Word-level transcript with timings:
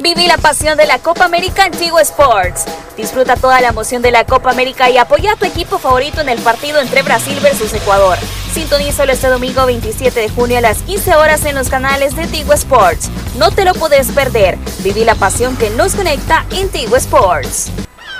Viví 0.00 0.26
la 0.26 0.38
pasión 0.38 0.78
de 0.78 0.86
la 0.86 0.98
Copa 0.98 1.26
América 1.26 1.66
en 1.66 1.72
Tigo 1.72 2.00
Sports. 2.00 2.64
Disfruta 2.96 3.36
toda 3.36 3.60
la 3.60 3.68
emoción 3.68 4.00
de 4.00 4.10
la 4.10 4.24
Copa 4.24 4.50
América 4.50 4.88
y 4.88 4.96
apoya 4.96 5.32
a 5.32 5.36
tu 5.36 5.44
equipo 5.44 5.78
favorito 5.78 6.22
en 6.22 6.30
el 6.30 6.38
partido 6.38 6.80
entre 6.80 7.02
Brasil 7.02 7.38
versus 7.42 7.74
Ecuador. 7.74 8.16
Sintonízalo 8.54 9.12
este 9.12 9.28
domingo 9.28 9.66
27 9.66 10.18
de 10.18 10.28
junio 10.30 10.56
a 10.56 10.62
las 10.62 10.78
15 10.82 11.16
horas 11.16 11.44
en 11.44 11.54
los 11.54 11.68
canales 11.68 12.16
de 12.16 12.26
Tigo 12.26 12.54
Sports. 12.54 13.10
No 13.36 13.50
te 13.50 13.66
lo 13.66 13.74
puedes 13.74 14.10
perder. 14.12 14.56
Viví 14.78 15.04
la 15.04 15.16
pasión 15.16 15.58
que 15.58 15.68
nos 15.68 15.94
conecta 15.94 16.46
en 16.50 16.70
Tigo 16.70 16.96
Sports. 16.96 17.70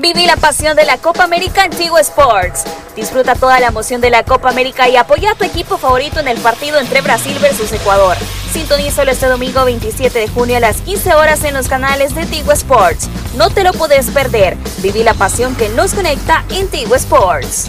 Viví 0.00 0.26
la 0.26 0.36
pasión 0.36 0.76
de 0.76 0.84
la 0.84 0.96
Copa 0.98 1.24
América 1.24 1.64
en 1.64 1.72
Tigo 1.72 1.98
Sports. 1.98 2.62
Disfruta 2.94 3.34
toda 3.34 3.58
la 3.58 3.66
emoción 3.66 4.00
de 4.00 4.10
la 4.10 4.22
Copa 4.22 4.48
América 4.48 4.88
y 4.88 4.96
apoya 4.96 5.32
a 5.32 5.34
tu 5.34 5.42
equipo 5.42 5.76
favorito 5.76 6.20
en 6.20 6.28
el 6.28 6.38
partido 6.38 6.78
entre 6.78 7.00
Brasil 7.00 7.36
versus 7.40 7.72
Ecuador. 7.72 8.16
Sintonízalo 8.52 9.10
este 9.10 9.26
domingo 9.26 9.64
27 9.64 10.16
de 10.16 10.28
junio 10.28 10.58
a 10.58 10.60
las 10.60 10.80
15 10.82 11.14
horas 11.14 11.42
en 11.42 11.54
los 11.54 11.66
canales 11.66 12.14
de 12.14 12.26
Tigo 12.26 12.52
Sports. 12.52 13.08
No 13.36 13.50
te 13.50 13.64
lo 13.64 13.72
puedes 13.72 14.08
perder. 14.10 14.56
Viví 14.82 15.02
la 15.02 15.14
pasión 15.14 15.56
que 15.56 15.68
nos 15.70 15.94
conecta 15.94 16.44
en 16.50 16.68
Tigo 16.68 16.94
Sports. 16.94 17.68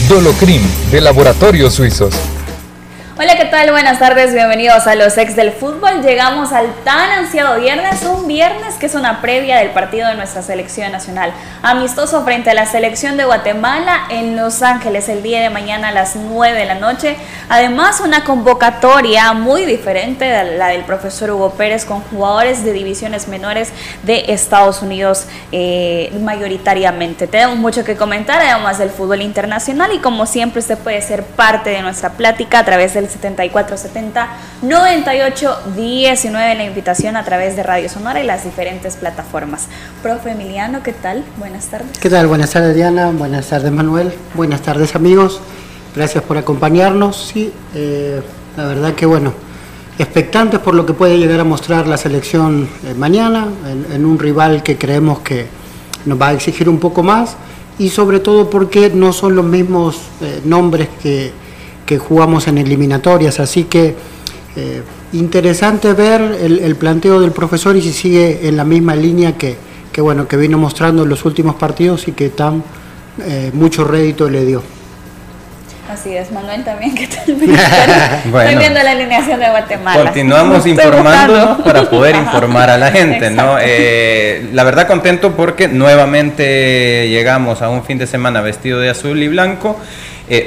Dolocrim 0.11 0.61
de 0.91 0.99
Laboratorios 0.99 1.75
Suizos. 1.75 2.40
Hola, 3.19 3.35
¿qué 3.35 3.43
tal? 3.43 3.69
Buenas 3.71 3.99
tardes, 3.99 4.33
bienvenidos 4.33 4.87
a 4.87 4.95
los 4.95 5.17
ex 5.17 5.35
del 5.35 5.51
fútbol. 5.51 6.01
Llegamos 6.01 6.53
al 6.53 6.73
tan 6.85 7.11
ansiado 7.11 7.59
viernes, 7.59 8.03
un 8.03 8.25
viernes 8.25 8.75
que 8.75 8.85
es 8.85 8.95
una 8.95 9.21
previa 9.21 9.57
del 9.57 9.71
partido 9.71 10.07
de 10.07 10.15
nuestra 10.15 10.41
selección 10.41 10.93
nacional. 10.93 11.33
Amistoso 11.61 12.23
frente 12.23 12.51
a 12.51 12.53
la 12.53 12.65
selección 12.65 13.17
de 13.17 13.25
Guatemala 13.25 14.03
en 14.09 14.37
Los 14.37 14.61
Ángeles 14.61 15.09
el 15.09 15.23
día 15.23 15.41
de 15.41 15.49
mañana 15.49 15.89
a 15.89 15.91
las 15.91 16.15
9 16.15 16.57
de 16.57 16.65
la 16.65 16.75
noche. 16.75 17.17
Además, 17.49 17.99
una 17.99 18.23
convocatoria 18.23 19.33
muy 19.33 19.65
diferente 19.65 20.23
de 20.23 20.57
la 20.57 20.69
del 20.69 20.85
profesor 20.85 21.31
Hugo 21.31 21.51
Pérez 21.51 21.83
con 21.83 21.99
jugadores 21.99 22.63
de 22.63 22.71
divisiones 22.71 23.27
menores 23.27 23.73
de 24.03 24.23
Estados 24.29 24.81
Unidos 24.81 25.25
eh, 25.51 26.17
mayoritariamente. 26.21 27.27
Tenemos 27.27 27.57
mucho 27.57 27.83
que 27.83 27.97
comentar 27.97 28.41
además 28.41 28.77
del 28.77 28.89
fútbol 28.89 29.21
internacional 29.21 29.91
y 29.93 29.99
como 29.99 30.25
siempre 30.25 30.59
usted 30.61 30.77
puede 30.77 31.01
ser 31.01 31.23
parte 31.23 31.71
de 31.71 31.81
nuestra 31.81 32.11
plática 32.11 32.59
a 32.59 32.63
través 32.63 32.93
del 32.93 33.00
7470 33.09 34.27
98 34.61 35.57
19 35.75 36.55
la 36.55 36.63
invitación 36.63 37.15
a 37.15 37.23
través 37.23 37.55
de 37.55 37.63
Radio 37.63 37.89
Sonora 37.89 38.21
y 38.21 38.25
las 38.25 38.43
diferentes 38.43 38.95
plataformas. 38.95 39.67
Profe 40.01 40.31
Emiliano, 40.31 40.83
¿qué 40.83 40.93
tal? 40.93 41.23
Buenas 41.37 41.67
tardes. 41.67 41.97
¿Qué 41.99 42.09
tal? 42.09 42.27
Buenas 42.27 42.51
tardes 42.51 42.75
Diana, 42.75 43.11
buenas 43.11 43.47
tardes 43.47 43.71
Manuel, 43.71 44.13
buenas 44.33 44.61
tardes 44.61 44.95
amigos. 44.95 45.41
Gracias 45.95 46.23
por 46.23 46.37
acompañarnos. 46.37 47.31
Sí, 47.33 47.51
eh, 47.75 48.21
la 48.55 48.65
verdad 48.65 48.93
que 48.93 49.05
bueno, 49.05 49.33
expectantes 49.99 50.59
por 50.59 50.73
lo 50.73 50.85
que 50.85 50.93
puede 50.93 51.17
llegar 51.17 51.39
a 51.39 51.43
mostrar 51.43 51.87
la 51.87 51.97
selección 51.97 52.67
eh, 52.85 52.93
mañana 52.93 53.47
en, 53.93 54.05
un 54.05 54.17
rival 54.17 54.63
que 54.63 54.77
creemos 54.77 55.19
que 55.19 55.47
nos 56.05 56.19
va 56.19 56.29
a 56.29 56.33
exigir 56.33 56.69
un 56.69 56.79
poco 56.79 57.03
más 57.03 57.35
y 57.77 57.89
sobre 57.89 58.19
todo 58.19 58.49
porque 58.49 58.89
no 58.89 59.13
son 59.13 59.35
los 59.35 59.45
mismos 59.45 59.97
eh, 60.21 60.41
nombres 60.45 60.89
que, 61.01 61.31
que 61.91 61.97
jugamos 61.97 62.47
en 62.47 62.57
eliminatorias, 62.57 63.41
así 63.41 63.65
que 63.65 63.93
eh, 64.55 64.81
interesante 65.11 65.91
ver 65.91 66.21
el, 66.21 66.73
planteo 66.77 67.19
del 67.19 67.33
profesor 67.33 67.75
y 67.75 67.81
si 67.81 67.91
sigue 67.91 68.47
en 68.47 68.55
la 68.55 68.63
misma 68.63 68.95
línea 68.95 69.33
que, 69.33 69.57
que, 69.91 69.99
bueno, 69.99 70.25
que 70.25 70.37
vino 70.37 70.57
mostrando 70.57 71.03
en 71.03 71.09
los 71.09 71.25
últimos 71.25 71.55
partidos 71.55 72.07
y 72.07 72.13
que 72.13 72.29
tan 72.29 72.63
eh, 73.27 73.51
mucho 73.53 73.83
rédito 73.83 74.29
le 74.29 74.45
dio. 74.45 74.63
Así 75.91 76.15
es, 76.15 76.31
Manuel 76.31 76.63
también, 76.63 76.95
¿qué 76.95 77.07
tal? 77.07 77.25
Estoy 77.31 78.55
viendo 78.55 78.81
la 78.81 78.91
alineación 78.91 79.41
de 79.41 79.49
Guatemala. 79.49 80.03
Continuamos 80.05 80.65
informándonos 80.65 81.61
para 81.63 81.89
poder 81.89 82.15
informar 82.15 82.69
a 82.69 82.77
la 82.77 82.89
gente, 82.89 83.31
¿no? 83.31 83.57
Eh, 83.59 84.47
la 84.53 84.63
verdad 84.63 84.87
contento 84.87 85.35
porque 85.35 85.67
nuevamente 85.67 87.09
llegamos 87.09 87.61
a 87.61 87.67
un 87.67 87.83
fin 87.83 87.97
de 87.97 88.07
semana 88.07 88.39
vestido 88.39 88.79
de 88.79 88.91
azul 88.91 89.21
y 89.21 89.27
blanco, 89.27 89.77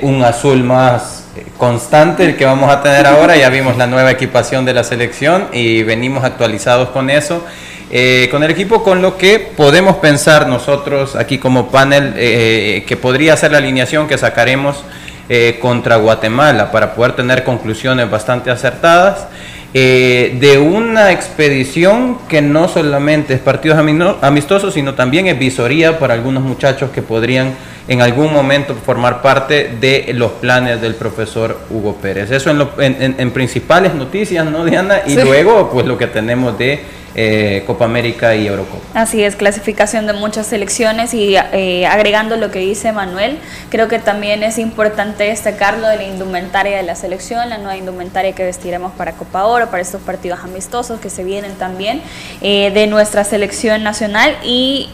un 0.01 0.25
azul 0.25 0.65
más 0.65 1.24
constante 1.57 2.25
el 2.25 2.37
que 2.37 2.45
vamos 2.45 2.71
a 2.71 2.83
tener 2.83 3.07
ahora. 3.07 3.37
Ya 3.37 3.49
vimos 3.51 3.77
la 3.77 3.87
nueva 3.87 4.11
equipación 4.11 4.65
de 4.65 4.75
la 4.75 4.85
selección 4.85 5.49
y 5.53 5.83
venimos 5.83 6.25
actualizados 6.25 6.91
con 6.91 7.11
eso. 7.11 7.45
Eh, 7.91 8.29
con 8.31 8.43
el 8.43 8.51
equipo, 8.51 8.83
con 8.83 9.03
lo 9.03 9.19
que 9.19 9.39
podemos 9.39 9.97
pensar 9.99 10.49
nosotros 10.49 11.15
aquí 11.17 11.39
como 11.39 11.69
panel, 11.69 12.15
eh, 12.17 12.85
que 12.87 12.97
podría 12.97 13.37
ser 13.37 13.53
la 13.53 13.59
alineación 13.59 14.09
que 14.09 14.17
sacaremos 14.17 14.83
eh, 15.29 15.59
contra 15.61 15.97
Guatemala 15.97 16.73
para 16.73 16.95
poder 16.95 17.13
tener 17.13 17.45
conclusiones 17.45 18.11
bastante 18.11 18.51
acertadas. 18.51 19.29
de 19.73 20.59
una 20.59 21.11
expedición 21.11 22.19
que 22.29 22.41
no 22.41 22.69
solamente 22.69 23.35
es 23.35 23.41
partidos 23.41 23.77
amistosos, 24.23 24.75
sino 24.75 24.95
también 24.95 25.27
es 25.27 25.37
visoría 25.37 25.99
para 25.99 26.15
algunos 26.15 26.45
muchachos 26.45 26.91
que 26.91 27.03
podrían 27.03 27.55
en 27.87 28.01
algún 28.01 28.33
momento 28.33 28.75
formar 28.75 29.21
parte 29.21 29.71
de 29.81 30.13
los 30.15 30.33
planes 30.33 30.81
del 30.81 30.95
profesor 30.95 31.61
Hugo 31.71 31.97
Pérez. 31.97 32.31
Eso 32.31 32.51
en, 32.79 33.15
en, 33.19 33.31
principales 33.31 33.95
noticias, 33.95 34.45
¿no, 34.47 34.65
Diana? 34.65 35.03
Y 35.07 35.17
luego, 35.17 35.71
pues 35.71 35.87
lo 35.87 35.99
que 35.99 36.07
tenemos 36.07 36.57
de 36.59 36.81
eh, 37.17 37.63
Copa 37.65 37.85
América 37.85 38.35
y 38.35 38.49
Eurocopa. 38.49 38.83
Así 38.93 39.23
es, 39.23 39.37
clasificación 39.37 40.09
de 40.09 40.15
muchas 40.15 40.49
selecciones 40.49 41.15
y 41.15 41.37
eh, 41.37 41.87
agregando 41.87 42.35
lo 42.37 42.51
que 42.51 42.59
dice 42.59 42.91
Manuel, 42.91 43.39
creo 43.71 43.87
que 43.87 44.01
también 44.01 44.43
es 44.43 44.59
importante 44.59 45.23
destacar 45.23 45.79
lo 45.79 45.87
de 45.87 45.99
la 45.99 46.03
indumentaria 46.03 46.77
de 46.77 46.83
la 46.83 46.97
selección, 46.97 47.49
la 47.51 47.59
nueva 47.59 47.77
indumentaria 47.77 48.33
que 48.33 48.43
vestiremos 48.43 48.93
para 48.95 49.13
Copa 49.13 49.45
Oro, 49.45 49.71
para 49.71 49.81
estos 49.81 50.01
partidos 50.01 50.41
amistosos 50.43 50.99
que 50.99 51.09
se 51.09 51.23
vienen 51.23 51.55
también 51.55 52.03
eh, 52.41 52.73
de 52.75 52.89
nuestra 52.89 53.23
selección 53.23 53.85
nacional 53.85 54.37
y 54.43 54.91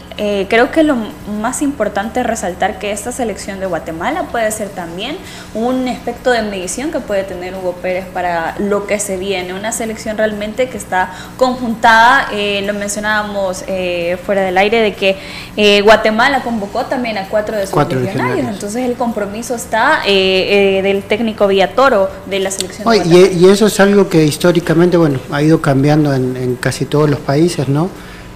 creo 0.49 0.69
que 0.69 0.83
lo 0.83 0.95
más 1.41 1.63
importante 1.63 2.19
es 2.19 2.25
resaltar 2.27 2.77
que 2.81 2.91
esta 2.91 3.11
selección 3.11 3.59
de 3.59 3.67
Guatemala 3.67 4.23
puede 4.31 4.51
ser 4.51 4.69
también 4.69 5.15
un 5.53 5.87
aspecto 5.87 6.31
de 6.31 6.41
medición 6.41 6.91
que 6.91 6.99
puede 6.99 7.23
tener 7.23 7.53
Hugo 7.53 7.73
Pérez 7.73 8.05
para 8.11 8.55
lo 8.57 8.87
que 8.87 8.99
se 8.99 9.17
viene, 9.17 9.53
una 9.53 9.71
selección 9.71 10.17
realmente 10.17 10.67
que 10.67 10.77
está 10.77 11.13
conjuntada 11.37 12.29
eh, 12.33 12.63
lo 12.65 12.73
mencionábamos 12.73 13.63
eh, 13.67 14.17
fuera 14.25 14.41
del 14.41 14.57
aire, 14.57 14.81
de 14.81 14.95
que 14.95 15.15
eh, 15.57 15.81
Guatemala 15.81 16.41
convocó 16.41 16.85
también 16.85 17.19
a 17.19 17.29
cuatro 17.29 17.55
de 17.55 17.67
sus 17.67 17.87
legionarios, 17.87 18.47
entonces 18.47 18.83
el 18.83 18.95
compromiso 18.95 19.53
está 19.53 20.01
del 20.03 21.03
técnico 21.03 21.47
Villatoro 21.47 22.09
de 22.25 22.39
la 22.39 22.49
selección. 22.49 22.87
y, 23.05 23.47
eso 23.51 23.67
es 23.67 23.79
algo 23.79 24.09
que 24.09 24.23
históricamente, 24.23 24.97
bueno, 24.97 25.19
ha 25.31 25.43
ido 25.43 25.61
cambiando 25.61 26.15
en, 26.15 26.57
casi 26.59 26.85
todos 26.85 27.07
los 27.07 27.19
países, 27.19 27.67
¿no? 27.67 27.89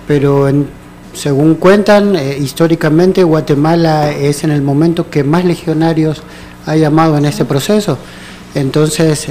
Pero 0.07 0.48
según 1.15 1.56
cuentan, 1.56 2.15
históricamente 2.39 3.23
Guatemala 3.23 4.12
es 4.12 4.44
en 4.44 4.51
el 4.51 4.62
momento 4.62 5.09
que 5.09 5.23
más 5.23 5.45
legionarios 5.45 6.21
ha 6.65 6.75
llamado 6.75 7.17
en 7.17 7.25
este 7.25 7.45
proceso. 7.45 7.97
Entonces, 8.53 9.27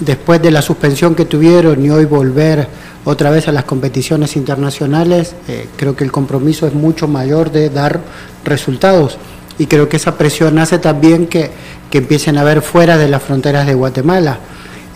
después 0.00 0.42
de 0.42 0.50
la 0.50 0.62
suspensión 0.62 1.14
que 1.14 1.24
tuvieron 1.24 1.84
y 1.84 1.90
hoy 1.90 2.04
volver 2.04 2.66
otra 3.04 3.30
vez 3.30 3.48
a 3.48 3.52
las 3.52 3.64
competiciones 3.64 4.36
internacionales, 4.36 5.34
eh, 5.48 5.68
creo 5.76 5.96
que 5.96 6.04
el 6.04 6.12
compromiso 6.12 6.66
es 6.66 6.74
mucho 6.74 7.08
mayor 7.08 7.50
de 7.50 7.70
dar 7.70 8.00
resultados 8.44 9.18
y 9.58 9.66
creo 9.66 9.88
que 9.88 9.96
esa 9.96 10.16
presión 10.16 10.58
hace 10.58 10.78
también 10.78 11.26
que, 11.26 11.50
empiecen 11.92 12.38
a 12.38 12.44
ver 12.44 12.62
fuera 12.62 12.96
de 12.96 13.06
las 13.06 13.22
fronteras 13.22 13.66
de 13.66 13.74
Guatemala. 13.74 14.38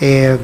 Eh, 0.01 0.39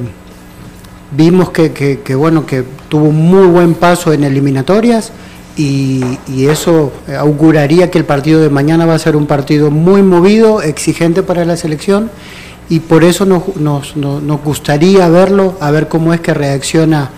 vimos 1.17 1.49
que, 1.49 2.15
bueno, 2.15 2.45
que 2.45 2.63
tuvo 2.89 3.05
un 3.05 3.15
muy 3.15 3.47
buen 3.47 3.73
paso 3.73 4.13
en 4.13 4.23
eliminatorias 4.23 5.11
y, 5.57 6.17
eso 6.47 6.91
auguraría 7.17 7.91
que 7.91 7.97
el 7.97 8.05
partido 8.05 8.41
de 8.41 8.49
mañana 8.49 8.85
va 8.85 8.95
a 8.95 8.99
ser 8.99 9.15
un 9.15 9.27
partido 9.27 9.71
muy 9.71 10.01
movido, 10.01 10.61
exigente 10.61 11.23
para 11.23 11.45
la 11.45 11.57
selección 11.57 12.09
y 12.69 12.79
por 12.79 13.03
eso 13.03 13.25
nos, 13.25 13.55
nos, 13.55 13.95
nos 13.95 14.43
gustaría 14.43 15.07
verlo, 15.09 15.55
a 15.59 15.71
ver 15.71 15.87
cómo 15.87 16.13
es 16.13 16.21
que 16.21 16.33
reacciona 16.33 17.11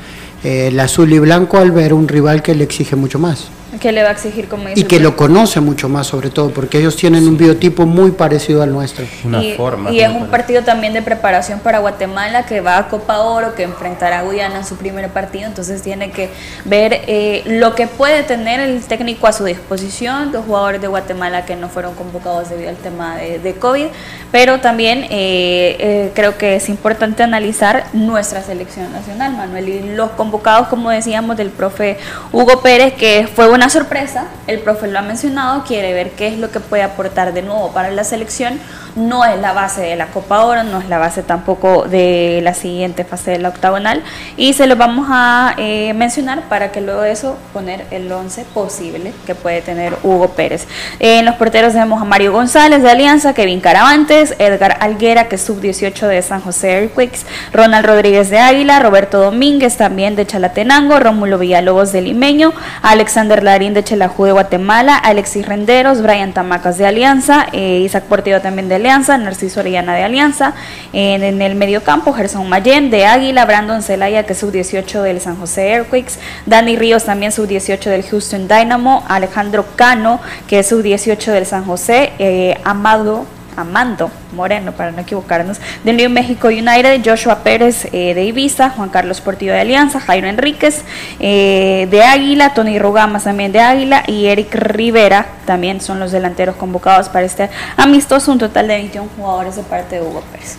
eh, 0.43 0.67
el 0.67 0.79
azul 0.79 1.11
y 1.11 1.19
blanco 1.19 1.57
al 1.57 1.71
ver 1.71 1.93
un 1.93 2.07
rival 2.07 2.43
que 2.43 2.55
le 2.55 2.63
exige 2.63 2.95
mucho 2.95 3.19
más. 3.19 3.47
Que 3.79 3.91
le 3.91 4.03
va 4.03 4.09
a 4.09 4.11
exigir 4.13 4.47
como 4.47 4.69
Y 4.73 4.83
que 4.83 4.99
lo 4.99 5.15
conoce 5.15 5.59
mucho 5.59 5.89
más 5.89 6.07
sobre 6.07 6.29
todo, 6.29 6.51
porque 6.51 6.79
ellos 6.79 6.95
tienen 6.95 7.27
un 7.27 7.37
biotipo 7.37 7.85
muy 7.85 8.11
parecido 8.11 8.61
al 8.61 8.71
nuestro. 8.71 9.05
Una 9.23 9.43
y, 9.43 9.53
forma. 9.55 9.91
Y 9.91 10.01
es 10.01 10.09
un 10.09 10.27
partido 10.27 10.63
también 10.63 10.93
de 10.93 11.01
preparación 11.01 11.59
para 11.59 11.79
Guatemala 11.79 12.45
que 12.45 12.61
va 12.61 12.77
a 12.77 12.87
Copa 12.87 13.19
Oro, 13.19 13.55
que 13.55 13.63
enfrentará 13.63 14.19
a 14.19 14.21
Guyana 14.23 14.57
en 14.57 14.65
su 14.65 14.75
primer 14.75 15.09
partido, 15.09 15.47
entonces 15.47 15.81
tiene 15.81 16.11
que 16.11 16.29
ver 16.65 17.01
eh, 17.07 17.43
lo 17.45 17.75
que 17.75 17.87
puede 17.87 18.23
tener 18.23 18.59
el 18.59 18.83
técnico 18.83 19.27
a 19.27 19.33
su 19.33 19.43
disposición, 19.43 20.31
los 20.31 20.45
jugadores 20.45 20.81
de 20.81 20.87
Guatemala 20.87 21.45
que 21.45 21.55
no 21.55 21.69
fueron 21.69 21.95
convocados 21.95 22.49
debido 22.49 22.69
al 22.69 22.77
tema 22.77 23.17
de, 23.17 23.55
COVID, 23.55 23.87
pero 24.31 24.59
también 24.59 25.03
eh, 25.03 25.77
eh, 25.79 26.11
creo 26.13 26.37
que 26.37 26.55
es 26.55 26.67
importante 26.67 27.23
analizar 27.23 27.85
nuestra 27.93 28.41
selección 28.43 28.91
nacional, 28.91 29.33
Manuel, 29.33 29.69
y 29.69 29.95
los 29.95 30.11
convocados, 30.11 30.67
como 30.67 30.89
decíamos, 30.89 31.37
del 31.37 31.49
profe 31.49 31.97
Hugo 32.31 32.61
Pérez, 32.61 32.93
que 32.93 33.27
fue 33.33 33.49
una 33.49 33.64
sorpresa, 33.69 34.25
el 34.47 34.59
profe 34.59 34.87
lo 34.87 34.99
ha 34.99 35.01
mencionado, 35.01 35.63
quiere 35.63 35.93
ver 35.93 36.11
qué 36.11 36.27
es 36.27 36.37
lo 36.37 36.51
que 36.51 36.59
puede 36.59 36.83
aportar 36.83 37.33
de 37.33 37.41
nuevo 37.41 37.71
para 37.71 37.91
la 37.91 38.03
selección 38.03 38.59
no 38.95 39.25
es 39.25 39.39
la 39.39 39.53
base 39.53 39.81
de 39.81 39.95
la 39.95 40.07
Copa 40.07 40.43
Oro, 40.43 40.63
no 40.63 40.79
es 40.79 40.87
la 40.87 40.97
base 40.97 41.21
tampoco 41.21 41.83
de 41.83 42.39
la 42.43 42.53
siguiente 42.53 43.03
fase 43.03 43.31
de 43.31 43.39
la 43.39 43.49
octagonal 43.49 44.01
y 44.37 44.53
se 44.53 44.67
lo 44.67 44.75
vamos 44.75 45.07
a 45.09 45.53
eh, 45.57 45.93
mencionar 45.93 46.43
para 46.43 46.71
que 46.71 46.81
luego 46.81 47.01
de 47.01 47.11
eso 47.11 47.37
poner 47.53 47.85
el 47.91 48.11
11 48.11 48.45
posible 48.53 49.13
que 49.25 49.35
puede 49.35 49.61
tener 49.61 49.95
Hugo 50.03 50.29
Pérez. 50.29 50.65
en 50.99 51.25
los 51.25 51.35
porteros 51.35 51.73
tenemos 51.73 52.01
a 52.01 52.05
Mario 52.05 52.31
González 52.31 52.81
de 52.81 52.89
Alianza, 52.89 53.33
Kevin 53.33 53.59
Caravantes, 53.59 54.35
Edgar 54.39 54.77
Alguera 54.79 55.27
que 55.27 55.35
es 55.35 55.41
sub-18 55.41 56.07
de 56.07 56.21
San 56.21 56.41
José 56.41 56.83
Earthquakes, 56.83 57.25
Ronald 57.51 57.85
Rodríguez 57.85 58.29
de 58.29 58.39
Águila, 58.39 58.79
Roberto 58.79 59.19
Domínguez 59.19 59.75
también 59.77 60.15
de 60.15 60.25
Chalatenango, 60.25 60.99
Rómulo 60.99 61.37
Villalobos 61.37 61.91
de 61.91 62.01
Limeño, 62.01 62.53
Alexander 62.81 63.43
Larín 63.55 63.73
de 63.73 63.85
Chelajú 63.85 64.25
de 64.25 64.33
Guatemala, 64.33 64.97
Alexis 64.97 65.45
Renderos, 65.45 66.01
Brian 66.01 66.33
Tamacas 66.33 66.77
de 66.77 66.85
Alianza, 66.85 67.47
eh, 67.53 67.83
Isaac 67.85 68.03
Portillo 68.03 68.41
también 68.41 68.67
de 68.67 68.75
Alianza, 68.75 69.17
Narciso 69.17 69.61
Orellana 69.61 69.95
de 69.95 70.03
Alianza, 70.03 70.53
en, 70.91 71.23
en 71.23 71.41
el 71.41 71.55
mediocampo 71.55 72.11
Gerson 72.11 72.49
Mayen 72.49 72.89
de 72.89 73.05
Águila, 73.05 73.45
Brandon 73.45 73.81
Zelaya 73.81 74.23
que 74.23 74.33
es 74.33 74.39
sub-18 74.39 75.03
del 75.03 75.21
San 75.21 75.37
José 75.37 75.73
Airquakes, 75.73 76.19
Dani 76.45 76.75
Ríos 76.75 77.05
también 77.05 77.31
sub-18 77.31 77.89
del 77.89 78.03
Houston 78.03 78.49
Dynamo, 78.49 79.05
Alejandro 79.07 79.65
Cano 79.77 80.19
que 80.49 80.59
es 80.59 80.67
sub-18 80.67 81.31
del 81.31 81.45
San 81.45 81.63
José, 81.63 82.11
eh, 82.19 82.57
Amado 82.65 83.25
Amando 83.55 84.11
Moreno, 84.33 84.71
para 84.73 84.91
no 84.91 85.01
equivocarnos, 85.01 85.59
de 85.83 85.93
New 85.93 86.09
Mexico 86.09 86.47
United, 86.47 87.01
Joshua 87.05 87.43
Pérez 87.43 87.87
eh, 87.91 88.13
de 88.13 88.25
Ibiza, 88.25 88.69
Juan 88.71 88.89
Carlos 88.89 89.21
Portillo 89.21 89.53
de 89.53 89.59
Alianza, 89.59 89.99
Jairo 89.99 90.27
Enríquez 90.27 90.83
eh, 91.19 91.87
de 91.89 92.03
Águila, 92.03 92.53
Tony 92.53 92.79
Rugamas 92.79 93.23
también 93.23 93.51
de 93.51 93.59
Águila 93.59 94.03
y 94.07 94.25
Eric 94.25 94.53
Rivera 94.55 95.27
también 95.45 95.79
son 95.79 95.99
los 95.99 96.11
delanteros 96.11 96.55
convocados 96.55 97.09
para 97.09 97.25
este 97.25 97.49
amistoso, 97.77 98.31
un 98.31 98.39
total 98.39 98.67
de 98.67 98.75
21 98.75 99.09
jugadores 99.15 99.55
de 99.55 99.63
parte 99.63 99.95
de 99.95 100.01
Hugo 100.01 100.23
Pérez. 100.31 100.57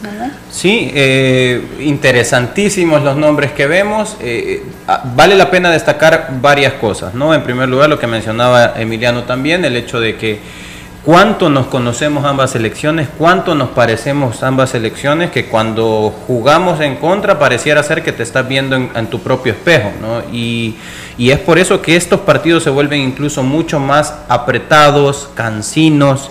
Sí, 0.51 0.91
eh, 0.95 1.63
interesantísimos 1.81 3.03
los 3.03 3.17
nombres 3.17 3.53
que 3.53 3.67
vemos. 3.67 4.17
Ah, 4.87 5.03
vale 5.17 5.35
la 5.35 5.51
pena 5.51 5.71
destacar 5.71 6.29
varias 6.41 6.75
cosas, 6.75 7.15
¿no? 7.15 7.35
En 7.35 7.43
primer 7.43 7.69
lugar, 7.69 7.91
lo 7.91 7.99
que 7.99 8.07
mencionaba 8.07 8.75
Emiliano 8.77 9.25
también, 9.25 9.65
el 9.65 9.77
hecho 9.77 10.01
de 10.01 10.17
que 10.17 10.39
cuánto 11.07 11.49
nos 11.49 11.69
conocemos 11.69 12.25
ambas 12.25 12.51
selecciones, 12.51 13.09
cuánto 13.17 13.55
nos 13.55 13.69
parecemos 13.69 14.43
ambas 14.43 14.71
selecciones, 14.71 15.31
que 15.31 15.47
cuando 15.47 16.13
jugamos 16.27 16.81
en 16.81 16.97
contra 16.97 17.39
pareciera 17.39 17.85
ser 17.85 18.03
que 18.03 18.11
te 18.11 18.25
estás 18.25 18.49
viendo 18.49 18.75
en, 18.75 19.07
tu 19.07 19.21
propio 19.21 19.53
espejo, 19.53 19.93
¿no? 20.03 20.23
Y, 20.35 20.75
es 21.17 21.39
por 21.39 21.61
eso 21.61 21.81
que 21.81 21.95
estos 21.95 22.21
partidos 22.21 22.65
se 22.65 22.71
vuelven 22.71 23.01
incluso 23.01 23.45
mucho 23.45 23.79
más 23.79 24.15
apretados, 24.29 25.31
cansinos, 25.35 26.29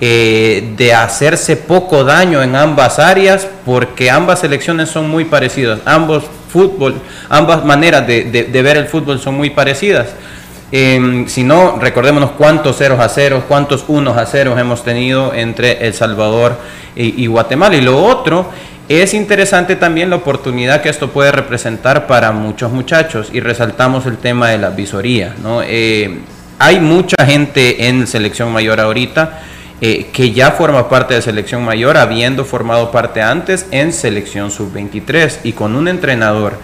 eh, 0.00 0.74
de 0.76 0.92
hacerse 0.92 1.56
poco 1.56 2.02
daño 2.02 2.42
en 2.42 2.56
ambas 2.56 2.98
áreas, 2.98 3.46
porque 3.64 4.10
ambas 4.10 4.40
selecciones 4.40 4.88
son 4.88 5.08
muy 5.08 5.24
parecidas, 5.24 5.78
ambos 5.84 6.24
fútbol, 6.48 7.00
ambas 7.28 7.64
maneras 7.64 8.04
de 8.06 8.62
ver 8.62 8.76
el 8.76 8.86
fútbol 8.88 9.20
son 9.20 9.36
muy 9.36 9.50
parecidas. 9.50 10.08
Em, 10.72 11.28
si 11.28 11.44
no, 11.44 11.78
recordémonos 11.78 12.32
cuántos 12.32 12.76
ceros 12.78 12.98
a 12.98 13.08
ceros, 13.08 13.44
cuántos 13.46 13.84
unos 13.86 14.16
a 14.16 14.26
ceros 14.26 14.58
hemos 14.58 14.82
tenido 14.82 15.32
entre 15.32 15.86
El 15.86 15.94
Salvador 15.94 16.56
y, 16.96 17.26
Guatemala. 17.26 17.76
Y 17.76 17.82
lo 17.82 18.02
otro, 18.02 18.50
es 18.88 19.14
interesante 19.14 19.76
también 19.76 20.10
la 20.10 20.16
oportunidad 20.16 20.82
que 20.82 20.88
esto 20.88 21.10
puede 21.10 21.30
representar 21.30 22.06
para 22.06 22.32
muchos 22.32 22.72
muchachos 22.72 23.30
y 23.32 23.40
resaltamos 23.40 24.06
el 24.06 24.16
tema 24.16 24.50
de 24.50 24.58
la 24.58 24.70
visoría. 24.70 25.34
¿no? 25.42 25.62
Eh, 25.62 26.18
hay 26.58 26.80
mucha 26.80 27.16
gente 27.24 27.88
en 27.88 28.06
selección 28.06 28.50
mayor 28.52 28.80
ahorita 28.80 29.42
eh, 29.82 30.06
que 30.10 30.32
ya 30.32 30.52
forma 30.52 30.88
parte 30.88 31.12
de 31.12 31.20
selección 31.20 31.62
mayor, 31.62 31.98
habiendo 31.98 32.46
formado 32.46 32.90
parte 32.90 33.20
antes 33.20 33.66
en 33.72 33.92
selección 33.92 34.50
sub-23 34.50 35.40
y 35.44 35.52
con 35.52 35.76
un 35.76 35.86
entrenador 35.86 36.54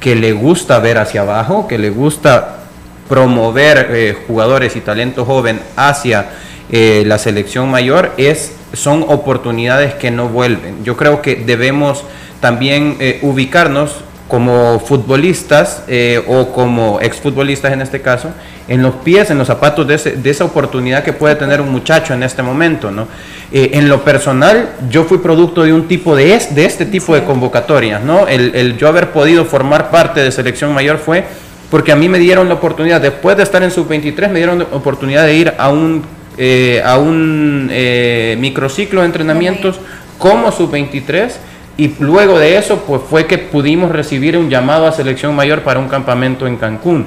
que 0.00 0.14
le 0.14 0.32
gusta 0.32 0.78
ver 0.78 0.98
hacia 0.98 1.22
abajo, 1.22 1.66
que 1.66 1.78
le 1.78 1.88
gusta 1.88 2.67
promover 3.08 3.88
eh, 3.90 4.16
jugadores 4.26 4.76
y 4.76 4.80
talento 4.80 5.24
joven 5.24 5.60
hacia 5.76 6.26
eh, 6.70 7.02
la 7.06 7.18
selección 7.18 7.70
mayor 7.70 8.12
es, 8.18 8.54
son 8.74 9.04
oportunidades 9.08 9.94
que 9.94 10.10
no 10.10 10.28
vuelven. 10.28 10.84
Yo 10.84 10.96
creo 10.96 11.22
que 11.22 11.36
debemos 11.36 12.04
también 12.40 12.96
eh, 13.00 13.18
ubicarnos 13.22 14.04
como 14.28 14.78
futbolistas 14.78 15.84
o 16.26 16.52
como 16.52 17.00
exfutbolistas 17.00 17.72
en 17.72 17.80
este 17.80 18.02
caso, 18.02 18.28
en 18.68 18.82
los 18.82 18.96
pies, 18.96 19.30
en 19.30 19.38
los 19.38 19.46
zapatos 19.46 19.86
de, 19.88 20.30
esa 20.30 20.44
oportunidad 20.44 21.02
que 21.02 21.14
puede 21.14 21.34
tener 21.36 21.62
un 21.62 21.70
muchacho 21.70 22.12
en 22.12 22.22
este 22.22 22.42
momento. 22.42 22.90
¿no? 22.90 23.08
en 23.50 23.88
lo 23.88 24.04
personal, 24.04 24.68
yo 24.90 25.04
fui 25.04 25.16
producto 25.16 25.62
de 25.62 25.72
un 25.72 25.88
tipo 25.88 26.14
de, 26.14 26.38
de 26.50 26.64
este 26.66 26.84
tipo 26.84 27.14
de 27.14 27.24
convocatorias. 27.24 28.04
¿no? 28.04 28.28
El, 28.28 28.54
el 28.54 28.76
yo 28.76 28.88
haber 28.88 29.12
podido 29.12 29.46
formar 29.46 29.90
parte 29.90 30.20
de 30.20 30.30
selección 30.30 30.74
mayor 30.74 30.98
fue 30.98 31.24
porque 31.70 31.92
a 31.92 31.96
mí 31.96 32.08
me 32.08 32.18
dieron 32.18 32.48
la 32.48 32.54
oportunidad, 32.54 33.00
después 33.00 33.36
de 33.36 33.42
estar 33.42 33.62
en 33.62 33.70
sub-23, 33.70 34.28
me 34.28 34.38
dieron 34.38 34.58
la 34.60 34.64
oportunidad 34.72 35.24
de 35.24 35.34
ir 35.34 35.54
a 35.58 35.68
un, 35.68 36.02
eh, 36.38 36.82
a 36.84 36.98
un 36.98 37.68
eh, 37.70 38.36
microciclo 38.40 39.00
de 39.00 39.06
entrenamientos 39.06 39.78
como 40.18 40.50
sub-23 40.50 41.32
y 41.76 41.94
luego 42.00 42.38
de 42.38 42.56
eso 42.56 42.84
pues 42.86 43.02
fue 43.08 43.26
que 43.26 43.38
pudimos 43.38 43.92
recibir 43.92 44.36
un 44.36 44.50
llamado 44.50 44.86
a 44.86 44.92
selección 44.92 45.34
mayor 45.34 45.62
para 45.62 45.78
un 45.78 45.88
campamento 45.88 46.46
en 46.46 46.56
Cancún. 46.56 47.06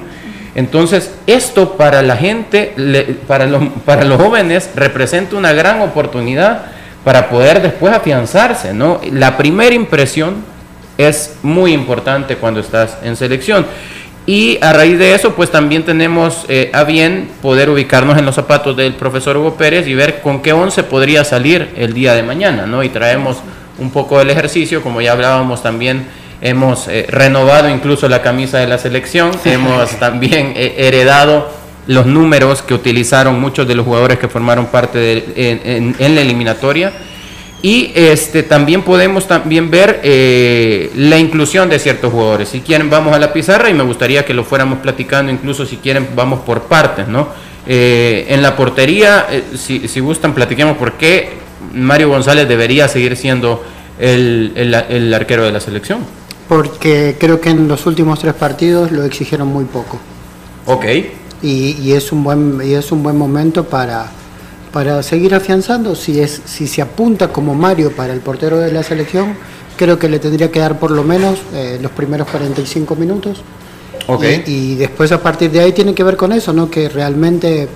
Entonces, 0.54 1.14
esto 1.26 1.76
para 1.76 2.02
la 2.02 2.16
gente, 2.16 2.74
para, 3.26 3.46
los, 3.46 3.62
para 3.84 4.04
los 4.04 4.20
jóvenes, 4.20 4.70
representa 4.76 5.36
una 5.36 5.52
gran 5.52 5.80
oportunidad 5.80 6.66
para 7.04 7.28
poder 7.28 7.62
después 7.62 7.94
afianzarse, 7.94 8.74
¿no? 8.74 9.00
La 9.10 9.36
primera 9.36 9.74
impresión 9.74 10.36
es 10.98 11.36
muy 11.42 11.72
importante 11.72 12.36
cuando 12.36 12.60
estás 12.60 12.98
en 13.02 13.16
selección. 13.16 13.66
Y 14.24 14.58
a 14.62 14.72
raíz 14.72 14.98
de 14.98 15.14
eso, 15.14 15.34
pues 15.34 15.50
también 15.50 15.84
tenemos 15.84 16.44
eh, 16.48 16.70
a 16.72 16.84
bien 16.84 17.28
poder 17.42 17.68
ubicarnos 17.70 18.18
en 18.18 18.24
los 18.24 18.36
zapatos 18.36 18.76
del 18.76 18.94
profesor 18.94 19.36
Hugo 19.36 19.56
Pérez 19.56 19.88
y 19.88 19.94
ver 19.94 20.20
con 20.20 20.42
qué 20.42 20.52
once 20.52 20.84
podría 20.84 21.24
salir 21.24 21.70
el 21.76 21.92
día 21.92 22.14
de 22.14 22.22
mañana, 22.22 22.66
¿no? 22.66 22.84
Y 22.84 22.88
traemos 22.88 23.38
un 23.78 23.90
poco 23.90 24.18
del 24.18 24.30
ejercicio, 24.30 24.80
como 24.80 25.00
ya 25.00 25.12
hablábamos 25.12 25.62
también, 25.62 26.06
hemos 26.40 26.86
eh, 26.86 27.06
renovado 27.08 27.68
incluso 27.68 28.08
la 28.08 28.22
camisa 28.22 28.58
de 28.58 28.68
la 28.68 28.78
selección, 28.78 29.32
hemos 29.44 29.90
también 29.98 30.52
eh, 30.56 30.74
heredado 30.78 31.50
los 31.88 32.06
números 32.06 32.62
que 32.62 32.74
utilizaron 32.74 33.40
muchos 33.40 33.66
de 33.66 33.74
los 33.74 33.84
jugadores 33.84 34.20
que 34.20 34.28
formaron 34.28 34.66
parte 34.66 34.98
de, 34.98 35.94
en 35.98 36.14
la 36.14 36.20
eliminatoria 36.20 36.92
y 37.62 37.92
este, 37.94 38.42
también 38.42 38.82
podemos 38.82 39.28
también 39.28 39.70
ver 39.70 40.00
eh, 40.02 40.90
la 40.96 41.18
inclusión 41.18 41.70
de 41.70 41.78
ciertos 41.78 42.12
jugadores. 42.12 42.48
Si 42.48 42.60
quieren, 42.60 42.90
vamos 42.90 43.14
a 43.14 43.20
la 43.20 43.32
pizarra 43.32 43.70
y 43.70 43.74
me 43.74 43.84
gustaría 43.84 44.24
que 44.24 44.34
lo 44.34 44.42
fuéramos 44.42 44.80
platicando, 44.80 45.30
incluso 45.30 45.64
si 45.64 45.76
quieren, 45.76 46.08
vamos 46.16 46.40
por 46.40 46.62
partes. 46.62 47.06
¿no? 47.06 47.28
Eh, 47.64 48.26
en 48.28 48.42
la 48.42 48.56
portería, 48.56 49.28
eh, 49.30 49.44
si, 49.56 49.86
si, 49.86 50.00
gustan, 50.00 50.34
platiquemos 50.34 50.76
por 50.76 50.94
qué 50.94 51.34
Mario 51.72 52.08
González 52.08 52.48
debería 52.48 52.88
seguir 52.88 53.16
siendo 53.16 53.62
el, 54.00 54.52
el, 54.56 55.14
arquero 55.14 55.44
de 55.44 55.52
la 55.52 55.60
selección? 55.60 56.00
Porque 56.48 57.16
creo 57.18 57.40
que 57.40 57.50
en 57.50 57.68
los 57.68 57.86
últimos 57.86 58.18
tres 58.18 58.34
partidos 58.34 58.90
lo 58.90 59.04
exigieron 59.04 59.46
muy 59.46 59.64
poco. 59.66 60.00
Ok. 60.66 60.84
Y, 61.42 61.76
y 61.80 61.92
es, 61.92 62.10
un 62.10 62.24
buen, 62.24 62.60
y 62.64 62.74
es 62.74 62.90
un 62.90 63.04
buen 63.04 63.16
momento 63.16 63.64
para, 63.64 64.10
para 64.72 65.02
seguir 65.02 65.34
afianzando. 65.34 65.94
Si, 65.94 66.20
es, 66.20 66.42
si 66.44 66.66
se 66.66 66.82
apunta 66.82 67.28
como 67.28 67.54
Mario 67.54 67.92
para 67.92 68.12
el 68.12 68.20
portero 68.20 68.58
de 68.58 68.72
la 68.72 68.82
selección, 68.82 69.34
creo 69.76 69.98
que 69.98 70.08
le 70.08 70.18
tendría 70.18 70.50
que 70.50 70.60
dar 70.60 70.78
por 70.78 70.90
lo 70.90 71.04
menos 71.04 71.38
eh, 71.54 71.78
los 71.80 71.92
primeros 71.92 72.28
45 72.28 72.96
minutos. 72.96 73.42
Okay. 74.06 74.42
Y, 74.46 74.74
después 74.74 75.12
a 75.12 75.22
partir 75.22 75.50
de 75.50 75.60
ahí 75.60 75.72
tiene 75.72 75.94
que 75.94 76.02
ver 76.02 76.16
con 76.16 76.32
eso, 76.32 76.52
¿no? 76.52 76.68
que 76.68 76.88
realmente 76.88 77.68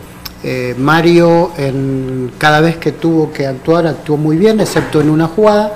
eh, 0.43 0.75
Mario 0.77 1.53
en, 1.57 2.33
cada 2.37 2.61
vez 2.61 2.79
que 2.79 2.93
tuvo 2.93 3.33
que 3.33 3.47
actuar 3.47 3.87
actuó 3.87 4.17
muy 4.17 4.37
bien, 4.37 4.59
excepto 4.61 5.01
en 5.01 5.11
una 5.11 5.29
jugada. 5.29 5.75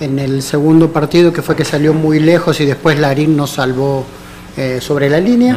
En 0.00 0.18
el 0.18 0.42
segundo 0.42 0.92
partido 0.92 1.32
que 1.32 1.42
fue 1.42 1.54
que 1.54 1.64
salió 1.64 1.94
muy 1.94 2.18
lejos 2.18 2.60
y 2.60 2.64
después 2.64 2.98
Larín 2.98 3.36
nos 3.36 3.50
salvó 3.50 4.04
eh, 4.56 4.78
sobre 4.80 5.08
la 5.08 5.20
línea 5.20 5.56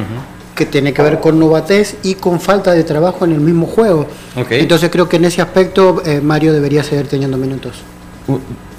que 0.55 0.65
tiene 0.65 0.93
que 0.93 1.01
ver 1.01 1.19
con 1.19 1.37
novatez 1.37 1.97
y 2.03 2.15
con 2.15 2.39
falta 2.39 2.71
de 2.71 2.83
trabajo 2.83 3.25
en 3.25 3.33
el 3.33 3.41
mismo 3.41 3.67
juego. 3.67 4.07
Entonces 4.49 4.89
creo 4.89 5.09
que 5.09 5.17
en 5.17 5.25
ese 5.25 5.41
aspecto 5.41 6.01
eh, 6.05 6.21
Mario 6.21 6.53
debería 6.53 6.83
seguir 6.83 7.07
teniendo 7.07 7.37
minutos. 7.37 7.83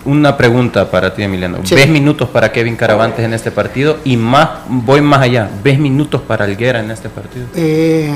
Una 0.05 0.37
pregunta 0.37 0.91
para 0.91 1.15
ti, 1.15 1.23
Emiliano. 1.23 1.59
¿Ves 1.69 1.89
minutos 1.89 2.29
para 2.29 2.53
Kevin 2.53 2.77
Caravantes 2.77 3.25
en 3.25 3.35
este 3.35 3.51
partido? 3.51 3.99
Y 4.05 4.17
más, 4.17 4.49
voy 4.69 5.01
más 5.01 5.21
allá, 5.21 5.51
¿ves 5.63 5.79
minutos 5.79 6.23
para 6.23 6.45
Alguera 6.45 6.81
en 6.81 6.91
este 6.91 7.09
partido? 7.09 7.47
Eh, 7.55 8.15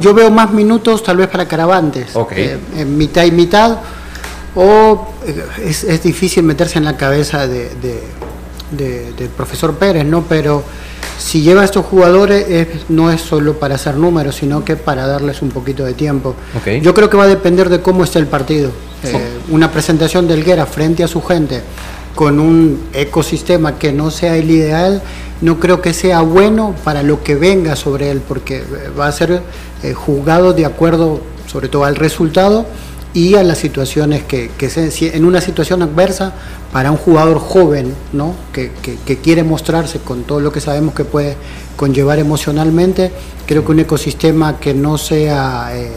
yo 0.00 0.14
veo 0.14 0.30
más 0.30 0.50
minutos 0.50 1.02
tal 1.02 1.18
vez 1.18 1.28
para 1.28 1.46
Caravantes. 1.46 2.14
Eh, 2.32 2.58
en 2.76 2.96
mitad 2.96 3.24
y 3.24 3.30
mitad. 3.30 3.78
O 4.54 5.12
es, 5.62 6.02
difícil 6.02 6.42
meterse 6.42 6.78
en 6.78 6.86
la 6.86 6.96
cabeza 6.96 7.46
de, 7.46 7.68
del 8.70 9.28
profesor 9.36 9.74
Pérez, 9.74 10.04
¿no? 10.04 10.24
Pero 10.28 10.62
si 11.18 11.42
lleva 11.42 11.62
a 11.62 11.64
estos 11.64 11.86
jugadores 11.86 12.46
no 12.88 13.10
es 13.10 13.20
solo 13.20 13.58
para 13.58 13.76
hacer 13.76 13.96
números, 13.96 14.36
sino 14.36 14.64
que 14.64 14.76
para 14.76 15.06
darles 15.06 15.42
un 15.42 15.48
poquito 15.50 15.84
de 15.84 15.94
tiempo. 15.94 16.34
Yo 16.82 16.94
creo 16.94 17.08
que 17.08 17.16
va 17.16 17.24
a 17.24 17.28
depender 17.28 17.68
de 17.68 17.80
cómo 17.80 18.04
esté 18.04 18.18
el 18.18 18.26
partido. 18.26 18.70
Eh, 19.02 19.38
una 19.50 19.70
presentación 19.70 20.26
de 20.26 20.34
Elguera 20.34 20.66
frente 20.66 21.04
a 21.04 21.08
su 21.08 21.22
gente 21.22 21.62
con 22.14 22.40
un 22.40 22.88
ecosistema 22.94 23.78
que 23.78 23.92
no 23.92 24.10
sea 24.10 24.36
el 24.36 24.50
ideal, 24.50 25.02
no 25.42 25.60
creo 25.60 25.82
que 25.82 25.92
sea 25.92 26.22
bueno 26.22 26.74
para 26.82 27.02
lo 27.02 27.22
que 27.22 27.34
venga 27.34 27.76
sobre 27.76 28.10
él, 28.10 28.22
porque 28.26 28.64
va 28.98 29.06
a 29.06 29.12
ser 29.12 29.42
eh, 29.82 29.92
juzgado 29.92 30.54
de 30.54 30.64
acuerdo 30.64 31.20
sobre 31.46 31.68
todo 31.68 31.84
al 31.84 31.94
resultado 31.94 32.66
y 33.16 33.34
a 33.34 33.42
las 33.42 33.56
situaciones 33.56 34.24
que, 34.24 34.50
se, 34.68 35.16
en 35.16 35.24
una 35.24 35.40
situación 35.40 35.80
adversa 35.80 36.34
para 36.70 36.90
un 36.90 36.98
jugador 36.98 37.38
joven, 37.38 37.94
que, 38.52 38.70
quiere 39.22 39.42
mostrarse 39.42 40.00
con 40.00 40.24
todo 40.24 40.38
lo 40.40 40.52
que 40.52 40.60
sabemos 40.60 40.92
que 40.92 41.06
puede 41.06 41.34
conllevar 41.76 42.18
emocionalmente, 42.18 43.10
creo 43.46 43.64
que 43.64 43.72
un 43.72 43.80
ecosistema 43.80 44.60
que 44.60 44.74
no 44.74 44.98
sea 44.98 45.70
eh, 45.72 45.86
eh, 45.86 45.90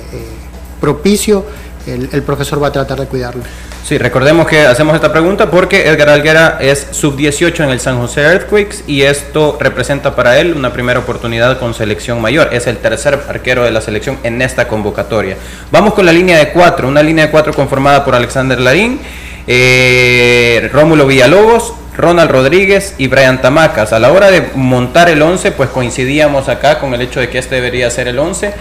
propicio, 0.80 1.44
el, 1.90 2.24
profesor 2.24 2.62
va 2.62 2.68
a 2.68 2.72
tratar 2.72 3.00
de 3.00 3.08
cuidarlo. 3.08 3.44
Sí, 3.84 3.98
recordemos 3.98 4.48
que 4.48 4.62
hacemos 4.62 4.96
esta 4.96 5.12
pregunta 5.12 5.50
porque 5.50 5.88
Edgar 5.88 6.10
Alguera 6.10 6.58
es 6.60 6.88
sub-18 6.92 7.64
en 7.64 7.70
el 7.72 7.80
San 7.80 8.00
José 8.00 8.22
Earthquakes 8.22 8.84
y 8.88 9.02
esto 9.02 9.58
representa 9.60 10.16
para 10.16 10.40
él 10.40 10.54
una 10.56 10.72
primera 10.74 11.00
oportunidad 11.00 11.60
con 11.60 11.74
selección 11.74 12.22
mayor. 12.22 12.50
Es 12.54 12.68
el 12.68 12.78
tercer 12.78 13.20
arquero 13.28 13.64
de 13.64 13.72
la 13.72 13.82
selección 13.82 14.20
en 14.24 14.42
esta 14.42 14.68
convocatoria. 14.68 15.38
Vamos 15.72 15.94
con 15.94 16.06
la 16.06 16.12
línea 16.12 16.38
de 16.38 16.50
cuatro, 16.50 16.88
una 16.88 17.02
línea 17.02 17.26
de 17.26 17.32
cuatro 17.32 17.54
conformada 17.54 18.06
por 18.06 18.16
Alexander 18.16 18.60
Larín, 18.60 19.00
eh, 19.48 20.70
Rómulo 20.72 21.08
Villalobos, 21.08 21.74
Ronald 22.00 22.32
Rodríguez 22.32 22.96
y 22.98 23.08
Brian 23.08 23.42
Tamacas. 23.42 23.92
A 23.92 24.00
la 24.00 24.12
hora 24.12 24.32
de 24.32 24.52
montar 24.56 25.10
el 25.10 25.22
11, 25.22 25.52
pues 25.52 25.70
coincidíamos 25.70 26.48
acá 26.48 26.80
con 26.80 26.94
el 26.94 27.02
hecho 27.02 27.20
de 27.20 27.30
que 27.30 27.40
este 27.40 27.56
debería 27.56 27.90
ser 27.92 28.08
el 28.08 28.20
11. 28.20 28.54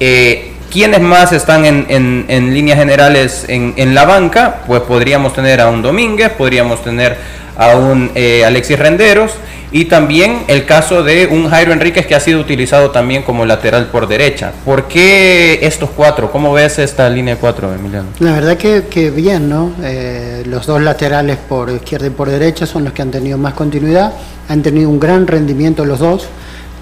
Eh, 0.00 0.53
¿Quiénes 0.74 1.00
más 1.00 1.30
están 1.30 1.64
en, 1.64 2.52
líneas 2.52 2.76
generales 2.76 3.44
en, 3.46 3.94
la 3.94 4.06
banca? 4.06 4.62
Pues 4.66 4.80
podríamos 4.80 5.32
tener 5.32 5.60
a 5.60 5.68
un 5.68 5.82
Domínguez, 5.82 6.30
podríamos 6.30 6.82
tener 6.82 7.16
a 7.56 7.76
un 7.76 8.10
eh, 8.16 8.44
Alexis 8.44 8.76
Renderos 8.76 9.30
y 9.70 9.84
también 9.84 10.42
el 10.48 10.66
caso 10.66 11.04
de 11.04 11.28
un 11.28 11.48
Jairo 11.48 11.72
Enríquez 11.72 12.08
que 12.08 12.16
ha 12.16 12.18
sido 12.18 12.40
utilizado 12.40 12.90
también 12.90 13.22
como 13.22 13.46
lateral 13.46 13.86
por 13.86 14.08
derecha. 14.08 14.50
¿Por 14.64 14.88
qué 14.88 15.60
estos 15.62 15.90
cuatro? 15.90 16.32
¿Cómo 16.32 16.52
ves 16.52 16.80
esta 16.80 17.08
línea 17.08 17.36
de 17.36 17.40
cuatro, 17.40 17.72
Emiliano? 17.72 18.08
La 18.18 18.32
verdad 18.32 18.56
que, 18.56 19.12
bien, 19.14 19.48
¿no? 19.48 19.70
Eh, 19.80 20.42
los 20.44 20.66
dos 20.66 20.82
laterales 20.82 21.36
por 21.36 21.70
izquierda 21.70 22.08
y 22.08 22.10
por 22.10 22.28
derecha 22.28 22.66
son 22.66 22.82
los 22.82 22.92
que 22.92 23.02
han 23.02 23.12
tenido 23.12 23.38
más 23.38 23.54
continuidad, 23.54 24.12
han 24.48 24.60
tenido 24.64 24.90
un 24.90 24.98
gran 24.98 25.28
rendimiento 25.28 25.84
los 25.84 26.00
dos, 26.00 26.26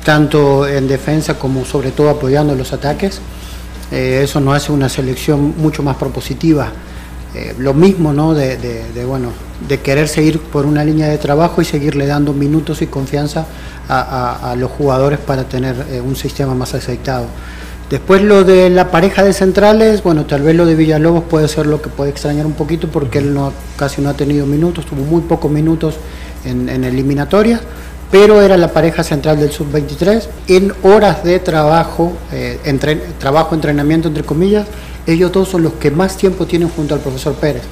tanto 0.02 0.66
en 0.66 0.88
defensa 0.88 1.38
como 1.38 1.66
sobre 1.66 1.90
todo 1.90 2.08
apoyando 2.08 2.54
los 2.54 2.72
ataques. 2.72 3.20
Eh, 3.92 4.22
eso 4.24 4.40
nos 4.40 4.56
hace 4.56 4.72
una 4.72 4.88
selección 4.88 5.54
mucho 5.58 5.82
más 5.82 5.96
propositiva. 5.96 6.72
Eh, 7.34 7.54
lo 7.58 7.74
mismo, 7.74 8.12
¿no? 8.12 8.34
De, 8.34 9.04
bueno, 9.06 9.28
de 9.68 9.80
querer 9.80 10.08
seguir 10.08 10.40
por 10.40 10.64
una 10.64 10.84
línea 10.84 11.08
de 11.08 11.18
trabajo 11.18 11.60
y 11.60 11.64
seguirle 11.66 12.06
dando 12.06 12.32
minutos 12.32 12.80
y 12.82 12.86
confianza 12.86 13.46
a, 13.88 14.54
los 14.56 14.70
jugadores 14.70 15.18
para 15.18 15.44
tener 15.44 15.76
eh, 15.90 16.00
un 16.00 16.16
sistema 16.16 16.54
más 16.54 16.74
aceitado. 16.74 17.26
Después 17.90 18.22
lo 18.22 18.42
de 18.44 18.70
la 18.70 18.90
pareja 18.90 19.22
de 19.22 19.34
centrales, 19.34 20.02
bueno, 20.02 20.24
tal 20.24 20.40
vez 20.40 20.56
lo 20.56 20.64
de 20.64 20.74
Villalobos 20.74 21.24
puede 21.24 21.46
ser 21.46 21.66
lo 21.66 21.82
que 21.82 21.90
puede 21.90 22.10
extrañar 22.10 22.46
un 22.46 22.54
poquito 22.54 22.88
porque 22.88 23.18
él 23.18 23.34
no, 23.34 23.52
casi 23.76 24.00
no 24.00 24.08
ha 24.08 24.14
tenido 24.14 24.46
minutos, 24.46 24.86
tuvo 24.86 25.02
muy 25.02 25.20
pocos 25.20 25.50
minutos 25.50 25.96
en, 26.46 26.70
en 26.70 26.84
eliminatorias 26.84 27.60
pero 28.12 28.42
era 28.42 28.58
la 28.58 28.68
pareja 28.68 29.02
central 29.02 29.40
del 29.40 29.50
sub-23. 29.50 30.28
En 30.46 30.72
horas 30.82 31.24
de 31.24 31.40
trabajo, 31.40 32.12
eh, 32.30 32.60
trabajo, 33.18 33.54
entrenamiento, 33.54 34.06
entre 34.06 34.22
comillas, 34.22 34.66
ellos 35.06 35.32
dos 35.32 35.48
son 35.48 35.62
los 35.64 35.72
que 35.72 35.90
más 35.90 36.16
tiempo 36.18 36.46
tienen 36.46 36.68
junto 36.68 36.94
al 36.94 37.00
profesor 37.00 37.34
Pérez 37.34 37.62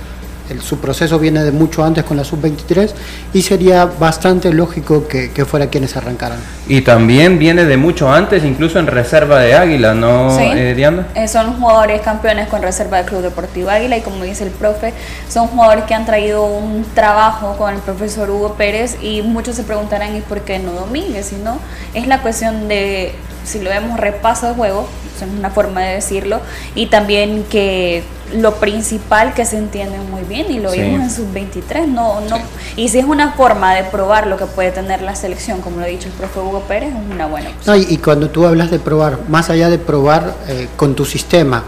su 0.61 0.79
proceso 0.79 1.19
viene 1.19 1.45
de 1.45 1.53
mucho 1.53 1.85
antes 1.85 2.05
con 2.05 2.17
la 2.17 2.25
sub-23 2.25 2.91
y 3.33 3.43
sería 3.43 3.85
bastante 3.85 4.53
lógico 4.53 5.07
que, 5.07 5.31
fuera 5.45 5.69
quienes 5.69 5.97
arrancaran. 5.97 6.39
Y 6.69 6.83
también 6.83 7.39
viene 7.39 7.65
de 7.65 7.77
mucho 7.77 8.13
antes, 8.13 8.45
incluso 8.45 8.79
en 8.79 8.87
reserva 8.87 9.41
de 9.41 9.55
Águila, 9.55 9.95
¿no, 9.95 10.39
eh, 10.39 10.75
Diana? 10.75 11.09
Eh, 11.15 11.29
son 11.29 11.59
jugadores 11.59 12.03
campeones 12.03 12.49
con 12.49 12.63
reserva 12.63 12.99
del 12.99 13.07
Club 13.07 13.23
Deportivo 13.23 13.71
Águila 13.71 13.97
y 13.97 14.01
como 14.03 14.25
dice 14.25 14.45
el 14.45 14.51
profe, 14.51 14.93
son 15.29 15.49
jugadores 15.49 15.85
que 15.85 15.95
han 15.95 16.07
traído 16.07 16.45
un 16.45 16.85
trabajo 16.95 17.57
con 17.57 17.75
el 17.75 17.81
profesor 17.81 18.31
Hugo 18.31 18.55
Pérez 18.55 18.97
y 19.03 19.23
muchos 19.23 19.57
se 19.57 19.65
preguntarán 19.65 20.17
¿y 20.17 20.21
por 20.21 20.43
qué 20.43 20.59
no 20.59 20.73
Domínguez? 20.73 21.27
Si 21.27 21.37
no, 21.37 21.59
es 21.95 22.07
la 22.07 22.21
cuestión 22.23 22.69
de, 22.69 23.15
si 23.45 23.61
lo 23.61 23.71
vemos 23.71 23.99
repaso 23.99 24.49
de 24.49 24.55
juego, 24.55 24.89
es 25.17 25.23
una 25.39 25.51
forma 25.51 25.83
de 25.83 25.95
decirlo, 25.95 26.41
y 26.75 26.87
también 26.87 27.45
que 27.45 28.03
lo 28.35 28.55
principal 28.57 29.35
que 29.35 29.45
se 29.45 29.59
entiende 29.59 29.99
muy 29.99 30.23
bien 30.23 30.51
y 30.51 30.59
lo 30.59 30.73
vimos 30.73 31.01
en 31.01 31.11
sub-23. 31.11 31.87
No, 31.87 32.21
no, 32.21 32.39
Y 32.77 32.89
si 32.89 32.99
es 32.99 33.05
una 33.05 33.33
forma 33.33 33.75
de 33.75 33.85
probar 33.85 34.27
lo 34.27 34.37
que 34.37 34.47
puede 34.47 34.71
tener 34.71 35.03
la 35.03 35.15
selección, 35.15 35.61
como 35.61 35.79
lo 35.79 35.85
ha 35.85 35.89
dicho 35.89 36.09
el 36.09 36.15
profe 36.15 36.41
Hugo 36.41 36.61
Pérez, 36.69 36.91
es 36.91 37.15
una 37.15 37.27
buena 37.27 37.51
opción. 37.51 37.85
y, 37.89 37.97
cuando 37.99 38.31
tú 38.31 38.47
hablas 38.47 38.71
de 38.71 38.79
probar, 38.79 39.19
más 39.29 39.51
allá 39.51 39.69
de 39.69 39.79
probar 39.79 40.35
eh, 40.49 40.69
con 40.77 40.95
tu 40.95 41.05
sistema, 41.05 41.65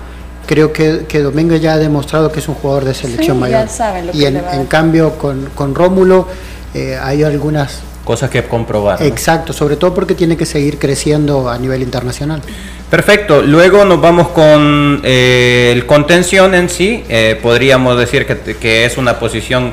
creo 0.47 0.73
que, 0.73 1.07
que 1.09 1.21
Domingo 1.21 1.57
ya 1.57 1.75
ha 1.75 1.79
demostrado 1.79 2.31
que 2.33 2.41
es 2.41 2.49
un 2.49 2.55
jugador 2.55 2.85
de 2.85 2.95
selección 2.95 3.39
mayor. 3.39 3.67
y 4.13 4.25
en, 4.25 4.67
cambio 4.69 5.19
con, 5.19 5.51
con 5.55 5.75
Rómulo 5.75 6.27
eh, 6.75 6.99
hay 7.01 7.23
algunas 7.23 7.81
cosas 8.05 8.31
que 8.31 8.43
comprobar. 8.45 9.03
Exacto, 9.03 9.53
sobre 9.53 9.77
todo 9.77 9.95
porque 9.95 10.15
tiene 10.15 10.37
que 10.37 10.47
seguir 10.47 10.79
creciendo 10.79 11.49
a 11.49 11.59
nivel 11.59 11.83
internacional. 11.83 12.43
Perfecto, 12.91 13.41
luego 13.41 13.85
nos 13.87 14.01
vamos 14.03 14.29
con 14.29 15.01
eh, 15.03 15.71
el 15.73 15.87
contención 15.87 16.55
en 16.55 16.69
sí, 16.69 17.03
eh, 17.09 17.39
podríamos 17.41 17.97
decir 17.99 18.27
que, 18.27 18.85
es 18.85 18.99
una 18.99 19.19
posición 19.19 19.73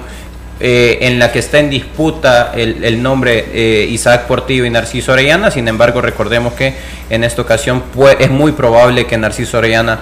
eh, 0.62 1.00
en 1.02 1.20
la 1.20 1.30
que 1.30 1.40
está 1.40 1.60
en 1.60 1.70
disputa 1.70 2.54
el, 2.56 3.04
nombre 3.04 3.88
Isaac 3.90 4.26
Portillo 4.26 4.64
y 4.64 4.70
Narciso 4.70 5.12
Orellana, 5.12 5.52
sin 5.52 5.68
embargo 5.68 6.00
recordemos 6.00 6.54
que 6.54 6.76
en 7.10 7.26
esta 7.26 7.42
ocasión 7.42 7.84
es 8.20 8.30
muy 8.30 8.54
probable 8.54 9.06
que 9.06 9.18
Narciso 9.18 9.58
Orellana 9.58 10.00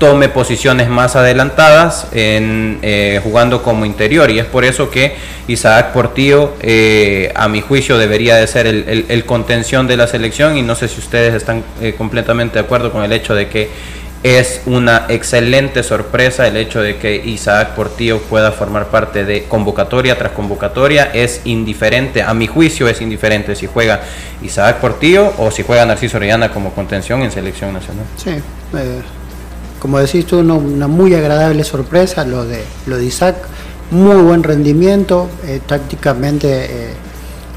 tome 0.00 0.30
posiciones 0.30 0.88
más 0.88 1.14
adelantadas 1.14 2.08
en, 2.12 2.78
eh, 2.80 3.20
jugando 3.22 3.62
como 3.62 3.84
interior 3.84 4.30
y 4.30 4.38
es 4.38 4.46
por 4.46 4.64
eso 4.64 4.90
que 4.90 5.14
Isaac 5.46 5.92
Portillo 5.92 6.54
eh, 6.62 7.30
a 7.34 7.48
mi 7.48 7.60
juicio 7.60 7.98
debería 7.98 8.36
de 8.36 8.46
ser 8.46 8.66
el, 8.66 9.24
contención 9.26 9.86
de 9.86 9.98
la 9.98 10.06
selección 10.06 10.56
y 10.56 10.62
no 10.62 10.74
sé 10.74 10.88
si 10.88 11.00
ustedes 11.00 11.34
están 11.34 11.62
eh, 11.82 11.94
completamente 11.96 12.54
de 12.54 12.64
acuerdo 12.64 12.90
con 12.92 13.04
el 13.04 13.12
hecho 13.12 13.34
de 13.34 13.48
que 13.48 13.68
es 14.22 14.62
una 14.64 15.04
excelente 15.08 15.82
sorpresa 15.82 16.46
el 16.46 16.56
hecho 16.56 16.80
de 16.80 16.96
que 16.96 17.16
Isaac 17.16 17.74
Portillo 17.74 18.20
pueda 18.22 18.52
formar 18.52 18.86
parte 18.86 19.26
de 19.26 19.44
convocatoria 19.44 20.16
tras 20.16 20.32
convocatoria. 20.32 21.10
Es 21.12 21.42
indiferente, 21.44 22.22
a 22.22 22.34
mi 22.34 22.46
juicio 22.46 22.88
es 22.88 23.00
indiferente 23.00 23.54
si 23.54 23.66
juega 23.66 24.00
Isaac 24.42 24.76
Portillo 24.76 25.32
o 25.38 25.50
si 25.50 25.62
juega 25.62 25.84
Narciso 25.86 26.18
Orellana 26.18 26.50
como 26.50 26.72
contención 26.72 27.22
en 27.22 27.32
selección 27.32 27.72
nacional. 27.72 28.04
Sí, 28.16 28.32
como 29.80 29.98
decís 29.98 30.26
tú, 30.26 30.38
una, 30.38 30.86
muy 30.86 31.14
agradable 31.14 31.64
sorpresa 31.64 32.24
lo 32.24 32.44
de, 32.44 32.62
lo 32.86 32.98
de 32.98 33.06
Isaac. 33.06 33.36
muy 33.90 34.16
buen 34.22 34.44
rendimiento, 34.44 35.28
eh, 35.44 35.60
tácticamente 35.66 36.48
eh, 36.66 36.94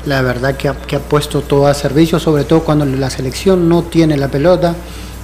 la 0.06 0.22
verdad 0.22 0.56
que 0.56 0.68
ha, 0.70 1.00
puesto 1.00 1.42
todo 1.42 1.68
a 1.68 1.74
servicio, 1.74 2.20
sobre 2.20 2.46
todo 2.46 2.62
cuando 2.62 2.86
la 2.86 3.10
selección 3.10 3.70
no 3.70 3.84
tiene 3.84 4.18
la 4.18 4.30
pelota, 4.30 4.74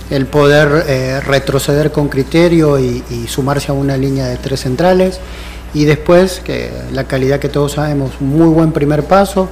el 0.09 0.25
poder 0.25 0.85
eh, 0.87 1.19
retroceder 1.21 1.91
con 1.91 2.09
criterio 2.09 2.77
y, 2.77 3.03
y, 3.09 3.27
sumarse 3.27 3.71
a 3.71 3.73
una 3.73 3.95
línea 3.95 4.27
de 4.27 4.37
tres 4.37 4.61
centrales 4.61 5.19
y 5.73 5.85
después 5.85 6.41
que 6.43 6.71
la 6.91 7.05
calidad 7.05 7.39
que 7.39 7.49
todos 7.49 7.73
sabemos, 7.73 8.19
muy 8.19 8.47
buen 8.47 8.71
primer 8.71 9.03
paso, 9.03 9.49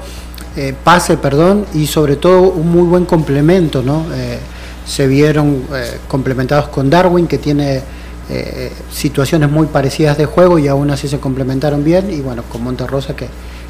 pase, 0.83 1.17
perdón, 1.17 1.67
y 1.75 1.85
sobre 1.85 2.15
todo 2.15 2.41
un 2.49 2.71
muy 2.71 2.87
buen 2.87 3.05
complemento, 3.05 3.83
¿no? 3.83 4.03
Eh, 4.87 4.89
se 4.89 5.07
vieron 5.07 5.63
complementados 6.07 6.69
con 6.69 6.89
Darwin 6.89 7.27
que 7.27 7.37
tiene 7.37 7.81
eh, 8.29 8.71
situaciones 8.91 9.49
muy 9.49 9.67
parecidas 9.67 10.17
de 10.17 10.25
juego 10.25 10.59
y 10.59 10.67
aún 10.67 10.89
así 10.91 11.07
se 11.07 11.19
complementaron 11.19 11.83
bien 11.83 12.11
y 12.11 12.21
bueno, 12.21 12.43
con 12.43 12.63
Monterrosa 12.63 13.15
que, 13.15 13.27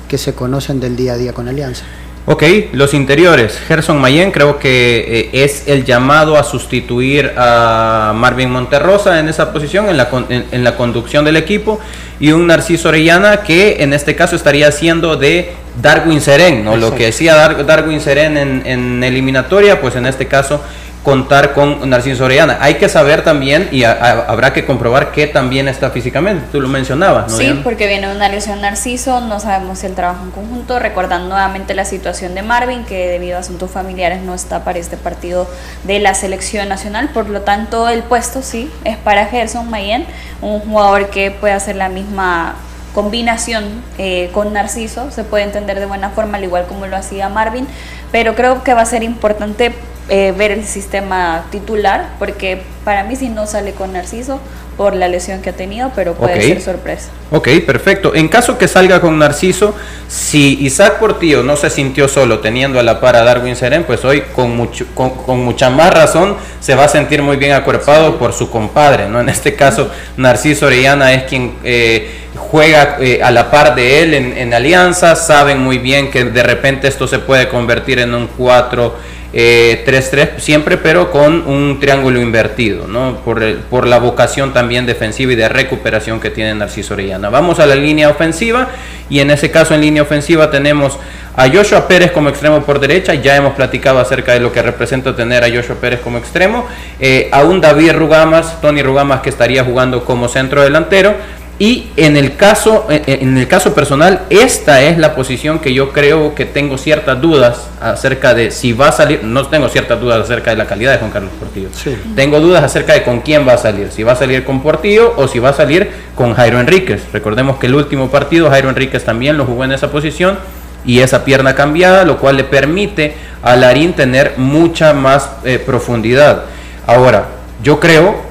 que 0.08 0.18
se 0.18 0.34
conocen 0.34 0.80
del 0.80 0.96
día 0.96 1.14
a 1.14 1.18
día 1.18 1.34
con 1.34 1.48
Alianza. 1.48 1.84
Ok, 2.30 2.44
los 2.74 2.94
interiores. 2.94 3.58
Gerson 3.70 4.02
Mayen 4.02 4.32
creo 4.32 4.60
que 4.60 5.30
eh, 5.32 5.44
es 5.46 5.64
el 5.68 5.86
llamado 5.86 6.38
a 6.38 6.44
sustituir 6.44 7.32
a 7.38 8.12
Marvin 8.14 8.52
Monterrosa 8.52 9.20
en 9.20 9.30
esa 9.30 9.54
posición, 9.54 9.88
en 9.88 9.96
la, 9.96 10.10
en, 10.28 10.46
en 10.52 10.64
la, 10.66 10.76
conducción 10.76 11.24
del 11.24 11.38
equipo, 11.38 11.80
y 12.20 12.34
un 12.34 12.48
Narciso 12.48 12.90
Orellana 12.90 13.44
que 13.44 13.82
en 13.82 13.94
este 13.94 14.18
caso 14.18 14.36
estaría 14.36 14.68
haciendo 14.68 15.16
de 15.16 15.54
Darwin 15.82 16.20
Seren, 16.20 16.66
¿no? 16.66 16.76
Lo 16.76 16.94
que 16.96 17.06
decía 17.06 17.34
Dar 17.34 17.66
Darwin 17.66 18.02
Seren 18.02 18.36
en, 18.36 18.62
en 18.66 19.04
eliminatoria, 19.06 19.80
pues 19.80 19.96
en 19.96 20.06
este 20.06 20.28
caso 20.28 20.62
contar 21.04 21.54
con 21.54 21.90
Narciso 21.90 22.26
Orellana. 22.26 22.58
Hay 22.60 22.76
que 22.76 22.90
saber 22.90 23.24
también 23.24 23.70
y 23.72 23.84
a, 23.84 23.92
a, 23.92 24.12
habrá 24.32 24.52
que 24.52 24.66
comprobar 24.66 25.12
que 25.12 25.28
también 25.28 25.68
está 25.68 25.90
físicamente. 25.90 26.46
Tú 26.52 26.60
lo 26.60 26.68
mencionabas, 26.68 27.32
¿no? 27.32 27.38
Sí, 27.38 27.62
porque 27.64 27.88
viene 27.88 28.12
una 28.12 28.28
lesión 28.30 28.62
Narciso, 28.62 29.22
no 29.22 29.40
sabemos 29.40 29.80
si 29.80 29.86
el 29.86 29.96
trabajo 29.96 30.26
en 30.26 30.32
conjunto. 30.32 30.80
Recordando 30.80 31.30
nuevamente 31.30 31.74
la 31.76 31.86
situación 31.86 32.36
de 32.36 32.42
Marvin, 32.42 32.84
que 32.84 33.08
debido 33.08 33.38
a 33.38 33.40
asuntos 33.40 33.72
familiares 33.72 34.22
no 34.22 34.34
está 34.34 34.64
para 34.64 34.80
este 34.80 34.98
partido 34.98 35.50
de 35.84 36.00
la 36.00 36.14
selección 36.14 36.68
nacional. 36.68 37.10
Por 37.14 37.30
lo 37.30 37.42
tanto, 37.42 37.88
el 37.88 38.04
puesto 38.04 38.42
sí 38.42 38.70
es 38.84 38.98
para 38.98 39.26
Gerson 39.28 39.70
Mayen, 39.70 40.06
un 40.42 40.60
jugador 40.60 41.10
que 41.10 41.32
puede 41.32 41.54
hacer 41.54 41.78
la 41.78 41.90
misma 41.90 42.56
combinación 42.94 43.64
eh, 44.00 44.30
con 44.34 44.54
Narciso, 44.54 45.12
se 45.12 45.24
puede 45.24 45.44
entender 45.44 45.80
de 45.80 45.86
buena 45.86 46.10
forma, 46.10 46.38
al 46.38 46.44
igual 46.44 46.66
como 46.68 46.88
lo 46.88 46.98
hacía 46.98 47.30
Marvin, 47.30 47.68
pero 48.12 48.34
creo 48.34 48.64
que 48.64 48.74
va 48.74 48.82
a 48.82 48.86
ser 48.86 49.04
importante 49.04 49.72
eh, 50.10 50.34
ver 50.38 50.52
el 50.52 50.64
sistema 50.64 51.46
titular, 51.52 52.12
porque 52.20 52.62
para 52.86 53.04
mí 53.04 53.16
si 53.16 53.30
no 53.30 53.46
sale 53.46 53.74
con 53.74 53.94
Narciso 53.94 54.40
por 54.78 54.96
la 54.96 55.08
lesión 55.08 55.42
que 55.42 55.50
ha 55.50 55.54
tenido, 55.54 55.92
pero 55.96 56.14
puede 56.14 56.36
okay. 56.36 56.50
ser 56.50 56.62
sorpresa. 56.62 57.10
Ok, 57.32 57.50
perfecto. 57.66 58.14
En 58.14 58.28
caso 58.28 58.58
que 58.58 58.68
salga 58.68 59.02
con 59.02 59.18
Narciso, 59.18 59.76
si 60.08 60.64
Isaac 60.64 61.00
Portillo 61.00 61.42
no 61.44 61.58
se 61.58 61.72
sintió 61.72 62.08
solo 62.08 62.40
teniendo 62.40 62.80
a 62.80 62.84
la 62.84 63.02
par 63.02 63.16
a 63.16 63.24
Darwin 63.24 63.56
Seren, 63.56 63.84
pues 63.84 64.06
hoy 64.06 64.22
con, 64.36 64.56
mucho, 64.56 64.86
con, 64.94 65.10
con, 65.10 65.44
mucha 65.44 65.72
más 65.72 65.92
razón 65.92 66.38
se 66.60 66.76
va 66.76 66.86
a 66.86 66.88
sentir 66.88 67.24
muy 67.24 67.38
bien 67.38 67.54
acuerpado 67.54 68.12
sí. 68.12 68.16
por 68.20 68.34
su 68.34 68.52
compadre, 68.52 69.10
¿no? 69.10 69.20
En 69.20 69.30
este 69.30 69.56
caso, 69.56 69.90
Narciso 70.16 70.68
Orellana 70.68 71.14
es 71.14 71.24
quien... 71.24 71.56
Eh, 71.64 72.24
juega 72.38 72.98
eh, 73.02 73.20
a 73.22 73.32
la 73.32 73.50
par 73.52 73.76
de 73.76 74.04
él 74.04 74.14
en, 74.14 74.38
en, 74.38 74.54
alianza, 74.54 75.16
saben 75.16 75.60
muy 75.60 75.80
bien 75.80 76.12
que 76.12 76.24
de 76.24 76.44
repente 76.44 76.88
esto 76.88 77.08
se 77.08 77.20
puede 77.20 77.50
convertir 77.50 78.00
en 78.00 78.14
un 78.14 78.28
4 78.28 78.96
eh, 79.34 79.84
3-3 79.86 80.40
siempre, 80.40 80.78
pero 80.78 81.12
con 81.12 81.48
un 81.48 81.80
triángulo 81.80 82.22
invertido, 82.22 82.88
¿no? 82.88 83.18
Por, 83.26 83.44
el, 83.44 83.58
por 83.58 83.88
la 83.88 84.00
vocación 84.00 84.54
también 84.54 84.86
defensiva 84.86 85.34
y 85.34 85.36
de 85.36 85.50
recuperación 85.50 86.20
que 86.20 86.30
tiene 86.30 86.54
Narciso 86.56 86.94
Orellana. 86.94 87.30
Vamos 87.30 87.60
a 87.60 87.66
la 87.66 87.76
línea 87.76 88.10
ofensiva 88.10 88.70
y 89.10 89.20
en 89.20 89.32
ese 89.32 89.52
caso 89.52 89.76
en 89.76 89.82
línea 89.82 90.02
ofensiva 90.02 90.50
tenemos 90.50 90.98
a 91.36 91.48
Joshua 91.50 91.88
Pérez 91.88 92.12
como 92.12 92.30
extremo 92.30 92.64
por 92.64 92.80
derecha, 92.80 93.14
ya 93.14 93.36
hemos 93.36 93.54
platicado 93.54 94.00
acerca 94.00 94.34
de 94.34 94.40
lo 94.40 94.52
que 94.52 94.62
representa 94.64 95.16
tener 95.16 95.44
a 95.44 95.50
Joshua 95.56 95.76
Pérez 95.76 96.00
como 96.00 96.18
extremo, 96.18 96.68
eh, 97.00 97.30
a 97.32 97.44
un 97.44 97.62
David 97.62 97.92
Rugamas, 97.94 98.60
Tony 98.60 98.82
Rugamas 98.82 99.22
que 99.22 99.30
estaría 99.30 99.64
jugando 99.64 100.04
como 100.04 100.30
centro 100.30 100.64
delantero, 100.64 101.16
y 101.60 101.88
en 101.98 102.18
el 102.18 102.36
caso, 102.36 102.86
en 102.90 103.36
el 103.36 103.48
caso 103.48 103.74
personal, 103.74 104.22
esta 104.30 104.84
es 104.84 105.00
la 105.00 105.16
posición 105.16 105.58
que 105.58 105.74
yo 105.74 105.92
creo 105.92 106.36
que 106.36 106.46
tengo 106.46 106.78
ciertas 106.78 107.20
dudas 107.20 107.68
acerca 107.82 108.36
de 108.36 108.52
si 108.52 108.74
va 108.74 108.90
a 108.90 108.92
salir. 108.92 109.24
No 109.24 109.48
tengo 109.48 109.68
ciertas 109.68 110.00
dudas 110.00 110.22
acerca 110.22 110.52
de 110.52 110.58
la 110.58 110.68
calidad 110.68 110.92
de 110.92 111.00
Juan 111.00 111.10
Carlos 111.10 111.32
Portillo. 111.40 111.70
Sí. 111.74 111.98
Tengo 112.16 112.40
dudas 112.40 112.64
acerca 112.64 112.94
de 112.94 113.02
con 113.02 113.22
quién 113.22 113.48
va 113.48 113.54
a 113.54 113.58
salir. 113.58 113.90
Si 113.92 114.04
va 114.04 114.12
a 114.12 114.16
salir 114.16 114.44
con 114.44 114.62
Portillo 114.62 115.16
o 115.18 115.28
si 115.28 115.40
va 115.40 115.50
a 115.50 115.54
salir 115.54 115.90
con 116.14 116.36
Jairo 116.36 116.60
Enríquez. 116.60 117.02
Recordemos 117.12 117.58
que 117.58 117.66
el 117.66 117.74
último 117.74 118.12
partido 118.12 118.52
Jairo 118.52 118.70
Enríquez 118.70 119.04
también 119.04 119.36
lo 119.36 119.46
jugó 119.46 119.64
en 119.64 119.72
esa 119.72 119.90
posición 119.90 120.38
y 120.86 121.00
esa 121.00 121.26
pierna 121.26 121.56
cambiada, 121.56 122.06
lo 122.06 122.20
cual 122.20 122.38
le 122.38 122.44
permite 122.44 123.16
a 123.42 123.56
Larín 123.56 123.94
tener 123.94 124.36
mucha 124.38 124.94
más 124.94 125.32
eh, 125.44 125.58
profundidad. 125.58 126.44
Ahora, 126.86 127.30
yo 127.64 127.80
creo 127.80 128.27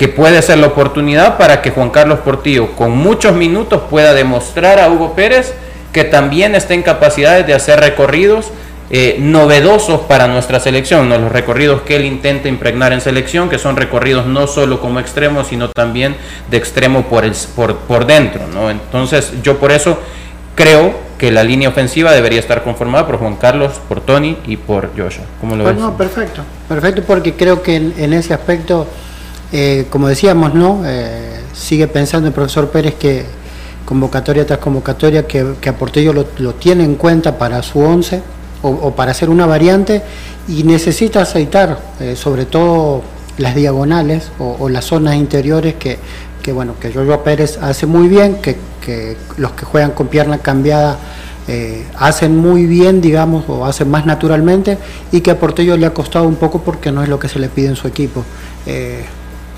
que 0.00 0.08
puede 0.08 0.40
ser 0.40 0.56
la 0.56 0.68
oportunidad 0.68 1.36
para 1.36 1.60
que 1.60 1.72
Juan 1.72 1.90
Carlos 1.90 2.20
Portillo 2.20 2.74
con 2.74 2.96
muchos 2.96 3.34
minutos 3.34 3.82
pueda 3.90 4.14
demostrar 4.14 4.80
a 4.80 4.88
Hugo 4.88 5.12
Pérez 5.12 5.52
que 5.92 6.04
también 6.04 6.54
está 6.54 6.72
en 6.72 6.80
capacidades 6.80 7.46
de 7.46 7.52
hacer 7.52 7.80
recorridos 7.80 8.46
eh, 8.88 9.18
novedosos 9.20 10.00
para 10.00 10.26
nuestra 10.26 10.58
selección, 10.58 11.10
¿no? 11.10 11.18
los 11.18 11.30
recorridos 11.30 11.82
que 11.82 11.96
él 11.96 12.06
intenta 12.06 12.48
impregnar 12.48 12.94
en 12.94 13.02
selección, 13.02 13.50
que 13.50 13.58
son 13.58 13.76
recorridos 13.76 14.24
no 14.24 14.46
solo 14.46 14.80
como 14.80 15.00
extremo, 15.00 15.44
sino 15.44 15.68
también 15.68 16.16
de 16.50 16.56
extremo 16.56 17.02
por, 17.02 17.26
el, 17.26 17.34
por, 17.54 17.76
por 17.80 18.06
dentro. 18.06 18.46
¿no? 18.54 18.70
Entonces 18.70 19.34
yo 19.42 19.58
por 19.58 19.70
eso 19.70 19.98
creo 20.54 20.94
que 21.18 21.30
la 21.30 21.44
línea 21.44 21.68
ofensiva 21.68 22.12
debería 22.12 22.40
estar 22.40 22.62
conformada 22.64 23.06
por 23.06 23.18
Juan 23.18 23.36
Carlos, 23.36 23.72
por 23.86 24.00
Tony 24.00 24.38
y 24.46 24.56
por 24.56 24.92
Joshua. 24.96 25.26
¿Cómo 25.42 25.56
lo 25.56 25.64
pues 25.64 25.76
ves? 25.76 25.84
No, 25.84 25.94
perfecto, 25.94 26.40
perfecto 26.66 27.02
porque 27.06 27.34
creo 27.34 27.62
que 27.62 27.76
en, 27.76 27.92
en 27.98 28.14
ese 28.14 28.32
aspecto... 28.32 28.86
Eh, 29.52 29.86
como 29.90 30.06
decíamos, 30.08 30.54
¿no? 30.54 30.82
Eh, 30.86 31.40
sigue 31.52 31.88
pensando 31.88 32.28
el 32.28 32.34
profesor 32.34 32.70
Pérez 32.70 32.94
que 32.94 33.24
convocatoria 33.84 34.46
tras 34.46 34.60
convocatoria, 34.60 35.26
que, 35.26 35.54
que 35.60 35.68
a 35.68 35.76
Portillo 35.76 36.12
lo, 36.12 36.54
tiene 36.54 36.84
en 36.84 36.94
cuenta 36.94 37.36
para 37.36 37.60
su 37.62 37.80
11 37.80 38.22
o, 38.62 38.94
para 38.94 39.10
hacer 39.10 39.30
una 39.30 39.46
variante 39.46 40.02
y 40.46 40.62
necesita 40.62 41.22
aceitar, 41.22 41.80
eh, 41.98 42.14
sobre 42.14 42.44
todo 42.44 43.02
las 43.38 43.54
diagonales 43.54 44.30
o, 44.38 44.68
las 44.68 44.84
zonas 44.84 45.16
interiores 45.16 45.74
que, 45.74 45.98
que 46.42 46.52
bueno, 46.52 46.74
que 46.78 46.92
Jojo 46.92 47.24
Pérez 47.24 47.58
hace 47.60 47.86
muy 47.86 48.06
bien, 48.06 48.36
que, 48.36 48.56
que 48.84 49.16
los 49.38 49.52
que 49.52 49.64
juegan 49.64 49.92
con 49.92 50.06
pierna 50.08 50.38
cambiada 50.38 50.98
hacen 51.98 52.36
muy 52.36 52.66
bien, 52.66 53.00
digamos, 53.00 53.44
o 53.48 53.66
hacen 53.66 53.90
más 53.90 54.06
naturalmente, 54.06 54.78
y 55.10 55.20
que 55.20 55.32
a 55.32 55.40
Portillo 55.40 55.76
le 55.76 55.84
ha 55.84 55.92
costado 55.92 56.28
un 56.28 56.36
poco 56.36 56.60
porque 56.62 56.92
no 56.92 57.02
es 57.02 57.08
lo 57.08 57.18
que 57.18 57.28
se 57.28 57.40
le 57.40 57.48
pide 57.48 57.66
en 57.66 57.74
su 57.74 57.88
equipo. 57.88 58.24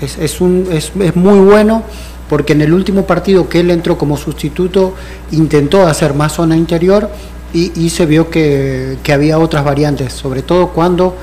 Es, 0.01 0.17
es, 0.17 0.41
un, 0.41 0.67
es, 0.71 0.91
es, 0.99 1.15
muy 1.15 1.39
bueno 1.39 1.83
porque 2.29 2.53
en 2.53 2.61
el 2.61 2.73
último 2.73 3.05
partido 3.05 3.47
que 3.47 3.59
él 3.59 3.71
entró 3.71 3.97
como 3.97 4.17
sustituto 4.17 4.95
intentó 5.31 5.85
hacer 5.85 6.13
más 6.13 6.33
zona 6.33 6.57
interior 6.57 7.09
y, 7.53 7.71
y 7.79 7.89
se 7.89 8.05
vio 8.05 8.29
que, 8.29 8.97
que, 9.03 9.13
había 9.13 9.37
otras 9.37 9.63
variantes, 9.63 10.13
sobre 10.13 10.41
todo 10.41 10.69
cuando 10.69 11.15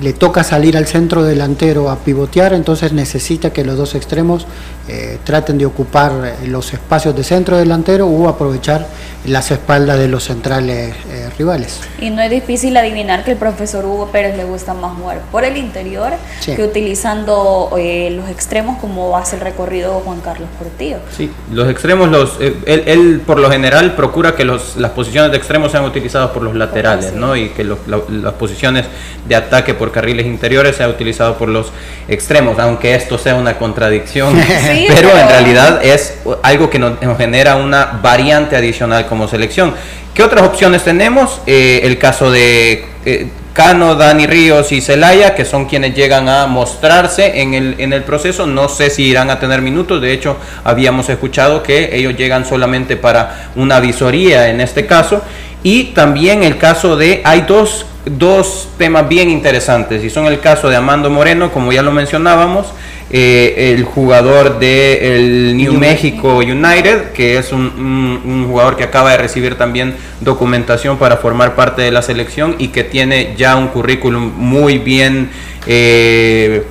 le 0.00 0.12
toca 0.12 0.44
salir 0.44 0.76
al 0.76 0.86
centro 0.86 1.22
delantero 1.22 1.90
a 1.90 1.98
pivotear, 1.98 2.52
entonces 2.52 2.92
necesita 2.92 3.52
que 3.52 3.64
los 3.64 3.76
dos 3.76 3.94
extremos 3.94 4.46
eh, 4.88 5.18
traten 5.24 5.58
de 5.58 5.66
ocupar 5.66 6.12
eh, 6.42 6.46
los 6.46 6.72
espacios 6.72 7.16
de 7.16 7.24
centro 7.24 7.56
delantero 7.56 8.06
o 8.06 8.28
aprovechar 8.28 8.86
las 9.26 9.50
espaldas 9.50 9.98
de 9.98 10.08
los 10.08 10.24
centrales 10.24 10.94
eh, 11.10 11.30
rivales. 11.38 11.80
Y 11.98 12.10
no 12.10 12.20
es 12.20 12.30
difícil 12.30 12.76
adivinar 12.76 13.24
que 13.24 13.32
el 13.32 13.38
profesor 13.38 13.84
Hugo 13.84 14.08
Pérez 14.08 14.36
le 14.36 14.44
gusta 14.44 14.74
más 14.74 14.96
jugar 14.98 15.22
por 15.32 15.44
el 15.44 15.56
interior 15.56 16.12
sí. 16.40 16.54
que 16.54 16.62
utilizando 16.62 17.70
eh, 17.78 18.10
los 18.10 18.28
extremos 18.28 18.78
como 18.78 19.16
hace 19.16 19.36
el 19.36 19.42
recorrido 19.42 20.00
Juan 20.00 20.20
Carlos 20.20 20.48
Portillo. 20.58 20.98
Sí, 21.16 21.30
los 21.50 21.70
extremos, 21.70 22.10
los, 22.10 22.36
eh, 22.40 22.54
él, 22.66 22.82
él, 22.86 23.22
por 23.24 23.38
lo 23.38 23.50
general 23.50 23.94
procura 23.94 24.34
que 24.34 24.44
los, 24.44 24.76
las 24.76 24.90
posiciones 24.90 25.30
de 25.30 25.38
extremos 25.38 25.72
sean 25.72 25.84
utilizadas 25.84 26.30
por 26.30 26.42
los 26.42 26.54
laterales, 26.54 27.06
sí. 27.06 27.12
¿no? 27.16 27.34
Y 27.34 27.48
que 27.50 27.64
los, 27.64 27.78
la, 27.86 28.00
las 28.08 28.34
posiciones 28.34 28.84
de 29.26 29.34
ataque 29.34 29.63
por 29.72 29.90
carriles 29.90 30.26
interiores 30.26 30.76
sean 30.76 30.90
utilizadas 30.90 31.36
por 31.36 31.48
los 31.48 31.72
extremos, 32.08 32.58
aunque 32.58 32.94
esto 32.94 33.16
sea 33.16 33.36
una 33.36 33.56
contradicción, 33.56 34.36
sí, 34.42 34.84
pero, 34.88 35.08
pero, 35.08 35.18
en 35.18 35.28
realidad 35.28 35.82
es 35.82 36.18
algo 36.42 36.68
que 36.68 36.78
nos, 36.78 37.00
nos 37.00 37.16
genera 37.16 37.56
una 37.56 37.98
variante 38.02 38.56
adicional 38.56 39.06
como 39.06 39.28
selección. 39.28 39.74
¿Qué 40.14 40.22
otras 40.22 40.46
opciones 40.46 40.84
tenemos? 40.84 41.40
Eh, 41.46 41.80
el 41.82 41.98
caso 41.98 42.30
de 42.30 42.84
eh, 43.04 43.28
Cano, 43.52 43.94
Dani 43.94 44.26
Ríos 44.26 44.72
y 44.72 44.80
Celaya, 44.80 45.34
que 45.34 45.44
son 45.44 45.66
quienes 45.66 45.94
llegan 45.94 46.28
a 46.28 46.46
mostrarse 46.46 47.40
en 47.40 47.54
el, 47.54 47.76
en 47.78 47.92
el 47.92 48.02
proceso. 48.02 48.46
No 48.46 48.68
sé 48.68 48.90
si 48.90 49.04
irán 49.04 49.30
a 49.30 49.38
tener 49.38 49.62
minutos. 49.62 50.00
De 50.00 50.12
hecho, 50.12 50.36
habíamos 50.64 51.08
escuchado 51.08 51.62
que 51.62 51.96
ellos 51.96 52.16
llegan 52.16 52.44
solamente 52.44 52.96
para 52.96 53.50
una 53.54 53.78
visoría 53.78 54.48
en 54.48 54.60
este 54.60 54.86
caso. 54.86 55.22
Y 55.64 55.84
también 55.94 56.42
el 56.42 56.58
caso 56.58 56.96
de, 56.96 57.22
hay 57.24 57.46
dos, 57.48 57.86
dos 58.04 58.68
temas 58.76 59.08
bien 59.08 59.30
interesantes, 59.30 60.04
y 60.04 60.10
son 60.10 60.26
el 60.26 60.38
caso 60.38 60.68
de 60.68 60.76
Amando 60.76 61.08
Moreno, 61.08 61.50
como 61.50 61.72
ya 61.72 61.82
lo 61.82 61.90
mencionábamos, 61.90 62.66
eh, 63.10 63.72
el 63.74 63.84
jugador 63.84 64.58
de 64.58 65.16
el 65.16 65.56
New, 65.56 65.72
Mexico 65.74 66.38
United, 66.38 67.12
que 67.12 67.38
es 67.38 67.50
un, 67.50 68.46
jugador 68.46 68.76
que 68.76 68.84
acaba 68.84 69.12
de 69.12 69.16
recibir 69.16 69.56
también 69.56 69.94
documentación 70.20 70.98
para 70.98 71.16
formar 71.16 71.54
parte 71.54 71.80
de 71.80 71.90
la 71.90 72.02
selección 72.02 72.56
y 72.58 72.68
que 72.68 72.84
tiene 72.84 73.34
ya 73.36 73.56
un 73.56 73.68
currículum 73.68 74.32
muy 74.36 74.78
bien 74.78 75.30
eh, 75.66 76.62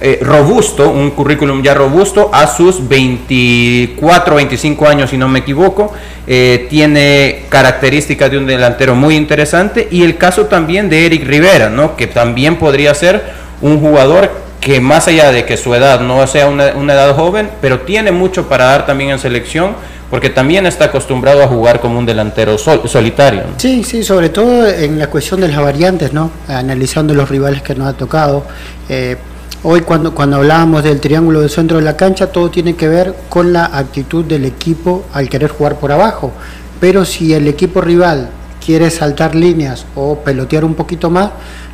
eh, 0.00 0.18
robusto, 0.22 0.90
un 0.90 1.10
currículum 1.10 1.62
ya 1.62 1.74
robusto 1.74 2.30
a 2.32 2.46
sus 2.46 2.86
24, 2.88 4.34
25 4.36 4.86
años, 4.86 5.10
si 5.10 5.16
no 5.16 5.28
me 5.28 5.40
equivoco. 5.40 5.92
tiene 6.26 7.44
características 7.48 8.30
de 8.30 8.38
un 8.38 8.46
delantero 8.46 8.94
muy 8.94 9.16
interesante 9.16 9.88
y 9.90 10.02
el 10.02 10.16
caso 10.16 10.46
también 10.46 10.88
de 10.88 11.06
Eric 11.06 11.26
Rivera, 11.26 11.70
¿no? 11.70 11.96
que 11.96 12.06
también 12.06 12.56
podría 12.56 12.94
ser 12.94 13.22
un 13.60 13.80
jugador 13.80 14.30
que 14.60 14.80
más 14.80 15.08
allá 15.08 15.30
de 15.32 15.44
que 15.44 15.56
su 15.56 15.74
edad 15.74 16.00
no 16.00 16.26
sea 16.26 16.48
una, 16.48 16.68
edad 16.68 17.14
joven, 17.14 17.48
pero 17.60 17.80
tiene 17.80 18.12
mucho 18.12 18.48
para 18.48 18.66
dar 18.66 18.86
también 18.86 19.10
en 19.10 19.18
selección, 19.18 19.74
porque 20.10 20.30
también 20.30 20.66
está 20.66 20.86
acostumbrado 20.86 21.42
a 21.42 21.48
jugar 21.48 21.80
como 21.80 21.98
un 21.98 22.06
delantero 22.06 22.56
solitario. 22.58 23.44
Sí, 23.58 23.84
sí, 23.84 24.02
sobre 24.02 24.30
todo 24.30 24.66
en 24.66 24.98
la 24.98 25.08
cuestión 25.08 25.40
de 25.40 25.48
las 25.48 25.60
variantes, 25.60 26.12
¿no? 26.12 26.30
Analizando 26.48 27.14
los 27.14 27.28
rivales 27.28 27.62
que 27.62 27.74
nos 27.74 27.88
ha 27.88 27.92
tocado. 27.92 28.44
Eh, 28.88 29.16
hoy 29.62 29.80
cuando, 29.82 30.14
cuando 30.14 30.36
hablábamos 30.36 30.84
del 30.84 31.00
triángulo 31.00 31.40
del 31.40 31.50
centro 31.50 31.78
de 31.78 31.84
la 31.84 31.96
cancha, 31.96 32.28
todo 32.28 32.50
tiene 32.50 32.76
que 32.76 32.88
ver 32.88 33.14
con 33.28 33.52
la 33.52 33.64
actitud 33.66 34.24
del 34.24 34.44
equipo 34.44 35.04
al 35.12 35.28
querer 35.28 35.50
jugar 35.50 35.76
por 35.76 35.92
abajo. 35.92 36.32
Pero 36.80 37.04
si 37.04 37.34
el 37.34 37.48
equipo 37.48 37.80
rival 37.80 38.30
quiere 38.64 38.90
saltar 38.90 39.34
líneas 39.34 39.86
o 39.94 40.18
pelotear 40.18 40.64
un 40.64 40.74
poquito 40.74 41.10
más, 41.10 41.30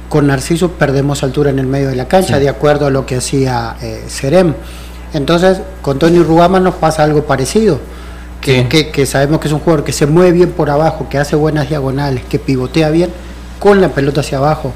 con 0.08 0.26
Narciso 0.26 0.72
perdemos 0.72 1.22
altura 1.22 1.50
en 1.50 1.58
el 1.58 1.66
medio 1.66 1.88
de 1.88 1.96
la 1.96 2.06
cancha, 2.06 2.38
de 2.38 2.48
acuerdo 2.48 2.86
a 2.86 2.90
lo 2.90 3.04
que 3.04 3.16
hacía 3.16 3.76
eh, 3.82 4.04
Serem. 4.06 4.54
Entonces, 5.12 5.60
con 5.82 5.98
Tony 5.98 6.20
Rugama 6.20 6.60
nos 6.60 6.74
pasa 6.76 7.04
algo 7.04 7.24
parecido, 7.24 7.80
que, 8.40 8.68
que, 8.92 9.06
sabemos 9.06 9.40
que 9.40 9.48
es 9.48 9.54
un 9.54 9.60
jugador 9.60 9.84
que 9.84 9.92
se 9.92 10.06
mueve 10.06 10.32
bien 10.32 10.50
por 10.52 10.68
abajo, 10.70 11.08
que 11.08 11.18
hace 11.18 11.34
buenas 11.34 11.68
diagonales, 11.68 12.22
que 12.28 12.38
pivotea 12.38 12.90
bien 12.90 13.10
con 13.58 13.80
la 13.80 13.88
pelota 13.88 14.20
hacia 14.20 14.38
abajo, 14.38 14.72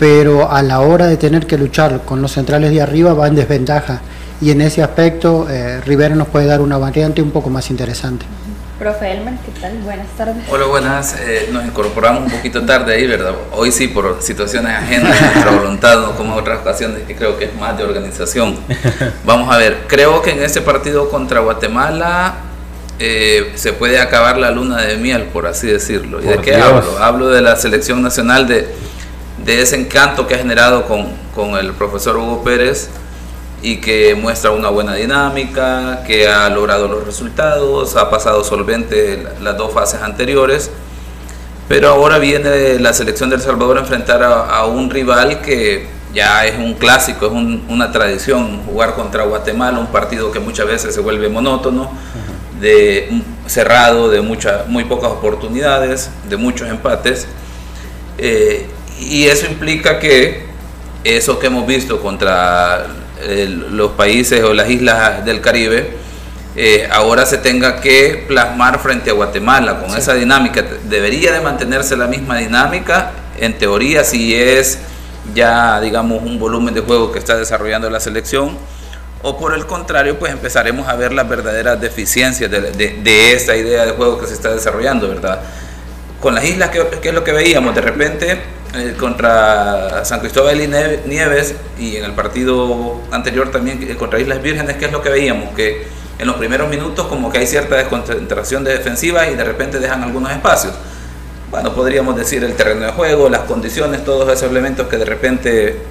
pero 0.00 0.50
a 0.50 0.62
la 0.62 0.80
hora 0.80 1.06
de 1.06 1.18
tener 1.18 1.46
que 1.46 1.58
luchar 1.58 2.00
con 2.06 2.22
los 2.22 2.32
centrales 2.32 2.70
de 2.70 2.80
arriba 2.80 3.12
va 3.12 3.28
en 3.28 3.34
desventaja. 3.34 4.00
Y 4.40 4.50
en 4.50 4.62
ese 4.62 4.82
aspecto, 4.82 5.46
eh, 5.50 5.82
Rivera 5.82 6.14
nos 6.14 6.28
puede 6.28 6.46
dar 6.46 6.62
una 6.62 6.78
variante 6.78 7.20
un 7.20 7.30
poco 7.30 7.50
más 7.50 7.68
interesante. 7.70 8.24
Profe 8.78 9.12
Elmer, 9.12 9.34
¿qué 9.44 9.60
tal? 9.60 9.76
Buenas 9.84 10.06
tardes. 10.16 10.42
Hola, 10.48 10.64
buenas. 10.64 11.14
Eh, 11.20 11.50
nos 11.52 11.66
incorporamos 11.66 12.22
un 12.22 12.30
poquito 12.30 12.64
tarde 12.64 12.94
ahí, 12.94 13.06
¿verdad? 13.06 13.34
Hoy 13.52 13.70
sí, 13.70 13.88
por 13.88 14.22
situaciones 14.22 14.72
ajenas, 14.72 15.20
nuestra 15.34 15.50
voluntad, 15.50 16.00
no 16.00 16.16
como 16.16 16.34
otras 16.34 16.60
ocasiones, 16.60 17.02
que 17.06 17.14
creo 17.14 17.36
que 17.36 17.44
es 17.44 17.54
más 17.56 17.76
de 17.76 17.84
organización. 17.84 18.56
Vamos 19.26 19.54
a 19.54 19.58
ver, 19.58 19.80
creo 19.86 20.22
que 20.22 20.30
en 20.30 20.42
este 20.42 20.62
partido 20.62 21.10
contra 21.10 21.40
Guatemala 21.40 22.36
eh, 22.98 23.52
se 23.54 23.74
puede 23.74 24.00
acabar 24.00 24.38
la 24.38 24.50
luna 24.50 24.80
de 24.80 24.96
miel, 24.96 25.24
por 25.24 25.46
así 25.46 25.66
decirlo. 25.66 26.22
¿Y 26.22 26.26
de 26.26 26.38
qué 26.38 26.54
hablo? 26.54 26.96
Hablo 26.98 27.28
de 27.28 27.42
la 27.42 27.56
selección 27.56 28.00
nacional, 28.00 28.46
de, 28.46 28.66
de 29.56 29.62
ese 29.62 29.74
encanto 29.74 30.28
que 30.28 30.34
ha 30.36 30.38
generado 30.38 30.86
con, 30.86 31.08
con 31.34 31.56
el 31.56 31.72
profesor 31.72 32.16
Hugo 32.16 32.44
Pérez 32.44 32.88
y 33.62 33.78
que 33.78 34.14
muestra 34.14 34.52
una 34.52 34.68
buena 34.68 34.94
dinámica, 34.94 36.04
que 36.06 36.28
ha 36.28 36.48
logrado 36.48 36.86
los 36.86 37.04
resultados, 37.04 37.96
ha 37.96 38.08
pasado 38.10 38.44
solvente 38.44 39.26
las 39.42 39.56
dos 39.56 39.72
fases 39.72 40.02
anteriores, 40.02 40.70
pero 41.68 41.88
ahora 41.88 42.18
viene 42.18 42.78
la 42.78 42.92
selección 42.92 43.28
de 43.28 43.36
El 43.36 43.42
Salvador 43.42 43.78
a 43.78 43.80
enfrentar 43.80 44.22
a, 44.22 44.64
un 44.66 44.88
rival 44.88 45.40
que 45.40 45.88
ya 46.14 46.46
es 46.46 46.56
un 46.56 46.74
clásico, 46.74 47.26
es 47.26 47.32
una 47.32 47.90
tradición 47.90 48.62
jugar 48.64 48.94
contra 48.94 49.24
Guatemala, 49.24 49.80
un 49.80 49.88
partido 49.88 50.30
que 50.30 50.38
muchas 50.38 50.68
veces 50.68 50.94
se 50.94 51.00
vuelve 51.00 51.28
monótono, 51.28 51.90
de 52.60 53.20
cerrado, 53.46 54.10
de 54.10 54.20
muchas, 54.20 54.68
muy 54.68 54.84
pocas 54.84 55.10
oportunidades, 55.10 56.08
de 56.28 56.36
muchos 56.36 56.68
empates, 56.68 57.26
eh, 58.16 58.68
y 59.00 59.26
eso 59.26 59.46
implica 59.46 59.98
que 59.98 60.44
eso 61.04 61.38
que 61.38 61.46
hemos 61.46 61.66
visto 61.66 62.00
contra 62.00 62.86
los 63.26 63.92
países 63.92 64.42
o 64.42 64.54
las 64.54 64.70
islas 64.70 65.24
del 65.24 65.40
Caribe, 65.40 65.90
eh, 66.56 66.88
ahora 66.90 67.26
se 67.26 67.38
tenga 67.38 67.80
que 67.80 68.24
plasmar 68.26 68.78
frente 68.80 69.10
a 69.10 69.12
Guatemala 69.12 69.78
con 69.80 69.96
esa 69.96 70.14
dinámica. 70.14 70.64
Debería 70.88 71.32
de 71.32 71.40
mantenerse 71.40 71.96
la 71.96 72.06
misma 72.06 72.38
dinámica, 72.38 73.12
en 73.38 73.56
teoría, 73.56 74.04
si 74.04 74.34
es 74.34 74.78
ya, 75.34 75.80
digamos, 75.80 76.22
un 76.22 76.38
volumen 76.38 76.74
de 76.74 76.80
juego 76.80 77.12
que 77.12 77.18
está 77.18 77.36
desarrollando 77.36 77.88
la 77.88 78.00
selección, 78.00 78.56
o 79.22 79.38
por 79.38 79.54
el 79.54 79.66
contrario, 79.66 80.18
pues 80.18 80.32
empezaremos 80.32 80.88
a 80.88 80.96
ver 80.96 81.12
las 81.12 81.28
verdaderas 81.28 81.80
deficiencias 81.80 82.50
de, 82.50 82.60
de, 82.70 83.32
esta 83.32 83.54
idea 83.54 83.84
de 83.84 83.92
juego 83.92 84.18
que 84.18 84.26
se 84.26 84.32
está 84.32 84.50
desarrollando, 84.50 85.08
¿verdad? 85.08 85.40
Con 86.20 86.34
las 86.34 86.44
islas, 86.44 86.70
¿qué, 86.70 86.82
qué 87.02 87.10
es 87.10 87.14
lo 87.14 87.22
que 87.22 87.32
veíamos? 87.32 87.74
De 87.74 87.82
repente 87.82 88.40
eh, 88.72 88.94
contra 88.96 90.04
San 90.04 90.20
Cristóbal 90.20 90.60
y 90.60 90.68
Nieves 90.68 91.56
y 91.76 91.96
en 91.96 92.04
el 92.04 92.12
partido 92.12 93.00
anterior 93.10 93.50
también 93.50 93.82
eh, 93.82 93.96
contra 93.96 94.20
Islas 94.20 94.40
Vírgenes, 94.40 94.76
¿qué 94.76 94.84
es 94.84 94.92
lo 94.92 95.02
que 95.02 95.08
veíamos? 95.08 95.54
Que 95.56 95.88
en 96.20 96.26
los 96.28 96.36
primeros 96.36 96.68
minutos 96.68 97.08
como 97.08 97.32
que 97.32 97.38
hay 97.38 97.48
cierta 97.48 97.74
desconcentración 97.74 98.62
de 98.62 98.72
defensiva 98.72 99.26
y 99.26 99.34
de 99.34 99.42
repente 99.42 99.80
dejan 99.80 100.04
algunos 100.04 100.30
espacios. 100.30 100.74
Bueno, 101.50 101.74
podríamos 101.74 102.14
decir 102.14 102.44
el 102.44 102.54
terreno 102.54 102.86
de 102.86 102.92
juego, 102.92 103.28
las 103.28 103.40
condiciones, 103.40 104.04
todos 104.04 104.28
esos 104.32 104.48
elementos 104.48 104.86
que 104.86 104.98
de 104.98 105.04
repente 105.04 105.82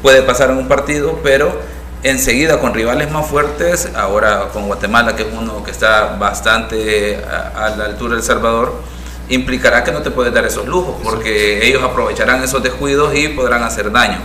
puede 0.00 0.22
pasar 0.22 0.50
en 0.50 0.56
un 0.56 0.68
partido, 0.68 1.20
pero 1.22 1.60
enseguida 2.02 2.58
con 2.58 2.72
rivales 2.72 3.10
más 3.10 3.26
fuertes, 3.26 3.90
ahora 3.94 4.48
con 4.50 4.66
Guatemala, 4.66 5.14
que 5.14 5.24
es 5.24 5.28
uno 5.30 5.62
que 5.62 5.70
está 5.70 6.16
bastante 6.16 7.22
a, 7.22 7.66
a 7.66 7.76
la 7.76 7.84
altura 7.84 8.14
del 8.14 8.22
Salvador, 8.22 8.80
implicará 9.28 9.84
que 9.84 9.92
no 9.92 10.02
te 10.02 10.10
puedes 10.10 10.32
dar 10.32 10.44
esos 10.44 10.66
lujos, 10.66 10.96
porque 11.02 11.66
ellos 11.66 11.82
aprovecharán 11.82 12.42
esos 12.42 12.62
descuidos 12.62 13.14
y 13.14 13.28
podrán 13.28 13.62
hacer 13.62 13.90
daño. 13.90 14.18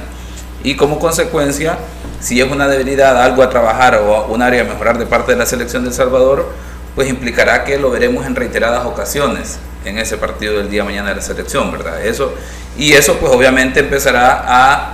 Y 0.64 0.76
como 0.76 1.00
consecuencia, 1.00 1.78
si 2.20 2.42
es 2.42 2.52
una 2.52 2.68
debilidad, 2.68 3.22
algo 3.22 3.44
a 3.44 3.50
trabajar 3.50 3.96
o 3.96 4.26
un 4.28 4.42
área 4.42 4.62
a 4.62 4.66
mejorar 4.66 4.98
de 4.98 5.06
parte 5.06 5.32
de 5.34 5.38
la 5.38 5.46
selección 5.46 5.84
de 5.84 5.90
El 5.90 5.96
Salvador, 5.96 6.52
pues 6.96 7.08
implicará 7.10 7.64
que 7.64 7.78
lo 7.78 7.92
veremos 7.92 8.26
en 8.26 8.36
reiteradas 8.36 8.86
ocasiones 8.86 9.60
en 9.86 9.98
ese 9.98 10.18
partido 10.18 10.58
del 10.58 10.70
día 10.70 10.84
mañana 10.84 11.10
de 11.10 11.16
la 11.16 11.22
selección, 11.22 11.72
¿verdad? 11.72 12.04
Eso, 12.04 12.34
y 12.78 12.94
eso 12.94 13.18
pues 13.18 13.32
obviamente 13.32 13.82
empezará 13.82 14.44
a 14.46 14.94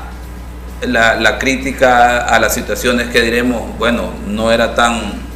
la, 0.85 1.15
la 1.15 1.39
crítica 1.39 2.19
a 2.19 2.39
las 2.39 2.53
situaciones 2.53 3.09
que 3.09 3.21
diremos, 3.21 3.77
bueno, 3.77 4.11
no 4.27 4.51
era 4.51 4.75
tan 4.75 5.32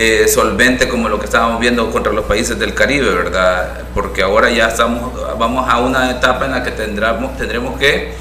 eh, 0.00 0.28
solvente 0.28 0.88
como 0.88 1.08
lo 1.08 1.18
que 1.18 1.24
estábamos 1.24 1.58
viendo 1.58 1.90
contra 1.90 2.12
los 2.12 2.24
países 2.24 2.56
del 2.56 2.72
Caribe, 2.72 3.10
¿verdad? 3.10 3.80
Porque 3.94 4.22
ahora 4.22 4.48
ya 4.48 4.68
estamos, 4.68 5.12
vamos 5.36 5.68
a 5.68 5.80
una 5.80 6.08
etapa 6.12 6.44
en 6.44 6.52
la 6.52 6.62
que 6.62 6.70
tendremos, 6.70 7.36
tendremos 7.36 7.76
que 7.80 8.14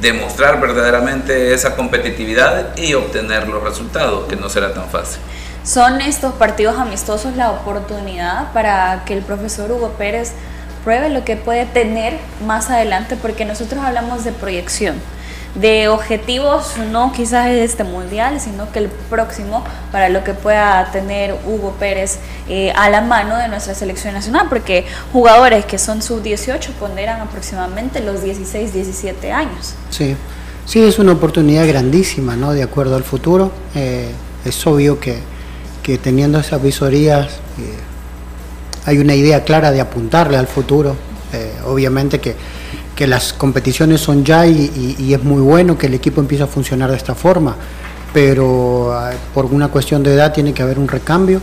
demostrar 0.00 0.60
verdaderamente 0.60 1.54
esa 1.54 1.76
competitividad 1.76 2.76
y 2.76 2.94
obtener 2.94 3.46
los 3.46 3.62
resultados, 3.62 4.26
que 4.26 4.34
no 4.34 4.48
será 4.48 4.74
tan 4.74 4.88
fácil. 4.88 5.20
¿Son 5.62 6.00
estos 6.00 6.34
partidos 6.34 6.76
amistosos 6.76 7.36
la 7.36 7.52
oportunidad 7.52 8.52
para 8.52 9.04
que 9.06 9.14
el 9.14 9.22
profesor 9.22 9.70
Hugo 9.70 9.90
Pérez 9.90 10.32
pruebe 10.82 11.08
lo 11.08 11.24
que 11.24 11.36
puede 11.36 11.66
tener 11.66 12.18
más 12.44 12.68
adelante? 12.68 13.14
Porque 13.14 13.44
nosotros 13.44 13.80
hablamos 13.84 14.24
de 14.24 14.32
proyección 14.32 15.00
de 15.60 15.88
objetivos, 15.88 16.74
no 16.92 17.12
quizás 17.12 17.48
este 17.48 17.82
mundial, 17.82 18.40
sino 18.40 18.70
que 18.72 18.78
el 18.78 18.88
próximo 18.88 19.64
para 19.90 20.08
lo 20.08 20.22
que 20.22 20.34
pueda 20.34 20.90
tener 20.92 21.34
Hugo 21.46 21.74
Pérez 21.78 22.18
eh, 22.48 22.72
a 22.76 22.90
la 22.90 23.00
mano 23.00 23.36
de 23.36 23.48
nuestra 23.48 23.74
selección 23.74 24.14
nacional, 24.14 24.46
porque 24.48 24.84
jugadores 25.12 25.64
que 25.64 25.78
son 25.78 26.02
sub-18 26.02 26.72
ponderan 26.78 27.20
aproximadamente 27.20 28.00
los 28.00 28.22
16, 28.22 28.72
17 28.72 29.32
años. 29.32 29.74
Sí, 29.90 30.14
sí, 30.66 30.82
es 30.82 30.98
una 30.98 31.12
oportunidad 31.12 31.66
grandísima, 31.66 32.36
¿no? 32.36 32.52
De 32.52 32.62
acuerdo 32.62 32.96
al 32.96 33.04
futuro. 33.04 33.50
Eh, 33.74 34.10
es 34.44 34.66
obvio 34.66 35.00
que, 35.00 35.18
que, 35.82 35.96
teniendo 35.96 36.38
esas 36.38 36.62
visorías 36.62 37.28
eh, 37.58 37.74
hay 38.84 38.98
una 38.98 39.14
idea 39.14 39.42
clara 39.42 39.72
de 39.72 39.80
apuntarle 39.80 40.36
al 40.36 40.46
futuro. 40.46 40.96
obviamente 41.66 42.18
que 42.20 42.36
que 42.96 43.06
las 43.06 43.34
competiciones 43.34 44.00
son 44.00 44.24
ya 44.24 44.46
y, 44.46 45.12
es 45.12 45.22
muy 45.22 45.42
bueno 45.42 45.76
que 45.76 45.86
el 45.86 45.94
equipo 45.94 46.20
empiece 46.22 46.42
a 46.42 46.46
funcionar 46.46 46.90
de 46.90 46.96
esta 46.96 47.14
forma, 47.14 47.54
pero 48.14 48.92
ah, 48.92 49.12
por 49.34 49.44
una 49.44 49.68
cuestión 49.68 50.02
de 50.02 50.14
edad 50.14 50.32
tiene 50.32 50.54
que 50.54 50.62
haber 50.62 50.78
un 50.78 50.88
recambio 50.88 51.42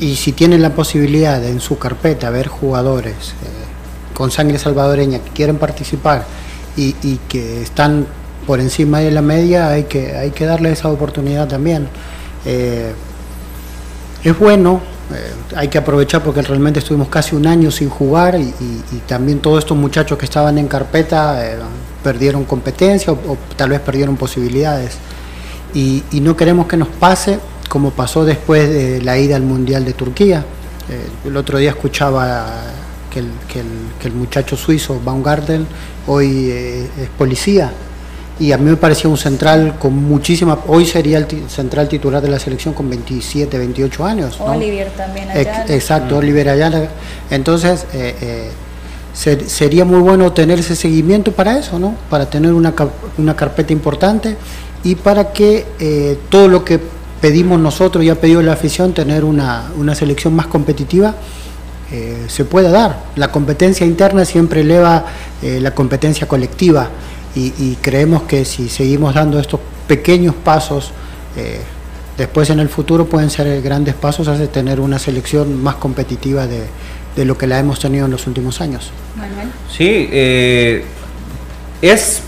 y 0.00 0.16
si 0.16 0.32
tienen 0.32 0.62
la 0.62 0.70
posibilidad 0.70 1.44
en 1.44 1.60
su 1.60 1.78
carpeta 1.78 2.30
ver 2.30 2.48
jugadores 2.48 3.12
eh, 3.12 4.14
con 4.14 4.30
sangre 4.30 4.58
salvadoreña 4.58 5.18
que 5.18 5.30
quieren 5.30 5.58
participar 5.58 6.24
y, 6.76 6.92
que 7.28 7.60
están 7.60 8.06
por 8.46 8.60
encima 8.60 9.00
de 9.00 9.10
la 9.10 9.20
media, 9.20 9.68
hay 9.68 9.84
que, 9.84 10.16
hay 10.16 10.30
que 10.30 10.46
darle 10.46 10.70
esa 10.70 10.88
oportunidad 10.88 11.48
también. 11.48 11.88
Eh, 12.46 12.92
es 14.22 14.38
bueno 14.38 14.80
eh, 15.14 15.32
hay 15.56 15.68
que 15.68 15.78
aprovechar 15.78 16.22
porque 16.22 16.42
realmente 16.42 16.80
estuvimos 16.80 17.08
casi 17.08 17.34
un 17.34 17.46
año 17.46 17.70
sin 17.70 17.88
jugar 17.88 18.38
y, 18.38 18.52
también 19.06 19.38
todos 19.40 19.60
estos 19.60 19.76
muchachos 19.76 20.18
que 20.18 20.26
estaban 20.26 20.58
en 20.58 20.68
carpeta 20.68 21.46
eh, 21.46 21.56
perdieron 22.02 22.44
competencia 22.44 23.12
o, 23.12 23.38
tal 23.56 23.70
vez 23.70 23.80
perdieron 23.80 24.16
posibilidades. 24.16 24.96
Y, 25.74 26.02
no 26.20 26.36
queremos 26.36 26.66
que 26.66 26.76
nos 26.76 26.88
pase 26.88 27.38
como 27.68 27.90
pasó 27.90 28.24
después 28.24 28.68
de 28.68 29.02
la 29.02 29.18
ida 29.18 29.36
al 29.36 29.42
Mundial 29.42 29.84
de 29.84 29.92
Turquía. 29.92 30.44
el 31.24 31.36
otro 31.36 31.58
día 31.58 31.70
escuchaba 31.70 32.46
que 33.10 33.18
el, 33.18 33.30
que 34.00 34.08
el, 34.08 34.14
muchacho 34.14 34.56
suizo, 34.56 34.98
Baumgartel, 35.04 35.66
hoy 36.06 36.50
es 36.50 37.08
policía 37.18 37.70
y 38.40 38.52
a 38.52 38.58
mí 38.58 38.70
me 38.70 38.76
parecía 38.76 39.10
un 39.10 39.18
central 39.18 39.76
con 39.78 39.94
muchísima, 39.94 40.58
hoy 40.68 40.86
sería 40.86 41.18
el 41.18 41.26
central 41.48 41.88
titular 41.88 42.22
de 42.22 42.28
la 42.28 42.38
selección 42.38 42.72
con 42.72 42.88
27, 42.88 43.58
28 43.58 44.04
años. 44.04 44.40
Olivier 44.40 44.90
también 44.90 45.28
Ayala. 45.30 45.66
exacto. 45.68 46.18
Olivier 46.18 46.48
Ayala. 46.48 46.88
Entonces, 47.30 47.86
eh, 47.92 48.14
eh, 48.20 48.50
sería 49.46 49.84
muy 49.84 49.98
bueno 49.98 50.32
tener 50.32 50.60
ese 50.60 50.76
seguimiento 50.76 51.32
para 51.32 51.58
eso, 51.58 51.80
¿no? 51.80 51.96
Para 52.08 52.30
tener 52.30 52.52
una, 52.52 52.72
una 53.16 53.34
carpeta 53.34 53.72
importante 53.72 54.36
y 54.84 54.94
para 54.94 55.32
que 55.32 55.66
eh, 55.80 56.18
todo 56.28 56.46
lo 56.46 56.64
que 56.64 56.78
pedimos 57.20 57.58
nosotros 57.58 58.04
y 58.04 58.10
ha 58.10 58.14
pedido 58.14 58.40
la 58.42 58.52
afición, 58.52 58.94
tener 58.94 59.24
una, 59.24 59.64
una 59.76 59.96
selección 59.96 60.34
más 60.34 60.46
competitiva, 60.46 61.14
se 62.28 62.44
pueda 62.44 62.70
dar. 62.70 63.04
La 63.16 63.32
competencia 63.32 63.86
interna 63.86 64.26
siempre 64.26 64.60
eleva 64.60 65.06
la 65.40 65.70
competencia 65.70 66.28
colectiva 66.28 66.90
y, 67.38 67.78
creemos 67.80 68.22
que 68.22 68.44
si 68.44 68.68
seguimos 68.68 69.14
dando 69.14 69.38
estos 69.38 69.60
pequeños 69.86 70.34
pasos, 70.34 70.92
eh, 71.36 71.60
después 72.16 72.50
en 72.50 72.60
el 72.60 72.68
futuro 72.68 73.06
pueden 73.06 73.30
ser 73.30 73.62
grandes 73.62 73.94
pasos 73.94 74.28
hacia 74.28 74.50
tener 74.50 74.80
una 74.80 74.98
selección 74.98 75.62
más 75.62 75.76
competitiva 75.76 76.46
de, 76.46 76.66
lo 77.24 77.36
que 77.36 77.48
la 77.48 77.58
hemos 77.58 77.80
tenido 77.80 78.04
en 78.04 78.12
los 78.12 78.28
últimos 78.28 78.60
años. 78.60 78.92
Sí, 79.76 80.08
eh, 80.12 80.84
es 81.82 82.22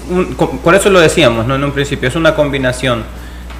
por 0.64 0.74
eso 0.74 0.90
lo 0.90 0.98
decíamos 0.98 1.46
¿no? 1.46 1.54
en 1.54 1.62
un 1.62 1.70
principio, 1.70 2.08
es 2.08 2.16
una 2.16 2.34
combinación 2.34 3.04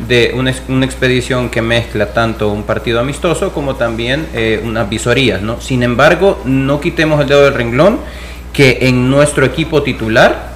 de 0.08 0.32
una, 0.34 0.52
una, 0.68 0.86
expedición 0.86 1.50
que 1.50 1.62
mezcla 1.62 2.12
tanto 2.12 2.50
un 2.50 2.62
partido 2.64 3.00
amistoso 3.00 3.52
como 3.52 3.76
también 3.76 4.26
eh, 4.34 4.60
unas 4.64 4.88
visorías. 4.88 5.42
¿no? 5.42 5.60
Sin 5.60 5.82
embargo, 5.82 6.40
no 6.44 6.80
quitemos 6.80 7.20
el 7.20 7.28
dedo 7.28 7.44
del 7.44 7.54
renglón 7.54 7.98
que 8.52 8.78
en 8.82 9.10
nuestro 9.10 9.44
equipo 9.44 9.82
titular 9.82 10.50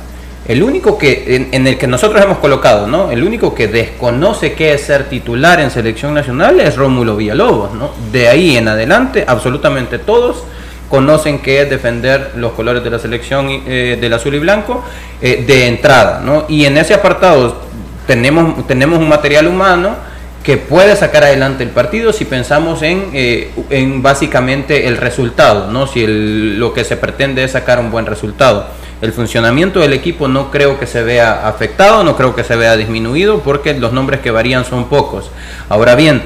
el 0.46 0.62
único 0.62 0.98
que 0.98 1.48
en, 1.52 1.66
el 1.66 1.78
que 1.78 1.86
nosotros 1.86 2.22
hemos 2.22 2.38
colocado, 2.38 2.86
¿no? 2.86 3.10
El 3.10 3.24
único 3.24 3.54
que 3.54 3.66
desconoce 3.66 4.52
qué 4.52 4.74
es 4.74 4.82
ser 4.82 5.08
titular 5.08 5.58
en 5.58 5.70
selección 5.70 6.12
nacional 6.12 6.60
es 6.60 6.76
Rómulo 6.76 7.16
Villalobos, 7.16 7.72
¿no? 7.72 7.92
De 8.12 8.28
ahí 8.28 8.56
en 8.56 8.68
adelante, 8.68 9.24
absolutamente 9.26 9.98
todos 9.98 10.44
conocen 10.90 11.38
qué 11.38 11.62
es 11.62 11.70
defender 11.70 12.32
los 12.36 12.52
colores 12.52 12.84
de 12.84 12.90
la 12.90 12.98
selección 12.98 13.48
eh, 13.48 13.96
del 13.98 14.12
azul 14.12 14.34
y 14.34 14.38
blanco 14.38 14.84
eh, 15.22 15.44
de 15.46 15.66
entrada, 15.66 16.20
¿no? 16.22 16.44
Y 16.46 16.66
en 16.66 16.76
ese 16.76 16.92
apartado 16.92 17.62
tenemos, 18.06 18.66
tenemos 18.66 18.98
un 18.98 19.08
material 19.08 19.46
humano 19.46 19.96
que 20.42 20.58
puede 20.58 20.94
sacar 20.94 21.24
adelante 21.24 21.64
el 21.64 21.70
partido 21.70 22.12
si 22.12 22.26
pensamos 22.26 22.82
en, 22.82 23.08
eh, 23.14 23.50
en 23.70 24.02
básicamente 24.02 24.86
el 24.88 24.98
resultado, 24.98 25.70
¿no? 25.72 25.86
Si 25.86 26.04
lo 26.06 26.74
que 26.74 26.84
se 26.84 26.98
pretende 26.98 27.44
es 27.44 27.52
sacar 27.52 27.80
un 27.80 27.90
buen 27.90 28.04
resultado 28.04 28.83
el 29.00 29.12
funcionamiento 29.12 29.80
del 29.80 29.92
equipo 29.92 30.28
no 30.28 30.50
creo 30.50 30.78
que 30.78 30.86
se 30.86 31.02
vea 31.02 31.46
afectado, 31.46 32.04
no 32.04 32.16
creo 32.16 32.34
que 32.34 32.44
se 32.44 32.56
vea 32.56 32.76
disminuido 32.76 33.40
porque 33.40 33.74
los 33.74 33.92
nombres 33.92 34.20
que 34.20 34.30
varían 34.30 34.64
son 34.64 34.86
pocos. 34.86 35.30
Ahora 35.68 35.94
bien, 35.94 36.22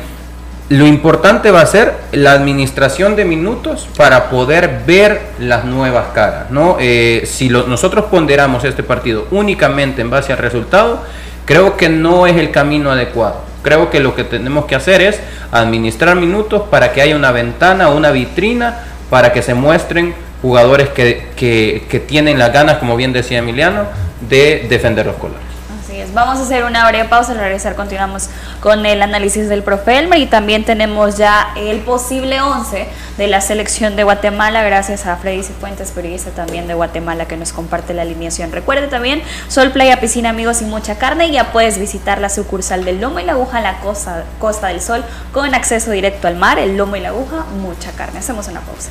lo 0.68 0.86
importante 0.86 1.50
va 1.50 1.62
a 1.62 1.66
ser 1.66 1.94
la 2.12 2.32
administración 2.32 3.16
de 3.16 3.24
minutos 3.24 3.88
para 3.96 4.28
poder 4.28 4.82
ver 4.86 5.22
las 5.38 5.64
nuevas 5.64 6.08
caras. 6.14 6.50
¿no? 6.50 6.76
Eh, 6.78 7.22
si 7.26 7.48
nosotros 7.48 8.06
ponderamos 8.06 8.64
este 8.64 8.82
partido 8.82 9.26
únicamente 9.30 10.02
en 10.02 10.10
base 10.10 10.32
al 10.32 10.38
resultado, 10.38 11.02
creo 11.46 11.76
que 11.78 11.88
no 11.88 12.26
es 12.26 12.36
el 12.36 12.50
camino 12.50 12.90
adecuado. 12.90 13.40
Creo 13.62 13.90
que 13.90 14.00
lo 14.00 14.14
que 14.14 14.24
tenemos 14.24 14.66
que 14.66 14.74
hacer 14.74 15.00
es 15.00 15.20
administrar 15.50 16.16
minutos 16.16 16.62
para 16.70 16.92
que 16.92 17.00
haya 17.00 17.16
una 17.16 17.32
ventana, 17.32 17.88
una 17.88 18.10
vitrina, 18.10 18.80
para 19.08 19.32
que 19.32 19.42
se 19.42 19.54
muestren 19.54 20.14
jugadores 20.42 20.88
que, 20.90 21.28
que, 21.36 22.00
tienen 22.00 22.38
las 22.38 22.52
ganas, 22.52 22.78
como 22.78 22.96
bien 22.96 23.12
decía 23.12 23.38
Emiliano, 23.38 23.84
de 24.28 24.66
defender 24.68 25.06
los 25.06 25.16
colores. 25.16 25.42
Así 25.82 25.98
es. 25.98 26.12
Vamos 26.12 26.38
a 26.38 26.42
hacer 26.42 26.64
una 26.64 26.86
breve 26.88 27.08
pausa. 27.08 27.32
Al 27.32 27.38
regresar 27.38 27.74
continuamos 27.74 28.28
con 28.60 28.84
el 28.86 29.02
análisis 29.02 29.48
del 29.48 29.62
profe 29.62 29.98
Elmer 29.98 30.18
y 30.18 30.26
también 30.26 30.64
tenemos 30.64 31.16
ya 31.16 31.48
el 31.56 31.80
posible 31.80 32.40
11 32.40 32.86
de 33.16 33.26
la 33.26 33.40
selección 33.40 33.96
de 33.96 34.04
Guatemala 34.04 34.62
gracias 34.62 35.06
a 35.06 35.16
Freddy 35.16 35.42
Cifuentes, 35.42 35.90
periodista 35.90 36.30
también 36.30 36.68
de 36.68 36.74
Guatemala 36.74 37.26
que 37.26 37.36
nos 37.36 37.52
comparte 37.52 37.94
la 37.94 38.02
alineación. 38.02 38.52
Recuerde 38.52 38.86
también 38.88 39.22
Sol 39.48 39.70
Playa, 39.70 39.98
Piscina, 39.98 40.30
Amigos 40.30 40.62
y 40.62 40.66
mucha 40.66 40.98
carne. 40.98 41.30
Ya 41.30 41.52
puedes 41.52 41.78
visitar 41.78 42.20
la 42.20 42.28
sucursal 42.28 42.84
del 42.84 43.00
Lomo 43.00 43.18
y 43.18 43.24
la 43.24 43.32
Aguja 43.32 43.60
la 43.60 43.80
costa, 43.80 44.24
costa 44.38 44.68
del 44.68 44.80
Sol 44.80 45.04
con 45.32 45.54
acceso 45.54 45.90
directo 45.90 46.28
al 46.28 46.36
mar. 46.36 46.58
El 46.58 46.76
Lomo 46.76 46.96
y 46.96 47.00
la 47.00 47.08
Aguja, 47.08 47.46
mucha 47.60 47.92
carne. 47.92 48.18
Hacemos 48.20 48.46
una 48.46 48.60
pausa. 48.60 48.90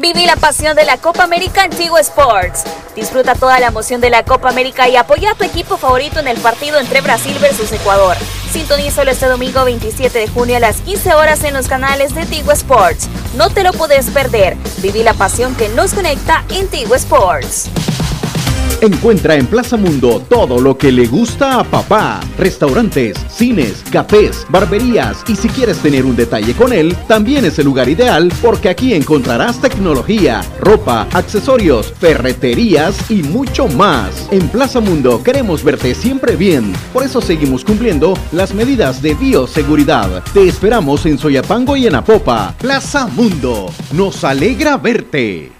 Viví 0.00 0.24
la 0.24 0.36
pasión 0.36 0.74
de 0.76 0.86
la 0.86 0.96
Copa 0.96 1.24
América 1.24 1.62
en 1.62 1.70
Tigo 1.72 1.98
Sports. 1.98 2.64
Disfruta 2.96 3.34
toda 3.34 3.60
la 3.60 3.66
emoción 3.66 4.00
de 4.00 4.08
la 4.08 4.24
Copa 4.24 4.48
América 4.48 4.88
y 4.88 4.96
apoya 4.96 5.32
a 5.32 5.34
tu 5.34 5.44
equipo 5.44 5.76
favorito 5.76 6.20
en 6.20 6.28
el 6.28 6.38
partido 6.38 6.80
entre 6.80 7.02
Brasil 7.02 7.36
versus 7.38 7.70
Ecuador. 7.70 8.16
Sintonízalo 8.50 9.10
este 9.10 9.26
domingo 9.26 9.62
27 9.62 10.18
de 10.18 10.28
junio 10.28 10.56
a 10.56 10.60
las 10.60 10.80
15 10.80 11.12
horas 11.12 11.44
en 11.44 11.52
los 11.52 11.68
canales 11.68 12.14
de 12.14 12.24
Tigo 12.24 12.50
Sports. 12.52 13.10
No 13.36 13.50
te 13.50 13.62
lo 13.62 13.74
puedes 13.74 14.08
perder. 14.08 14.56
Viví 14.78 15.02
la 15.02 15.12
pasión 15.12 15.54
que 15.54 15.68
nos 15.68 15.92
conecta 15.92 16.44
en 16.48 16.68
Tigo 16.68 16.94
Sports. 16.94 17.68
Encuentra 18.80 19.34
en 19.34 19.46
Plaza 19.46 19.76
Mundo 19.76 20.22
todo 20.28 20.60
lo 20.60 20.78
que 20.78 20.90
le 20.90 21.06
gusta 21.06 21.60
a 21.60 21.64
papá. 21.64 22.20
Restaurantes, 22.38 23.18
cines, 23.28 23.84
cafés, 23.90 24.46
barberías 24.48 25.22
y 25.28 25.36
si 25.36 25.48
quieres 25.48 25.78
tener 25.78 26.06
un 26.06 26.16
detalle 26.16 26.54
con 26.54 26.72
él, 26.72 26.96
también 27.06 27.44
es 27.44 27.58
el 27.58 27.66
lugar 27.66 27.88
ideal 27.88 28.32
porque 28.40 28.68
aquí 28.68 28.94
encontrarás 28.94 29.60
tecnología, 29.60 30.42
ropa, 30.60 31.06
accesorios, 31.12 31.92
ferreterías 31.98 33.10
y 33.10 33.22
mucho 33.22 33.68
más. 33.68 34.28
En 34.30 34.48
Plaza 34.48 34.80
Mundo 34.80 35.22
queremos 35.22 35.62
verte 35.62 35.94
siempre 35.94 36.36
bien, 36.36 36.72
por 36.92 37.02
eso 37.02 37.20
seguimos 37.20 37.64
cumpliendo 37.64 38.14
las 38.32 38.54
medidas 38.54 39.02
de 39.02 39.14
bioseguridad. 39.14 40.22
Te 40.32 40.48
esperamos 40.48 41.04
en 41.06 41.18
Soyapango 41.18 41.76
y 41.76 41.86
en 41.86 41.94
Apopa. 41.94 42.54
Plaza 42.58 43.06
Mundo, 43.06 43.70
nos 43.92 44.24
alegra 44.24 44.76
verte. 44.76 45.59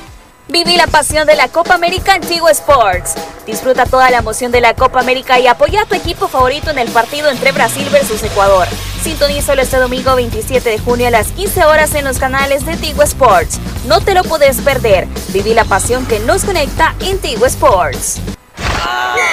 Viví 0.51 0.75
la 0.75 0.87
pasión 0.87 1.25
de 1.25 1.35
la 1.37 1.47
Copa 1.47 1.75
América 1.75 2.13
en 2.13 2.21
Tigo 2.21 2.49
Sports. 2.49 3.13
Disfruta 3.45 3.85
toda 3.85 4.11
la 4.11 4.17
emoción 4.17 4.51
de 4.51 4.59
la 4.59 4.73
Copa 4.73 4.99
América 4.99 5.39
y 5.39 5.47
apoya 5.47 5.83
a 5.83 5.85
tu 5.85 5.95
equipo 5.95 6.27
favorito 6.27 6.69
en 6.71 6.77
el 6.77 6.89
partido 6.89 7.29
entre 7.29 7.53
Brasil 7.53 7.87
versus 7.89 8.21
Ecuador. 8.21 8.67
Sintonízalo 9.01 9.61
este 9.61 9.77
domingo 9.77 10.13
27 10.13 10.69
de 10.69 10.77
junio 10.77 11.07
a 11.07 11.11
las 11.11 11.31
15 11.31 11.63
horas 11.63 11.95
en 11.95 12.03
los 12.03 12.19
canales 12.19 12.65
de 12.65 12.75
Tigo 12.75 13.01
Sports. 13.03 13.61
No 13.85 14.01
te 14.01 14.13
lo 14.13 14.25
puedes 14.25 14.59
perder. 14.59 15.07
Viví 15.29 15.53
la 15.53 15.63
pasión 15.63 16.05
que 16.05 16.19
nos 16.19 16.43
conecta 16.43 16.95
en 16.99 17.17
Tigo 17.19 17.45
Sports. 17.45 18.19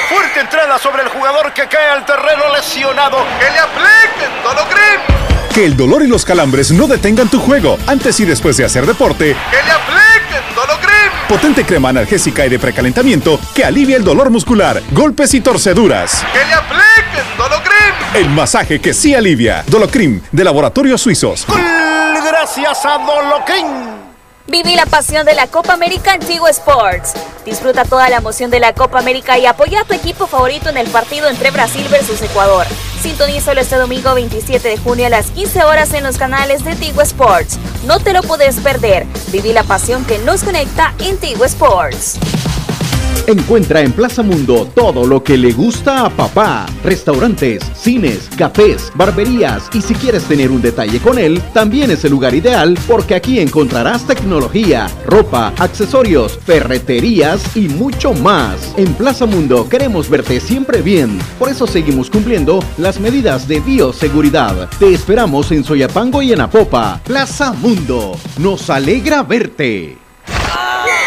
Fuerte 0.09 0.39
entrada 0.39 0.79
sobre 0.79 1.03
el 1.03 1.09
jugador 1.09 1.53
que 1.53 1.67
cae 1.67 1.89
al 1.89 2.07
terreno 2.07 2.45
lesionado. 2.55 3.17
¡Que 3.41 3.51
le 3.51 3.59
apliquen 3.59 4.43
Dologrim! 4.45 5.01
Que 5.53 5.65
el 5.65 5.77
dolor 5.77 6.05
y 6.05 6.07
los 6.07 6.25
calambres 6.25 6.71
no 6.71 6.87
detengan 6.87 7.29
tu 7.29 7.41
juego 7.41 7.77
antes 7.89 8.21
y 8.21 8.25
después 8.25 8.57
de 8.57 8.67
hacer 8.67 8.87
deporte. 8.87 9.35
¡Que 9.51 9.63
le 9.65 9.73
apliquen! 9.73 10.08
Potente 11.29 11.65
crema 11.65 11.91
analgésica 11.91 12.47
y 12.47 12.49
de 12.49 12.59
precalentamiento 12.59 13.39
que 13.55 13.63
alivia 13.63 13.97
el 13.99 14.05
dolor 14.05 14.31
muscular, 14.31 14.83
golpes 14.93 15.35
y 15.35 15.41
torceduras. 15.43 16.25
¡Que 16.33 16.45
le 16.45 16.55
apliquen 16.55 17.37
Dolocrim! 17.37 18.15
El 18.15 18.31
masaje 18.31 18.81
que 18.81 18.95
sí 18.95 19.15
alivia. 19.15 19.63
Dolocrim, 19.67 20.23
de 20.33 20.45
Laboratorios 20.45 21.03
Suizos. 21.03 21.47
Gracias 21.47 22.85
a 22.87 22.99
Dolocrim. 22.99 24.08
Viví 24.51 24.75
la 24.77 24.87
pasión 24.87 25.27
de 25.27 25.35
la 25.35 25.47
Copa 25.47 25.75
América 25.75 26.15
en 26.15 26.21
Tigo 26.21 26.49
Sports. 26.49 27.13
Disfruta 27.45 27.85
toda 27.85 28.09
la 28.09 28.17
emoción 28.17 28.51
de 28.51 28.61
la 28.61 28.73
Copa 28.73 28.99
América 28.99 29.39
y 29.39 29.45
apoya 29.45 29.83
a 29.83 29.85
tu 29.85 29.93
equipo 29.93 30.27
favorito 30.27 30.71
en 30.71 30.79
el 30.79 30.89
partido 30.89 31.29
entre 31.29 31.51
Brasil 31.51 31.87
versus 31.91 32.23
Ecuador. 32.23 32.67
Sintonízalo 33.03 33.61
este 33.61 33.77
domingo 33.77 34.15
27 34.15 34.67
de 34.67 34.79
junio 34.79 35.07
a 35.07 35.11
las 35.11 35.31
15 35.33 35.65
horas 35.65 35.93
en 35.93 36.03
los 36.03 36.17
canales 36.17 36.65
de 36.65 36.75
Tigo 36.77 37.03
Sports. 37.03 37.59
No 37.85 38.01
te 38.01 38.15
lo 38.15 38.23
puedes 38.23 38.59
perder. 38.61 39.07
Viví 39.31 39.53
la 39.53 39.65
pasión 39.65 40.07
que 40.07 40.19
nos 40.19 40.43
conecta 40.43 40.95
en 41.01 41.19
Tigo 41.19 41.45
Sports. 41.45 42.19
Encuentra 43.29 43.83
en 43.83 43.93
Plaza 43.93 44.23
Mundo 44.23 44.67
todo 44.75 45.07
lo 45.07 45.23
que 45.23 45.37
le 45.37 45.53
gusta 45.53 46.07
a 46.07 46.09
papá. 46.09 46.65
Restaurantes, 46.83 47.63
cines, 47.75 48.27
cafés, 48.39 48.91
barberías 48.95 49.69
y 49.75 49.83
si 49.83 49.93
quieres 49.95 50.25
tener 50.25 50.51
un 50.51 50.63
detalle 50.63 50.99
con 50.99 51.19
él, 51.19 51.43
también 51.53 51.91
es 51.91 52.03
el 52.07 52.13
lugar 52.13 52.35
ideal 52.35 52.79
porque 52.89 53.15
aquí 53.15 53.39
encontrarás 53.39 54.07
tecnología, 54.07 54.89
ropa, 55.05 55.53
accesorios, 55.59 56.39
ferreterías 56.39 57.55
y 57.55 57.69
mucho 57.69 58.15
más. 58.15 58.73
En 58.79 58.95
Plaza 58.95 59.27
Mundo 59.27 59.69
queremos 59.69 60.09
verte 60.09 60.41
siempre 60.41 60.81
bien. 60.81 61.19
Por 61.39 61.51
eso 61.51 61.67
seguimos 61.67 62.09
cumpliendo 62.09 62.65
las 62.79 62.99
medidas 62.99 63.47
de 63.47 63.61
bioseguridad. 63.61 64.71
Te 64.79 64.95
esperamos 64.95 65.53
en 65.53 65.65
Soyapango 65.65 66.23
y 66.23 66.33
en 66.33 66.41
Apopa. 66.41 66.99
Plaza 67.05 67.53
Mundo. 67.53 68.17
Nos 68.39 68.71
alegra 68.71 69.23
verte. 69.23 70.08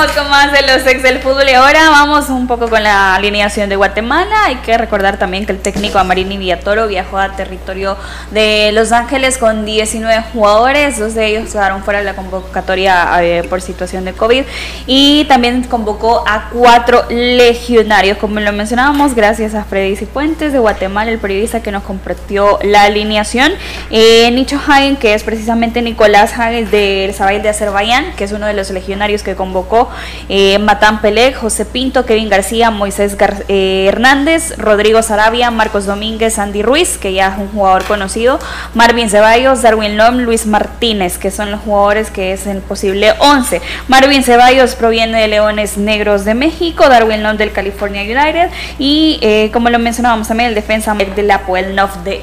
Continuamos 0.00 0.22
con 0.22 0.30
más 0.30 0.52
de 0.52 0.62
los 0.62 0.86
ex 0.86 1.02
del 1.02 1.18
fútbol 1.18 1.46
y 1.46 1.52
ahora 1.52 1.90
vamos 1.90 2.30
un 2.30 2.46
poco 2.46 2.70
con 2.70 2.82
la 2.82 3.16
alineación 3.16 3.68
de 3.68 3.76
Guatemala. 3.76 4.46
Hay 4.46 4.56
que 4.56 4.78
recordar 4.78 5.18
también 5.18 5.44
que 5.44 5.52
el 5.52 5.58
técnico 5.58 5.98
Amarini 5.98 6.38
Villatoro 6.38 6.86
viajó 6.86 7.18
a 7.18 7.32
territorio 7.32 7.98
de 8.30 8.70
Los 8.72 8.92
Ángeles 8.92 9.36
con 9.36 9.66
19 9.66 10.22
jugadores, 10.32 10.98
dos 10.98 11.14
de 11.14 11.26
ellos 11.26 11.52
quedaron 11.52 11.82
fuera 11.84 11.98
de 11.98 12.06
la 12.06 12.14
convocatoria 12.14 13.10
eh, 13.22 13.42
por 13.42 13.60
situación 13.60 14.06
de 14.06 14.14
COVID 14.14 14.44
y 14.86 15.26
también 15.26 15.64
convocó 15.64 16.24
a 16.26 16.48
cuatro 16.50 17.04
legionarios, 17.10 18.16
como 18.16 18.40
lo 18.40 18.52
mencionábamos, 18.52 19.14
gracias 19.14 19.54
a 19.54 19.64
Freddy 19.64 19.96
Cifuentes 19.96 20.54
de 20.54 20.60
Guatemala, 20.60 21.10
el 21.10 21.18
periodista 21.18 21.62
que 21.62 21.72
nos 21.72 21.82
compartió 21.82 22.58
la 22.62 22.84
alineación. 22.84 23.52
Eh, 23.90 24.30
Nicho 24.30 24.58
Hagen, 24.66 24.96
que 24.96 25.12
es 25.12 25.24
precisamente 25.24 25.82
Nicolás 25.82 26.32
Hagen 26.38 26.70
del 26.70 27.12
Sabay 27.12 27.42
de 27.42 27.50
Azerbaiyán, 27.50 28.12
que 28.16 28.24
es 28.24 28.32
uno 28.32 28.46
de 28.46 28.54
los 28.54 28.70
legionarios 28.70 29.22
que 29.22 29.34
convocó 29.34 29.89
eh, 30.28 30.58
Matán 30.58 31.00
Pelec, 31.00 31.36
José 31.36 31.64
Pinto, 31.64 32.06
Kevin 32.06 32.28
García, 32.28 32.70
Moisés 32.70 33.16
eh, 33.48 33.86
Hernández, 33.88 34.56
Rodrigo 34.56 35.02
Sarabia, 35.02 35.50
Marcos 35.50 35.86
Domínguez, 35.86 36.38
Andy 36.38 36.62
Ruiz, 36.62 36.98
que 36.98 37.12
ya 37.12 37.28
es 37.28 37.38
un 37.38 37.48
jugador 37.48 37.84
conocido, 37.84 38.38
Marvin 38.74 39.10
Ceballos, 39.10 39.62
Darwin 39.62 39.96
Lom, 39.96 40.18
Luis 40.18 40.46
Martínez, 40.46 41.18
que 41.18 41.30
son 41.30 41.50
los 41.50 41.60
jugadores 41.60 42.10
que 42.10 42.32
es 42.32 42.46
el 42.46 42.58
posible 42.58 43.12
11. 43.18 43.60
Marvin 43.88 44.22
Ceballos 44.22 44.74
proviene 44.74 45.20
de 45.20 45.28
Leones 45.28 45.76
Negros 45.76 46.24
de 46.24 46.34
México, 46.34 46.88
Darwin 46.88 47.22
Lom 47.22 47.36
del 47.36 47.52
California 47.52 48.02
United 48.02 48.50
y 48.78 49.18
eh, 49.22 49.50
como 49.52 49.70
lo 49.70 49.78
mencionábamos 49.78 50.28
también 50.28 50.50
el 50.50 50.54
defensa 50.54 50.94
de 50.94 51.22
la 51.22 51.40
Puelnov 51.40 52.02
de 52.04 52.22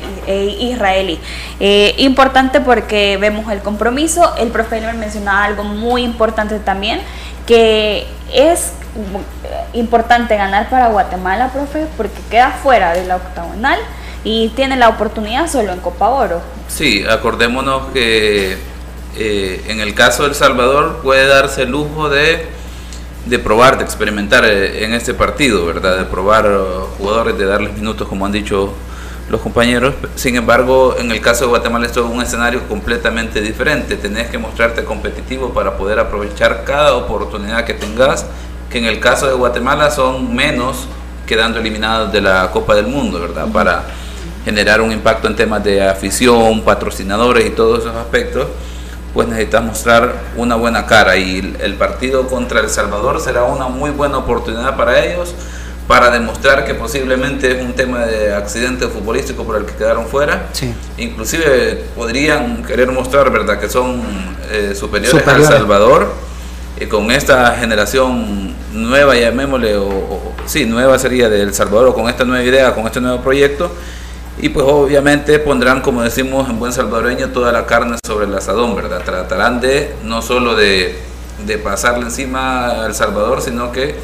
israelí. 0.60 1.20
Importante 1.98 2.62
porque 2.62 3.18
vemos 3.18 3.52
el 3.52 3.60
compromiso, 3.60 4.36
el 4.38 4.50
profe 4.50 4.78
mencionaba 4.94 5.44
algo 5.44 5.64
muy 5.64 6.04
importante 6.04 6.60
también, 6.60 7.02
que 7.48 8.06
es 8.32 8.74
importante 9.74 10.36
ganar 10.36 10.70
para 10.70 10.90
Guatemala, 10.90 11.50
profe, 11.52 11.88
porque 11.96 12.20
queda 12.30 12.52
fuera 12.52 12.94
de 12.94 13.06
la 13.06 13.16
octagonal 13.16 13.80
y 14.24 14.50
tiene 14.50 14.76
la 14.76 14.90
oportunidad 14.90 15.50
solo 15.50 15.72
en 15.72 15.80
Copa 15.80 16.10
Oro. 16.10 16.42
Sí, 16.68 17.06
acordémonos 17.10 17.88
que 17.94 18.58
eh, 19.16 19.64
en 19.68 19.80
el 19.80 19.94
caso 19.96 20.24
de 20.24 20.30
El 20.30 20.36
Salvador 20.36 21.00
puede 21.02 21.26
darse 21.28 21.64
el 21.64 21.72
lujo 21.72 22.10
de, 22.10 22.46
de 23.26 23.40
probar, 23.40 23.78
de 23.78 23.84
experimentar 23.86 24.44
eh, 24.46 24.84
en 24.84 24.94
este 24.94 25.14
partido, 25.14 25.66
¿verdad? 25.66 25.98
De 25.98 26.06
probar 26.06 26.46
uh, 26.46 26.98
jugadores, 26.98 27.38
de 27.38 27.46
darles 27.46 27.74
minutos, 27.74 28.08
como 28.08 28.26
han 28.26 28.32
dicho 28.32 28.74
los 29.30 29.42
compañeros. 29.42 29.94
Sin 30.16 30.36
embargo, 30.36 30.96
en 30.98 31.12
el 31.12 31.22
caso 31.22 31.46
de 31.46 31.50
Guatemala 31.50 31.86
esto 31.86 32.06
es 32.06 32.12
un 32.12 32.22
escenario 32.22 32.68
completamente 32.68 33.42
diferente. 33.42 33.96
Tenés 33.96 34.30
que 34.30 34.38
mostrarte 34.38 34.84
competitivo 34.84 35.50
para 35.50 35.78
poder 35.78 36.00
aprovechar 36.00 36.64
cada 36.64 36.96
oportunidad 36.96 37.66
que 37.66 37.74
tengas, 37.74 38.26
que 38.70 38.78
en 38.78 38.86
el 38.86 39.00
caso 39.00 39.28
de 39.28 39.34
Guatemala 39.34 39.92
son 39.92 40.34
menos 40.34 40.88
quedando 41.26 41.60
eliminados 41.60 42.12
de 42.12 42.22
la 42.22 42.50
Copa 42.52 42.74
del 42.76 42.88
Mundo, 42.88 43.20
¿verdad? 43.20 43.48
Para 43.52 43.84
generar 44.46 44.82
un 44.82 44.94
impacto 44.94 45.28
en 45.28 45.36
temas 45.36 45.62
de 45.64 45.86
afición, 45.86 46.62
patrocinadores 46.62 47.46
y 47.46 47.50
todos 47.50 47.80
esos 47.80 47.96
aspectos, 47.96 48.48
pues 49.14 49.28
necesitas 49.28 49.62
mostrar 49.64 50.14
una 50.38 50.56
buena 50.56 50.86
cara 50.86 51.18
y 51.18 51.58
el 51.60 51.74
partido 51.74 52.28
contra 52.28 52.62
El 52.62 52.70
Salvador 52.70 53.20
será 53.20 53.44
una 53.44 53.68
muy 53.68 53.90
buena 53.90 54.20
oportunidad 54.20 54.78
para 54.78 55.04
ellos 55.04 55.34
para 55.88 56.10
demostrar 56.12 56.66
que 56.66 56.74
posiblemente 56.76 57.58
es 57.58 57.64
un 57.64 57.74
tema 57.74 58.06
de 58.06 58.34
accidente 58.34 58.88
futbolístico 58.88 59.44
por 59.46 59.56
el 59.56 59.66
que 59.66 59.74
quedaron 59.74 60.06
fuera. 60.08 60.50
Sí. 60.52 60.74
Inclusive 60.98 61.86
podrían 61.96 62.64
querer 62.64 62.92
mostrar, 62.92 63.32
¿verdad?, 63.32 63.58
que 63.60 63.70
son 63.70 64.02
eh, 64.52 64.74
superiores, 64.78 65.26
a 65.28 65.36
El 65.36 65.44
Salvador. 65.46 66.14
Y 66.80 66.86
con 66.86 67.10
esta 67.10 67.56
generación 67.56 68.54
nueva, 68.74 69.16
llamémosle, 69.16 69.78
o, 69.78 69.88
o- 69.88 70.34
sí, 70.46 70.66
nueva 70.66 71.00
sería 71.00 71.30
de 71.30 71.42
El 71.42 71.54
Salvador, 71.54 71.88
o 71.88 71.94
con 71.94 72.10
esta 72.10 72.24
nueva 72.26 72.44
idea, 72.44 72.76
con 72.76 72.86
este 72.86 73.00
nuevo 73.02 73.22
proyecto. 73.22 73.72
Y 74.40 74.50
pues 74.50 74.66
obviamente 74.70 75.40
pondrán, 75.40 75.82
como 75.82 76.04
decimos 76.04 76.48
en 76.50 76.60
buen 76.60 76.72
salvadoreño, 76.74 77.30
toda 77.30 77.52
la 77.52 77.66
carne 77.66 77.98
sobre 78.06 78.26
el 78.28 78.36
asadón, 78.36 78.76
¿verdad? 78.76 79.02
Tratarán 79.04 79.60
de 79.62 79.96
no 80.04 80.22
solo 80.22 80.54
de, 80.56 81.00
de 81.48 81.58
pasarle 81.58 82.04
encima 82.04 82.84
al 82.86 82.94
Salvador, 82.94 83.42
sino 83.42 83.72
que 83.72 83.96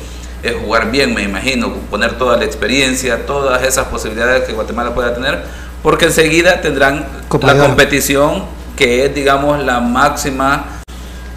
es 0.43 0.55
jugar 0.55 0.91
bien, 0.91 1.13
me 1.13 1.23
imagino, 1.23 1.73
poner 1.89 2.17
toda 2.17 2.37
la 2.37 2.45
experiencia, 2.45 3.25
todas 3.25 3.63
esas 3.63 3.87
posibilidades 3.87 4.43
que 4.43 4.53
Guatemala 4.53 4.93
pueda 4.93 5.13
tener, 5.13 5.43
porque 5.81 6.05
enseguida 6.05 6.61
tendrán 6.61 7.05
Copa 7.29 7.53
la 7.53 7.65
competición 7.65 8.45
que 8.75 9.05
es, 9.05 9.15
digamos, 9.15 9.63
la 9.63 9.79
máxima, 9.79 10.81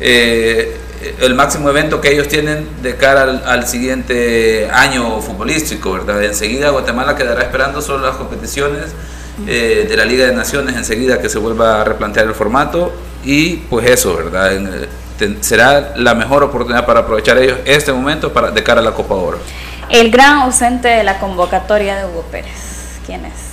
eh, 0.01 0.77
el 1.21 1.35
máximo 1.35 1.71
evento 1.71 2.01
que 2.01 2.13
ellos 2.13 2.29
tienen 2.29 2.67
de 2.83 2.97
cara 2.97 3.23
al, 3.23 3.43
al 3.45 3.67
siguiente 3.67 4.69
año 4.73 5.21
futbolístico, 5.21 5.93
¿verdad? 5.93 6.25
Enseguida 6.25 6.71
Guatemala 6.71 7.15
quedará 7.15 7.43
esperando 7.43 7.81
solo 7.83 8.07
las 8.07 8.17
competiciones 8.17 8.87
eh, 9.47 9.87
de 9.89 9.97
la 9.97 10.05
Liga 10.07 10.27
de 10.27 10.33
Naciones, 10.35 10.77
enseguida 10.77 11.21
que 11.21 11.29
se 11.29 11.39
vuelva 11.39 11.83
a 11.83 11.85
replantear 11.85 12.27
el 12.27 12.35
formato 12.35 12.93
y 13.23 13.57
pues 13.57 13.89
eso, 13.89 14.17
¿verdad? 14.17 14.55
En, 14.55 14.67
eh, 14.67 14.89
será 15.41 15.93
la 15.97 16.15
mejor 16.15 16.43
oportunidad 16.43 16.87
para 16.87 17.01
aprovechar 17.01 17.39
ellos 17.39 17.59
este 17.65 17.93
momento 17.93 18.33
para, 18.33 18.51
de 18.51 18.63
cara 18.63 18.81
a 18.81 18.85
la 18.85 18.93
Copa 18.93 19.15
Oro. 19.15 19.39
El 19.89 20.11
gran 20.11 20.39
ausente 20.39 20.89
de 20.89 21.05
la 21.05 21.19
convocatoria 21.19 21.97
de 21.97 22.07
Hugo 22.07 22.23
Pérez. 22.31 22.99
¿Quién 23.07 23.25
es? 23.25 23.46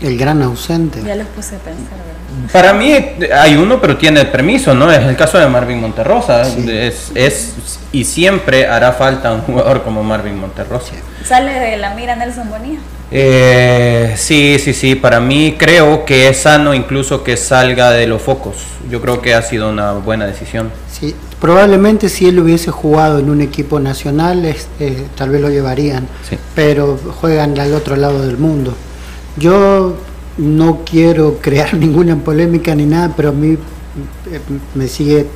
El 0.00 0.16
gran 0.16 0.42
ausente. 0.42 1.02
Ya 1.02 1.16
los 1.16 1.26
puse 1.28 1.56
a 1.56 1.58
pensar, 1.58 1.98
¿verdad? 1.98 2.52
Para 2.52 2.72
mí 2.72 2.92
hay 3.34 3.56
uno, 3.56 3.80
pero 3.80 3.96
tiene 3.96 4.24
permiso, 4.26 4.74
¿no? 4.74 4.90
Es 4.92 5.00
el 5.00 5.16
caso 5.16 5.38
de 5.38 5.48
Marvin 5.48 5.80
Monterrosa. 5.80 6.42
Es, 6.42 7.10
es, 7.14 7.54
y 7.90 8.04
siempre 8.04 8.66
hará 8.66 8.92
falta 8.92 9.32
un 9.32 9.40
jugador 9.40 9.82
como 9.82 10.04
Marvin 10.04 10.38
Monterrosa. 10.38 10.92
¿Sale 11.24 11.52
de 11.52 11.76
la 11.78 11.94
mira 11.94 12.14
Nelson 12.16 12.48
Bonilla? 12.48 12.78
Eh, 13.10 14.14
sí, 14.16 14.58
sí, 14.62 14.72
sí. 14.72 14.94
Para 14.94 15.20
mí 15.20 15.56
creo 15.58 16.04
que 16.04 16.28
es 16.28 16.38
sano 16.38 16.74
incluso 16.74 17.24
que 17.24 17.36
salga 17.36 17.90
de 17.90 18.06
los 18.06 18.22
focos. 18.22 18.56
Yo 18.90 19.00
creo 19.00 19.20
que 19.20 19.34
ha 19.34 19.42
sido 19.42 19.70
una 19.70 19.92
buena 19.92 20.26
decisión. 20.26 20.70
Sí, 20.90 21.14
probablemente 21.40 22.08
si 22.08 22.28
él 22.28 22.38
hubiese 22.38 22.70
jugado 22.70 23.18
en 23.18 23.30
un 23.30 23.40
equipo 23.40 23.80
nacional, 23.80 24.44
este, 24.44 25.06
tal 25.16 25.30
vez 25.30 25.40
lo 25.40 25.50
llevarían. 25.50 26.06
Sí. 26.28 26.38
Pero 26.54 26.98
juegan 27.20 27.58
al 27.58 27.74
otro 27.74 27.96
lado 27.96 28.24
del 28.24 28.36
mundo. 28.38 28.74
Yo 29.38 29.96
no 30.38 30.84
quiero 30.84 31.38
crear 31.40 31.74
ninguna 31.84 32.16
polémica 32.16 32.74
ni 32.74 32.86
nada, 32.86 33.12
pero 33.16 33.30
a 33.30 33.32
mí 33.32 33.52
eh, 34.30 34.40
me 34.74 34.88
sigue 34.88 35.26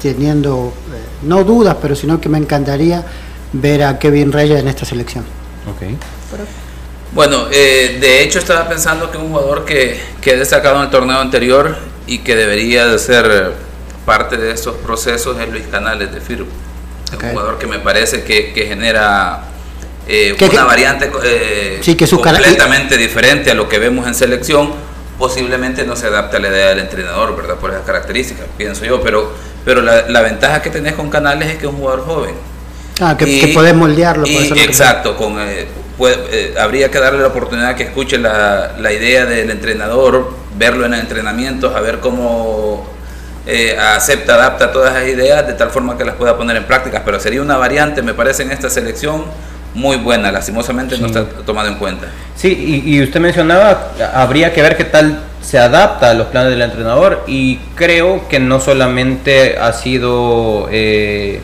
teniendo, 0.00 0.72
eh, 0.92 0.98
no 1.22 1.44
dudas, 1.44 1.76
pero 1.80 1.94
sino 1.96 2.20
que 2.20 2.28
me 2.28 2.38
encantaría 2.38 3.04
ver 3.52 3.84
a 3.84 3.98
Kevin 3.98 4.32
Reyes 4.32 4.60
en 4.60 4.68
esta 4.68 4.84
selección. 4.84 5.24
Ok. 5.70 5.82
Bueno, 7.14 7.46
eh, 7.52 7.98
de 8.00 8.22
hecho 8.22 8.40
estaba 8.40 8.68
pensando 8.68 9.10
que 9.10 9.18
un 9.18 9.28
jugador 9.28 9.64
que, 9.64 10.00
que 10.20 10.32
he 10.32 10.36
destacado 10.36 10.76
en 10.76 10.82
el 10.82 10.90
torneo 10.90 11.18
anterior 11.20 11.76
y 12.06 12.18
que 12.18 12.34
debería 12.34 12.86
de 12.86 12.98
ser 12.98 13.52
parte 14.04 14.36
de 14.36 14.50
estos 14.50 14.74
procesos 14.76 15.38
es 15.40 15.48
Luis 15.48 15.64
Canales 15.70 16.12
de 16.12 16.20
Firpo. 16.20 16.50
Es 17.06 17.14
Ok. 17.14 17.22
un 17.24 17.30
jugador 17.30 17.58
que 17.58 17.66
me 17.68 17.78
parece 17.78 18.24
que, 18.24 18.52
que 18.52 18.66
genera 18.66 19.44
eh, 20.06 20.34
Que- 20.38 20.44
una 20.46 20.60
que- 20.60 20.66
variante 20.66 21.10
eh, 21.24 21.78
Sí, 21.82 21.94
que 21.94 22.06
completamente 22.08 22.96
diferente 22.96 23.50
a 23.50 23.54
lo 23.54 23.68
que 23.68 23.78
vemos 23.78 24.06
en 24.06 24.14
selección. 24.14 24.72
Posiblemente 25.18 25.84
no 25.84 25.94
se 25.96 26.08
adapta 26.08 26.38
a 26.38 26.40
la 26.40 26.48
idea 26.48 26.68
del 26.70 26.80
entrenador, 26.80 27.36
¿verdad? 27.36 27.54
Por 27.56 27.70
esas 27.70 27.84
características, 27.84 28.46
pienso 28.58 28.84
yo. 28.84 29.00
Pero, 29.02 29.32
pero 29.64 29.80
la, 29.80 30.08
la 30.08 30.20
ventaja 30.22 30.60
que 30.60 30.70
tenés 30.70 30.94
con 30.94 31.08
Canales 31.08 31.48
es 31.50 31.56
que 31.58 31.66
es 31.66 31.72
un 31.72 31.78
jugador 31.78 32.04
joven. 32.04 32.34
Ah, 33.00 33.16
que, 33.16 33.24
Y- 33.28 33.40
que 33.40 33.48
podés 33.48 33.74
moldearlo. 33.74 34.26
y- 34.26 34.48
sea. 34.48 34.62
exacto, 34.64 35.16
con, 35.16 35.36
eh, 35.40 35.66
puede- 35.96 36.18
eh, 36.32 36.54
habría 36.60 36.90
que 36.90 36.98
darle 36.98 37.20
la 37.20 37.28
oportunidad 37.28 37.76
que 37.76 37.84
escuche 37.84 38.18
la, 38.18 38.72
la 38.78 38.92
idea 38.92 39.24
del 39.24 39.50
entrenador, 39.50 40.32
verlo 40.56 40.84
en 40.84 40.94
entrenamientos, 40.94 41.74
a 41.74 41.80
ver 41.80 42.00
cómo 42.00 42.92
eh, 43.46 43.76
acepta, 43.78 44.34
adapta 44.36 44.72
todas 44.72 44.96
esas 44.96 45.08
ideas 45.08 45.46
de 45.46 45.52
tal 45.52 45.70
forma 45.70 45.98
que 45.98 46.04
las 46.04 46.14
pueda 46.16 46.36
poner 46.36 46.56
en 46.56 46.64
prácticas. 46.64 47.02
Pero 47.04 47.20
sería 47.20 47.42
una 47.42 47.56
variante, 47.56 48.00
me 48.02 48.14
parece, 48.14 48.42
en 48.42 48.50
esta 48.52 48.70
selección 48.70 49.24
muy 49.74 49.96
buena. 49.98 50.32
Lastimosamente 50.32 50.96
no 50.98 51.06
está 51.06 51.24
tomado 51.24 51.68
en 51.68 51.74
cuenta. 51.74 52.06
Sí, 52.36 52.82
y, 52.84 52.96
y 52.96 53.02
usted 53.02 53.20
mencionaba, 53.20 53.92
habría 54.14 54.52
que 54.52 54.62
ver 54.62 54.76
qué 54.76 54.84
tal 54.84 55.20
se 55.42 55.58
adapta 55.58 56.10
a 56.10 56.14
los 56.14 56.28
planes 56.28 56.50
del 56.50 56.62
entrenador 56.62 57.22
y 57.26 57.56
creo 57.74 58.28
que 58.28 58.40
no 58.40 58.60
solamente 58.60 59.58
ha 59.58 59.72
sido 59.74 60.68
eh, 60.72 61.42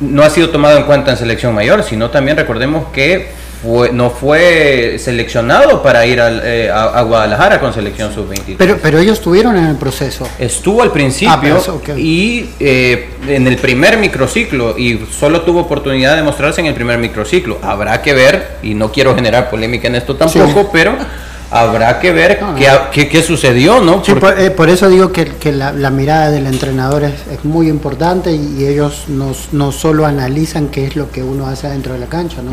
no 0.00 0.22
ha 0.22 0.30
sido 0.30 0.50
tomado 0.50 0.78
en 0.78 0.84
cuenta 0.84 1.10
en 1.12 1.16
selección 1.16 1.54
mayor, 1.54 1.82
sino 1.82 2.10
también 2.10 2.36
recordemos 2.36 2.86
que 2.92 3.28
fue, 3.64 3.90
no 3.92 4.10
fue 4.10 4.96
seleccionado 4.98 5.82
para 5.82 6.04
ir 6.06 6.20
al, 6.20 6.42
eh, 6.44 6.70
a, 6.70 6.84
a 6.84 7.02
Guadalajara 7.02 7.58
con 7.60 7.72
selección 7.72 8.12
sub-23. 8.14 8.56
Pero, 8.58 8.78
pero 8.82 8.98
ellos 8.98 9.18
estuvieron 9.18 9.56
en 9.56 9.64
el 9.66 9.76
proceso. 9.76 10.28
Estuvo 10.38 10.82
al 10.82 10.92
principio 10.92 11.54
Ah, 11.54 11.58
eso, 11.58 11.76
ok. 11.76 11.96
y 11.96 12.50
eh, 12.60 13.08
en 13.26 13.46
el 13.46 13.56
primer 13.56 13.96
microciclo 13.98 14.76
y 14.78 15.00
solo 15.10 15.40
tuvo 15.42 15.60
oportunidad 15.60 16.14
de 16.16 16.22
mostrarse 16.22 16.60
en 16.60 16.66
el 16.66 16.74
primer 16.74 16.98
microciclo. 16.98 17.58
Habrá 17.62 18.02
que 18.02 18.12
ver, 18.12 18.56
y 18.62 18.74
no 18.74 18.92
quiero 18.92 19.14
generar 19.14 19.48
polémica 19.50 19.88
en 19.88 19.94
esto 19.94 20.14
tampoco, 20.16 20.60
Sí. 20.62 20.68
pero 20.72 20.94
habrá 21.50 22.00
que 22.00 22.10
ver 22.12 22.40
qué, 22.56 22.66
qué- 22.92 23.08
qué 23.08 23.22
sucedió, 23.22 23.80
¿no? 23.80 24.04
Sí, 24.04 24.12
Porque- 24.12 24.20
por, 24.20 24.38
eh, 24.40 24.50
por 24.50 24.68
eso 24.68 24.88
digo 24.88 25.12
que, 25.12 25.26
que 25.26 25.52
la, 25.52 25.72
la 25.72 25.90
mirada 25.90 26.30
del 26.30 26.46
entrenador 26.46 27.04
es, 27.04 27.14
es 27.32 27.44
muy 27.44 27.68
importante 27.68 28.32
y, 28.32 28.56
y 28.58 28.66
ellos 28.66 29.04
no, 29.08 29.32
no 29.52 29.70
solo 29.72 30.06
analizan 30.06 30.68
qué 30.68 30.86
es 30.86 30.96
lo 30.96 31.10
que 31.10 31.22
uno 31.22 31.46
hace 31.46 31.68
dentro 31.68 31.92
de 31.92 32.00
la 32.00 32.06
cancha, 32.06 32.42
¿no? 32.42 32.50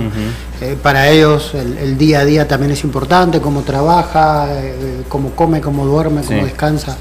Eh, 0.61 0.77
para 0.81 1.09
ellos 1.09 1.53
el, 1.55 1.77
el 1.77 1.97
día 1.97 2.19
a 2.19 2.25
día 2.25 2.47
también 2.47 2.71
es 2.71 2.83
importante, 2.83 3.39
cómo 3.41 3.61
trabaja, 3.61 4.47
eh, 4.51 5.01
cómo 5.09 5.31
come, 5.31 5.61
cómo 5.61 5.85
duerme, 5.85 6.21
cómo 6.21 6.39
Sí. 6.39 6.45
descansa. 6.45 6.95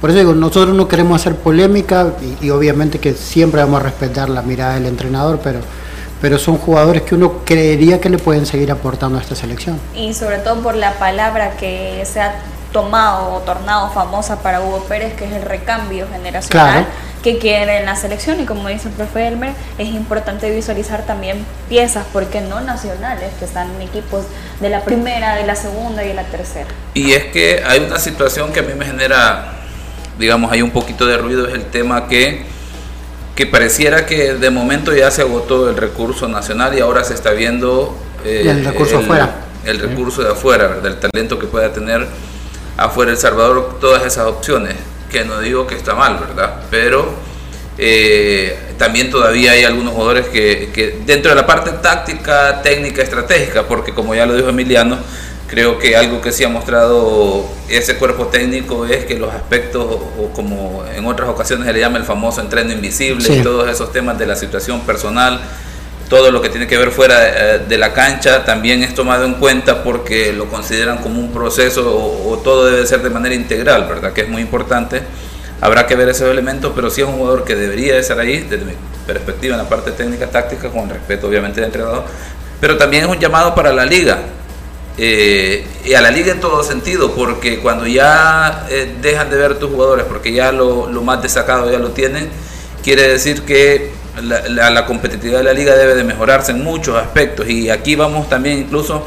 Por 0.00 0.10
eso 0.10 0.18
digo, 0.18 0.34
nosotros 0.34 0.74
no 0.74 0.88
queremos 0.88 1.20
hacer 1.20 1.36
polémica 1.36 2.08
y, 2.42 2.46
y 2.46 2.50
obviamente 2.50 2.98
que 2.98 3.12
siempre 3.14 3.60
vamos 3.62 3.80
a 3.80 3.84
respetar 3.84 4.28
la 4.30 4.42
mirada 4.42 4.74
del 4.74 4.86
entrenador, 4.86 5.38
pero, 5.44 5.60
pero 6.22 6.38
son 6.38 6.56
jugadores 6.56 7.02
que 7.02 7.16
uno 7.16 7.40
creería 7.44 8.00
que 8.00 8.08
le 8.08 8.16
pueden 8.16 8.46
seguir 8.46 8.70
aportando 8.70 9.18
a 9.18 9.20
esta 9.20 9.34
selección. 9.34 9.78
Y 9.94 10.14
sobre 10.14 10.38
todo 10.38 10.62
por 10.62 10.76
la 10.76 10.92
palabra 10.92 11.56
que 11.58 12.02
se 12.06 12.20
ha 12.20 12.36
tomado 12.72 13.34
o 13.34 13.40
tornado 13.40 13.90
famosa 13.90 14.40
para 14.40 14.60
Hugo 14.60 14.84
Pérez, 14.84 15.14
que 15.14 15.24
es 15.24 15.32
el 15.32 15.42
recambio 15.42 16.06
generacional 16.10 16.70
Claro. 16.84 16.86
que 17.24 17.38
quiere 17.38 17.78
en 17.78 17.86
la 17.86 17.96
selección. 17.96 18.40
Y 18.40 18.44
como 18.44 18.68
dice 18.68 18.88
el 18.88 18.94
profe 18.94 19.26
Elmer, 19.26 19.50
es 19.78 19.88
importante 19.88 20.48
visualizar 20.54 21.04
también 21.04 21.44
piezas, 21.68 22.06
porque 22.12 22.40
no 22.40 22.60
nacionales, 22.60 23.30
que 23.40 23.44
están 23.44 23.74
en 23.74 23.82
equipos 23.82 24.24
de 24.60 24.70
la 24.70 24.82
primera, 24.82 25.34
de 25.34 25.44
la 25.44 25.56
segunda 25.56 26.04
y 26.04 26.08
de 26.08 26.14
la 26.14 26.24
tercera. 26.24 26.68
Y 26.94 27.12
es 27.12 27.24
que 27.24 27.64
hay 27.66 27.80
una 27.80 27.98
situación 27.98 28.52
que 28.52 28.60
a 28.60 28.62
mí 28.62 28.74
me 28.78 28.86
genera, 28.86 29.54
digamos, 30.20 30.52
hay 30.52 30.62
un 30.62 30.70
poquito 30.70 31.04
de 31.04 31.16
ruido, 31.18 31.48
es 31.48 31.54
el 31.54 31.64
tema 31.66 32.06
que, 32.06 32.46
que 33.42 33.46
pareciera 33.48 34.06
que 34.06 34.34
de 34.34 34.50
momento 34.50 34.94
ya 34.94 35.10
se 35.10 35.22
agotó 35.22 35.68
el 35.68 35.76
recurso 35.76 36.28
nacional 36.28 36.78
y 36.78 36.80
ahora 36.80 37.02
se 37.02 37.14
está 37.14 37.32
viendo 37.32 37.92
eh, 38.24 38.44
el 38.46 38.64
recurso 38.64 38.98
afuera. 38.98 39.34
El 39.64 39.80
recurso 39.80 40.22
de 40.22 40.30
afuera, 40.30 40.68
¿verdad? 40.68 40.92
el 40.92 41.10
talento 41.10 41.40
que 41.40 41.48
pueda 41.48 41.72
tener 41.72 42.06
afuera 42.76 43.10
El 43.10 43.16
Salvador, 43.16 43.78
todas 43.80 44.06
esas 44.06 44.28
opciones, 44.28 44.76
que 45.10 45.24
no 45.24 45.40
digo 45.40 45.66
que 45.66 45.74
está 45.74 45.96
mal, 45.96 46.20
¿verdad? 46.20 46.62
Pero 46.70 47.12
eh, 47.78 48.56
también 48.78 49.10
todavía 49.10 49.50
hay 49.52 49.64
algunos 49.64 49.92
jugadores 49.92 50.28
que, 50.28 50.70
que 50.72 51.00
dentro 51.04 51.30
de 51.30 51.34
la 51.34 51.44
parte 51.44 51.72
táctica, 51.82 52.62
técnica, 52.62 53.02
estratégica, 53.02 53.64
porque 53.64 53.92
como 53.92 54.14
ya 54.14 54.24
lo 54.24 54.36
dijo 54.36 54.50
Emiliano, 54.50 54.98
creo 55.52 55.78
que 55.78 55.94
algo 55.94 56.22
que 56.22 56.32
sí 56.32 56.44
ha 56.44 56.48
mostrado 56.48 57.44
ese 57.68 57.96
cuerpo 57.96 58.28
técnico 58.28 58.86
es 58.86 59.04
que 59.04 59.18
los 59.18 59.30
aspectos, 59.34 59.84
o, 59.84 60.30
como 60.34 60.82
en 60.96 61.04
otras 61.04 61.28
ocasiones 61.28 61.66
se 61.66 61.74
le 61.74 61.78
llama 61.80 61.98
el 61.98 62.04
famoso 62.04 62.40
entreno 62.40 62.72
invisible, 62.72 63.22
Sí. 63.22 63.34
y 63.34 63.42
todos 63.42 63.68
esos 63.68 63.92
temas 63.92 64.18
de 64.18 64.24
la 64.24 64.34
situación 64.34 64.80
personal, 64.80 65.38
todo 66.08 66.30
lo 66.30 66.40
que 66.40 66.48
tiene 66.48 66.66
que 66.66 66.78
ver 66.78 66.90
fuera 66.90 67.16
eh, 67.56 67.58
de 67.68 67.76
la 67.76 67.92
cancha 67.92 68.46
también 68.46 68.82
es 68.82 68.94
tomado 68.94 69.26
en 69.26 69.34
cuenta 69.34 69.82
porque 69.84 70.32
lo 70.32 70.46
consideran 70.48 70.96
como 71.02 71.20
un 71.20 71.30
proceso 71.32 71.86
o, 71.86 72.30
o 72.32 72.38
todo 72.38 72.64
debe 72.70 72.86
ser 72.86 73.02
de 73.02 73.10
manera 73.10 73.34
integral, 73.34 73.84
¿verdad? 73.86 74.14
Que 74.14 74.22
es 74.22 74.28
muy 74.30 74.40
importante. 74.40 75.02
Habrá 75.60 75.86
que 75.86 75.96
ver 75.96 76.08
esos 76.08 76.30
elementos, 76.30 76.72
pero 76.74 76.88
sí 76.88 77.02
es 77.02 77.06
un 77.06 77.16
jugador 77.18 77.44
que 77.44 77.54
debería 77.56 77.92
de 77.92 78.00
estar 78.00 78.18
ahí 78.18 78.38
desde 78.40 78.64
mi 78.64 78.72
perspectiva 79.06 79.54
en 79.56 79.62
la 79.62 79.68
parte 79.68 79.90
técnica 79.92 80.28
táctica, 80.30 80.70
con 80.70 80.88
respeto 80.88 81.26
obviamente 81.28 81.60
del 81.60 81.66
entrenador, 81.66 82.04
pero 82.58 82.78
también 82.78 83.04
es 83.04 83.10
un 83.10 83.18
llamado 83.18 83.54
para 83.54 83.70
la 83.70 83.84
liga. 83.84 84.16
Eh, 84.98 85.66
y 85.86 85.94
a 85.94 86.00
la 86.02 86.10
liga 86.10 86.32
en 86.32 86.40
todo 86.40 86.62
sentido, 86.62 87.14
porque 87.14 87.60
cuando 87.60 87.86
ya 87.86 88.66
eh, 88.68 88.94
dejan 89.00 89.30
de 89.30 89.36
ver 89.36 89.58
tus 89.58 89.70
jugadores, 89.70 90.04
porque 90.06 90.32
ya 90.32 90.52
lo, 90.52 90.86
lo 90.90 91.02
más 91.02 91.22
destacado 91.22 91.70
ya 91.72 91.78
lo 91.78 91.90
tienen, 91.92 92.28
quiere 92.84 93.08
decir 93.08 93.42
que 93.42 93.90
la, 94.22 94.46
la- 94.48 94.68
la 94.70 94.84
competitividad 94.84 95.38
de 95.38 95.44
la 95.44 95.54
liga 95.54 95.74
debe 95.74 95.94
de 95.94 96.04
mejorarse 96.04 96.52
en 96.52 96.62
muchos 96.62 96.96
aspectos. 96.96 97.48
Y 97.48 97.70
aquí 97.70 97.96
vamos 97.96 98.28
también 98.28 98.58
incluso 98.58 99.06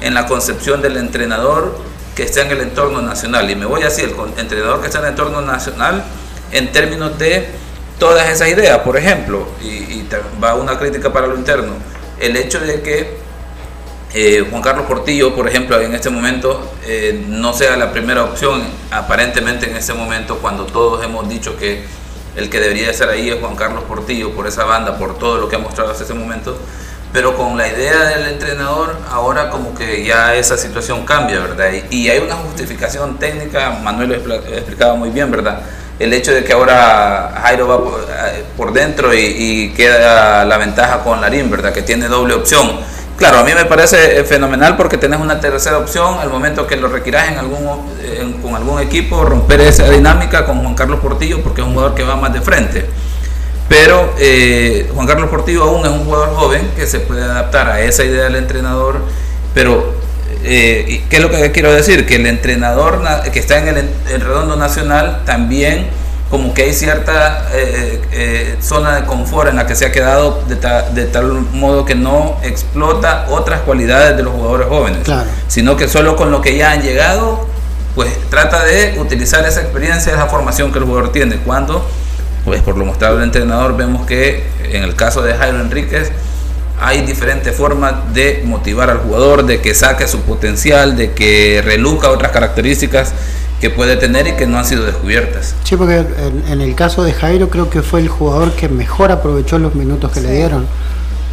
en 0.00 0.14
la 0.14 0.26
concepción 0.26 0.80
del 0.82 0.96
entrenador 0.96 1.76
que 2.14 2.22
está 2.22 2.42
en 2.42 2.52
el 2.52 2.60
entorno 2.60 3.02
nacional. 3.02 3.50
Y 3.50 3.56
me 3.56 3.66
voy 3.66 3.82
así, 3.82 4.02
el 4.02 4.14
entrenador 4.38 4.80
que 4.80 4.86
está 4.86 4.98
en 5.00 5.04
el 5.06 5.10
entorno 5.10 5.40
nacional 5.40 6.04
en 6.52 6.70
términos 6.70 7.18
de 7.18 7.48
todas 7.98 8.28
esas 8.30 8.48
ideas. 8.50 8.78
Por 8.78 8.96
ejemplo, 8.96 9.48
y, 9.60 9.66
y 9.66 10.08
va 10.42 10.54
una 10.54 10.78
crítica 10.78 11.12
para 11.12 11.26
lo 11.26 11.34
interno, 11.34 11.72
el 12.20 12.36
hecho 12.36 12.60
de 12.60 12.82
que 12.82 13.23
eh, 14.14 14.46
Juan 14.48 14.62
Carlos 14.62 14.86
Portillo, 14.86 15.34
por 15.34 15.48
ejemplo, 15.48 15.80
en 15.80 15.92
este 15.92 16.08
momento 16.08 16.72
eh, 16.86 17.24
no 17.28 17.52
sea 17.52 17.76
la 17.76 17.90
primera 17.90 18.22
opción, 18.22 18.62
aparentemente 18.92 19.68
en 19.68 19.76
este 19.76 19.92
momento, 19.92 20.38
cuando 20.38 20.66
todos 20.66 21.04
hemos 21.04 21.28
dicho 21.28 21.56
que 21.56 21.84
el 22.36 22.48
que 22.48 22.60
debería 22.60 22.90
estar 22.90 23.08
ahí 23.08 23.28
es 23.28 23.40
Juan 23.40 23.56
Carlos 23.56 23.82
Portillo 23.88 24.30
por 24.30 24.46
esa 24.46 24.64
banda, 24.64 24.98
por 24.98 25.18
todo 25.18 25.38
lo 25.38 25.48
que 25.48 25.56
ha 25.56 25.58
mostrado 25.58 25.90
hasta 25.90 26.04
ese 26.04 26.14
momento, 26.14 26.56
pero 27.12 27.36
con 27.36 27.56
la 27.56 27.66
idea 27.66 28.04
del 28.04 28.28
entrenador, 28.28 28.96
ahora 29.10 29.50
como 29.50 29.74
que 29.74 30.04
ya 30.04 30.36
esa 30.36 30.56
situación 30.56 31.04
cambia, 31.04 31.40
¿verdad? 31.40 31.72
Y, 31.90 31.96
y 31.96 32.08
hay 32.08 32.20
una 32.20 32.36
justificación 32.36 33.18
técnica, 33.18 33.80
Manuel 33.82 34.22
lo 34.24 34.34
explicaba 34.34 34.94
muy 34.94 35.10
bien, 35.10 35.28
¿verdad? 35.32 35.60
El 35.98 36.12
hecho 36.12 36.32
de 36.32 36.44
que 36.44 36.52
ahora 36.52 37.40
Jairo 37.42 37.66
va 37.66 37.78
por, 37.82 38.00
eh, 38.00 38.44
por 38.56 38.72
dentro 38.72 39.12
y, 39.12 39.18
y 39.18 39.72
queda 39.74 40.44
la 40.44 40.58
ventaja 40.58 41.02
con 41.02 41.20
Larín, 41.20 41.50
¿verdad? 41.50 41.72
Que 41.72 41.82
tiene 41.82 42.06
doble 42.06 42.34
opción. 42.34 42.80
Claro, 43.16 43.38
a 43.38 43.44
mí 43.44 43.52
me 43.54 43.64
parece 43.64 44.18
eh, 44.18 44.24
fenomenal 44.24 44.76
porque 44.76 44.98
tenés 44.98 45.20
una 45.20 45.38
tercera 45.38 45.78
opción 45.78 46.18
al 46.18 46.30
momento 46.30 46.66
que 46.66 46.76
lo 46.76 46.88
requieras 46.88 47.28
en 47.30 47.38
algún, 47.38 47.92
en- 48.02 48.34
con 48.42 48.54
algún 48.56 48.80
equipo, 48.80 49.24
romper 49.24 49.60
esa 49.60 49.88
dinámica 49.88 50.44
con 50.44 50.60
Juan 50.62 50.74
Carlos 50.74 50.98
Portillo 51.00 51.40
porque 51.42 51.60
es 51.60 51.66
un 51.66 51.74
jugador 51.74 51.94
que 51.94 52.02
va 52.02 52.16
más 52.16 52.32
de 52.32 52.40
frente. 52.40 52.86
Pero 53.68 54.12
eh, 54.18 54.90
Juan 54.94 55.06
Carlos 55.06 55.30
Portillo 55.30 55.62
aún 55.62 55.86
es 55.86 55.92
un 55.92 56.04
jugador 56.04 56.34
joven 56.34 56.70
que 56.76 56.86
se 56.86 57.00
puede 57.00 57.22
adaptar 57.22 57.68
a 57.68 57.80
esa 57.80 58.04
idea 58.04 58.24
del 58.24 58.36
entrenador, 58.36 58.96
pero 59.54 59.94
eh, 60.42 61.04
¿qué 61.08 61.16
es 61.16 61.22
lo 61.22 61.30
que 61.30 61.52
quiero 61.52 61.72
decir? 61.72 62.06
Que 62.06 62.16
el 62.16 62.26
entrenador 62.26 63.00
que 63.32 63.38
está 63.38 63.58
en 63.58 63.68
el, 63.78 64.20
redondo 64.20 64.56
nacional 64.56 65.22
también 65.24 65.86
como 66.34 66.52
que 66.52 66.64
hay 66.64 66.74
cierta 66.74 67.46
eh, 67.52 68.02
eh, 68.10 68.56
zona 68.60 68.96
de 68.96 69.06
confort 69.06 69.50
en 69.50 69.54
la 69.54 69.68
que 69.68 69.76
se 69.76 69.86
ha 69.86 69.92
quedado 69.92 70.42
de, 70.48 70.56
tal 70.56 71.30
modo 71.52 71.84
que 71.84 71.94
no 71.94 72.38
explota 72.42 73.26
otras 73.28 73.60
cualidades 73.60 74.16
de 74.16 74.24
los 74.24 74.32
jugadores 74.34 74.66
jóvenes, 74.66 75.08
sino 75.46 75.76
que 75.76 75.86
solo 75.86 76.16
con 76.16 76.32
lo 76.32 76.40
que 76.40 76.56
ya 76.56 76.72
han 76.72 76.82
llegado, 76.82 77.46
pues 77.94 78.10
trata 78.30 78.64
de 78.64 78.96
utilizar 78.98 79.46
esa 79.46 79.60
experiencia, 79.60 80.12
esa 80.12 80.26
formación 80.26 80.72
que 80.72 80.80
el 80.80 80.86
jugador 80.86 81.12
tiene. 81.12 81.36
Cuando, 81.36 81.88
pues 82.44 82.62
por 82.62 82.76
lo 82.76 82.84
mostrado 82.84 83.18
el 83.18 83.22
entrenador, 83.22 83.76
vemos 83.76 84.04
que 84.04 84.42
en 84.72 84.82
el 84.82 84.96
caso 84.96 85.22
de 85.22 85.34
Jairo 85.34 85.60
Enríquez, 85.60 86.10
hay 86.80 87.02
diferentes 87.02 87.54
formas 87.54 88.12
de 88.12 88.42
motivar 88.44 88.90
al 88.90 88.98
jugador, 88.98 89.46
de 89.46 89.60
que 89.60 89.72
saque 89.72 90.08
su 90.08 90.22
potencial, 90.22 90.96
de 90.96 91.12
que 91.12 91.62
reluca 91.64 92.10
otras 92.10 92.32
características 92.32 93.12
que 93.64 93.70
puede 93.70 93.96
tener 93.96 94.26
y 94.26 94.32
que 94.32 94.46
no 94.46 94.58
han 94.58 94.66
sido 94.66 94.84
descubiertas. 94.84 95.54
Sí, 95.64 95.74
porque 95.74 96.04
en, 96.50 96.60
el 96.60 96.74
caso 96.74 97.02
de 97.02 97.14
Jairo 97.14 97.48
creo 97.48 97.70
que 97.70 97.80
fue 97.80 98.00
el 98.00 98.08
jugador 98.08 98.52
que 98.52 98.68
mejor 98.68 99.10
aprovechó 99.10 99.58
los 99.58 99.74
minutos 99.74 100.12
que 100.12 100.20
le 100.20 100.32
dieron. 100.32 100.66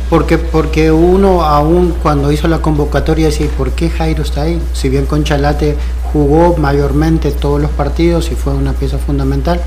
Porque, 0.09 0.38
porque 0.38 0.93
uno 0.93 1.43
aún 1.43 1.93
cuando 2.01 2.32
hizo 2.32 2.47
la 2.47 2.59
convocatoria 2.59 3.25
decía, 3.25 3.47
¿por 3.57 3.71
qué 3.71 3.89
Jairo 3.89 4.23
está 4.23 4.43
ahí? 4.43 4.61
Si 4.71 4.88
bien 4.88 5.07
Conchalate 5.07 5.75
jugó 6.13 6.55
mayormente 6.55 7.32
todos 7.32 7.59
los 7.59 7.71
partidos 7.71 8.32
y 8.32 8.36
fue 8.36 8.53
una 8.53 8.71
pieza 8.71 8.97
fundamental, 8.97 9.59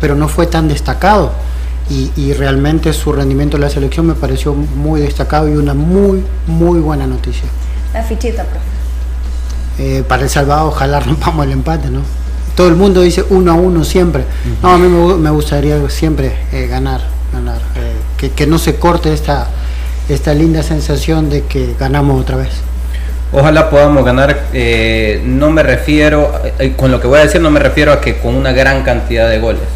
pero 0.00 0.16
no 0.16 0.26
fue 0.26 0.48
tan 0.48 0.66
destacado 0.66 1.30
y, 1.88 2.32
realmente 2.32 2.92
su 2.94 3.12
rendimiento 3.12 3.58
en 3.58 3.60
la 3.62 3.70
selección 3.70 4.08
me 4.08 4.14
pareció 4.14 4.54
muy 4.54 5.00
destacado 5.00 5.48
y 5.48 5.52
una 5.52 5.72
muy, 5.72 6.24
muy 6.48 6.80
buena 6.80 7.06
noticia. 7.06 7.48
La 7.94 8.02
fichita, 8.02 8.42
profe. 8.42 8.77
Eh, 9.78 10.02
para 10.06 10.22
El 10.22 10.30
Salvador 10.30 10.68
ojalá 10.68 11.00
rompamos 11.06 11.46
el 11.46 11.52
empate, 11.52 11.90
¿no? 11.90 12.02
Todo 12.56 12.68
el 12.68 12.74
mundo 12.74 13.02
dice 13.02 13.24
uno 13.30 13.52
a 13.52 13.54
uno 13.54 13.84
siempre. 13.84 14.24
No, 14.62 14.70
a 14.70 14.78
mí 14.78 14.88
me, 14.88 15.30
gustaría 15.30 15.78
siempre 15.90 16.32
eh, 16.52 16.66
ganar, 16.66 17.02
ganar. 17.32 17.60
Eh, 17.76 18.30
que, 18.34 18.46
no 18.48 18.58
se 18.58 18.76
corte 18.76 19.12
esta, 19.12 19.46
esta 20.08 20.34
linda 20.34 20.64
sensación 20.64 21.30
de 21.30 21.44
que 21.44 21.76
ganamos 21.78 22.20
otra 22.20 22.36
vez. 22.36 22.50
Ojalá 23.30 23.70
podamos 23.70 24.04
ganar, 24.04 24.46
no 25.24 25.50
me 25.50 25.62
refiero, 25.62 26.32
con 26.76 26.90
lo 26.90 26.98
que 26.98 27.06
voy 27.06 27.18
a 27.20 27.24
decir 27.24 27.42
no 27.42 27.50
me 27.50 27.60
refiero 27.60 27.92
a 27.92 28.00
que 28.00 28.18
con 28.18 28.34
una 28.34 28.52
gran 28.52 28.82
cantidad 28.84 29.28
de 29.28 29.38
goles 29.38 29.68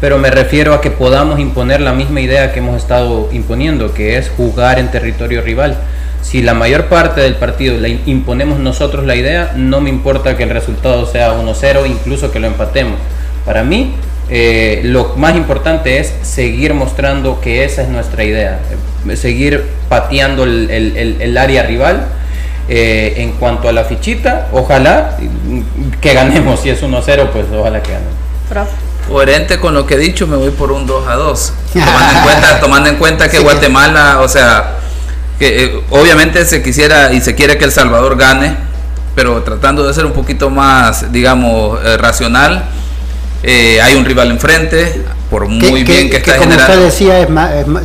pero 0.00 0.18
me 0.18 0.30
refiero 0.30 0.74
a 0.74 0.80
que 0.80 0.90
podamos 0.90 1.40
imponer 1.40 1.80
la 1.80 1.92
misma 1.92 2.20
idea 2.20 2.52
que 2.52 2.60
hemos 2.60 2.76
estado 2.76 3.28
imponiendo, 3.32 3.94
que 3.94 4.16
es 4.16 4.30
jugar 4.30 4.78
en 4.78 4.90
territorio 4.90 5.42
rival. 5.42 5.76
Si 6.22 6.42
la 6.42 6.54
mayor 6.54 6.86
parte 6.86 7.20
del 7.20 7.36
partido 7.36 7.78
la 7.78 7.88
imponemos 7.88 8.58
nosotros 8.58 9.06
la 9.06 9.14
idea, 9.14 9.52
no 9.56 9.80
me 9.80 9.88
importa 9.90 10.36
que 10.36 10.42
el 10.42 10.50
resultado 10.50 11.06
sea 11.06 11.32
1-0, 11.32 11.86
incluso 11.86 12.30
que 12.30 12.40
lo 12.40 12.46
empatemos. 12.46 12.98
Para 13.44 13.62
mí, 13.62 13.94
eh, 14.28 14.82
lo 14.84 15.14
más 15.16 15.36
importante 15.36 15.98
es 15.98 16.12
seguir 16.22 16.74
mostrando 16.74 17.40
que 17.40 17.64
esa 17.64 17.82
es 17.82 17.88
nuestra 17.88 18.24
idea, 18.24 18.60
eh, 19.08 19.16
seguir 19.16 19.64
pateando 19.88 20.44
el, 20.44 21.36
área 21.38 21.62
rival. 21.62 22.06
Eh, 22.70 23.22
en 23.22 23.32
cuanto 23.32 23.70
a 23.70 23.72
la 23.72 23.84
fichita, 23.84 24.48
ojalá 24.52 25.16
que 26.02 26.12
ganemos. 26.12 26.60
Si 26.60 26.68
es 26.68 26.82
1-0, 26.82 27.30
pues 27.30 27.46
ojalá 27.50 27.82
que 27.82 27.92
ganemos 27.92 28.68
coherente 29.08 29.58
con 29.58 29.74
lo 29.74 29.86
que 29.86 29.94
he 29.94 29.98
dicho, 29.98 30.26
me 30.26 30.36
voy 30.36 30.50
por 30.50 30.70
un 30.70 30.86
2 30.86 31.08
a 31.08 31.14
2. 31.14 31.52
Tomando 32.60 32.90
en 32.90 32.96
cuenta, 32.96 33.28
que 33.28 33.38
Guatemala, 33.38 34.20
o 34.20 34.28
sea, 34.28 34.76
que 35.38 35.64
eh, 35.64 35.80
obviamente 35.90 36.44
se 36.44 36.62
quisiera 36.62 37.12
y 37.12 37.20
se 37.20 37.34
quiere 37.34 37.58
que 37.58 37.64
El 37.64 37.72
Salvador 37.72 38.16
gane, 38.16 38.56
pero 39.14 39.42
tratando 39.42 39.86
de 39.86 39.94
ser 39.94 40.04
un 40.04 40.12
poquito 40.12 40.50
más, 40.50 41.12
digamos, 41.12 41.78
eh, 41.84 41.96
racional. 41.96 42.64
Eh, 43.44 43.80
hay 43.80 43.94
un 43.94 44.04
rival 44.04 44.32
enfrente, 44.32 45.00
por 45.30 45.46
muy 45.46 45.84
bien 45.84 46.10
que, 46.10 46.16
está 46.16 46.38
como 46.38 46.50
usted 46.50 46.80
decía, 46.80 47.28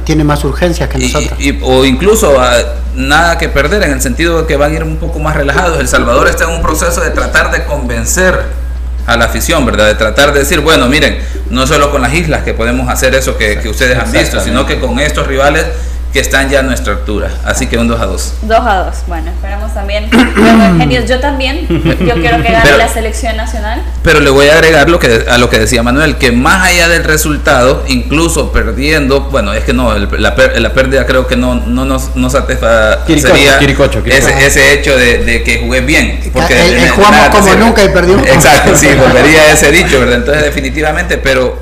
tiene 0.03 0.23
más 0.23 0.43
urgencias 0.43 0.89
que 0.89 0.97
nosotros. 0.97 1.39
o 1.61 1.85
incluso 1.85 2.39
ah, 2.39 2.57
nada 2.95 3.37
que 3.37 3.49
perder 3.49 3.83
en 3.83 3.91
el 3.91 4.01
sentido 4.01 4.41
de 4.41 4.47
que 4.47 4.55
van 4.57 4.71
a 4.71 4.75
ir 4.75 4.83
un 4.83 4.97
poco 4.97 5.19
más 5.19 5.35
relajados. 5.35 5.79
El 5.79 5.87
Salvador 5.87 6.27
está 6.27 6.45
en 6.45 6.51
un 6.51 6.61
proceso 6.63 7.01
de 7.01 7.11
tratar 7.11 7.51
de 7.51 7.65
convencer 7.65 8.63
a 9.05 9.15
la 9.15 9.25
afición, 9.25 9.63
¿verdad? 9.65 9.87
De 9.87 9.95
tratar 9.95 10.33
de 10.33 10.39
decir, 10.39 10.59
bueno, 10.61 10.87
miren, 10.87 11.19
no 11.51 11.67
solo 11.67 11.91
con 11.91 12.01
las 12.01 12.13
islas 12.15 12.43
que 12.43 12.55
podemos 12.55 12.89
hacer 12.89 13.13
eso 13.13 13.37
que, 13.37 13.59
que 13.59 13.69
ustedes 13.69 13.99
han 13.99 14.11
visto, 14.11 14.39
sino 14.39 14.65
que 14.65 14.79
con 14.79 14.99
estos 14.99 15.27
rivales 15.27 15.65
que 16.13 16.19
están 16.19 16.47
ya 16.47 16.59
a 16.59 16.61
nuestra 16.61 16.93
altura. 16.93 17.31
Así 17.43 17.65
que 17.65 17.75
un 17.75 17.87
2 17.87 17.99
a 17.99 18.05
2. 18.05 18.33
2 18.43 18.59
a 18.59 18.83
2. 18.83 18.95
Bueno, 19.07 19.31
esperamos 19.31 19.73
también. 19.73 20.11
Genios, 20.77 21.09
yo 21.09 21.19
también. 21.19 21.67
Yo 21.67 22.13
quiero 22.15 22.41
que 22.43 22.51
gane 22.51 22.77
la 22.77 22.87
selección 22.87 23.35
nacional. 23.35 23.81
Pero 24.03 24.19
le 24.19 24.29
voy 24.29 24.47
a 24.47 24.53
agregar 24.53 24.91
lo 24.91 24.99
que, 24.99 25.25
a 25.27 25.39
lo 25.39 25.49
que 25.49 25.57
decía 25.57 25.81
Manuel, 25.81 26.17
que 26.17 26.31
más 26.31 26.69
allá 26.69 26.87
del 26.87 27.03
resultado, 27.03 27.83
incluso 27.87 28.51
perdiendo, 28.51 29.21
bueno, 29.21 29.53
es 29.53 29.63
que 29.63 29.73
no, 29.73 29.97
la, 29.97 30.35
la, 30.35 30.73
pérdida 30.73 31.07
creo 31.07 31.25
que 31.25 31.35
no, 31.35 31.55
no 31.55 31.83
nos 31.83 32.15
no 32.15 32.29
satisfacería 32.29 33.57
ese, 34.05 34.45
ese, 34.45 34.73
hecho 34.73 34.95
de, 34.95 35.41
que 35.43 35.61
jugué 35.63 35.81
bien. 35.81 36.19
Porque 36.31 36.53
eh, 36.53 36.85
eh, 36.85 36.89
jugamos 36.89 37.29
como 37.29 37.55
nunca 37.55 37.83
y 37.83 37.89
perdimos. 37.89 38.27
Exacto, 38.27 38.75
sí, 38.75 38.87
volvería 38.93 39.51
ese 39.51 39.71
dicho, 39.71 39.99
¿verdad? 39.99 40.17
Entonces, 40.17 40.43
definitivamente, 40.43 41.17
pero 41.17 41.57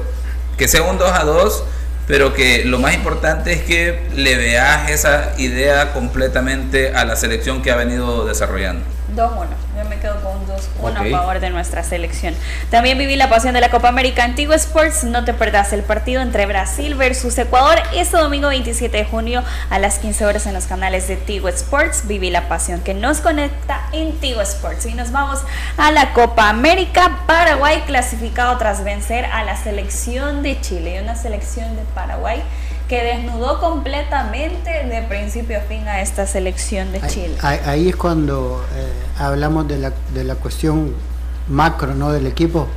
que 0.58 0.68
sea 0.68 0.82
un 0.82 0.98
2 0.98 1.10
a 1.10 1.24
2 1.24 1.64
pero 2.08 2.34
que 2.34 2.66
lo 2.66 2.80
más 2.80 2.94
importante 2.94 3.54
es 3.54 3.62
que 3.62 4.02
le 4.16 4.36
veas 4.36 4.90
esa 4.90 5.34
idea 5.38 5.94
completamente 5.94 6.94
a 6.94 7.06
la 7.06 7.16
selección 7.16 7.62
que 7.62 7.72
ha 7.72 7.76
venido 7.76 8.26
desarrollando. 8.26 8.84
2-1. 9.16 9.48
Yo 9.82 9.90
me 9.90 9.98
quedo 9.98 10.22
con 10.22 10.46
2-1 10.94 11.16
a 11.16 11.18
favor 11.18 11.40
de 11.40 11.50
nuestra 11.50 11.82
selección. 11.82 12.36
También 12.70 13.00
viví 13.00 13.16
la 13.16 13.30
pasión 13.30 13.56
de 13.56 13.62
la 13.62 13.72
Copa 13.72 13.88
América 13.88 14.24
Antigua 14.24 14.56
Sports. 14.56 15.04
No 15.06 15.26
te 15.26 15.34
perdás 15.34 15.74
el 15.74 15.82
partido 15.82 16.22
entre 16.22 16.46
Brasil 16.46 16.94
versus 16.94 17.36
Ecuador 17.40 17.82
este 17.96 18.18
domingo 18.18 18.50
27 18.50 18.96
de 18.96 19.06
junio 19.06 19.44
a 19.72 19.80
las 19.80 19.98
15 19.98 20.26
horas 20.28 20.46
en 20.46 20.54
los 20.54 20.66
canales 20.66 21.08
de 21.08 21.16
Tigo 21.16 21.50
Sports. 21.50 22.04
Viví 22.06 22.30
la 22.30 22.48
pasión 22.48 22.82
que 22.82 22.94
nos 22.94 23.22
conecta 23.22 23.88
en 23.92 24.20
Tigo 24.20 24.42
Sports. 24.42 24.86
Y 24.86 24.94
nos 24.94 25.12
vamos 25.12 25.40
a 25.78 25.92
la 25.92 26.14
Copa 26.14 26.50
América. 26.50 27.24
Paraguay 27.26 27.82
clasificado 27.88 28.60
tras 28.60 28.84
vencer 28.84 29.26
a 29.26 29.44
la 29.44 29.58
selección 29.58 30.44
de 30.44 30.62
Chile. 30.62 31.02
Una 31.02 31.16
selección 31.16 31.76
de 31.76 31.82
Paraguay 31.96 32.44
que 32.92 33.02
desnudó 33.02 33.58
completamente 33.62 34.70
de 34.70 35.02
principio 35.04 35.60
a 35.60 35.62
fin 35.62 35.88
a 35.88 36.02
esta 36.02 36.28
selección 36.28 36.92
de 36.92 37.00
Chile. 37.08 37.38
Ahí, 37.42 37.88
es 37.88 37.96
cuando 37.96 38.66
eh, 38.76 38.92
hablamos 39.18 39.66
de 39.70 39.78
la, 39.78 39.94
de 40.14 40.26
la 40.26 40.36
cuestión 40.36 40.94
macro 41.48 41.96
¿no? 41.96 42.12
del 42.12 42.28
equipo. 42.28 42.68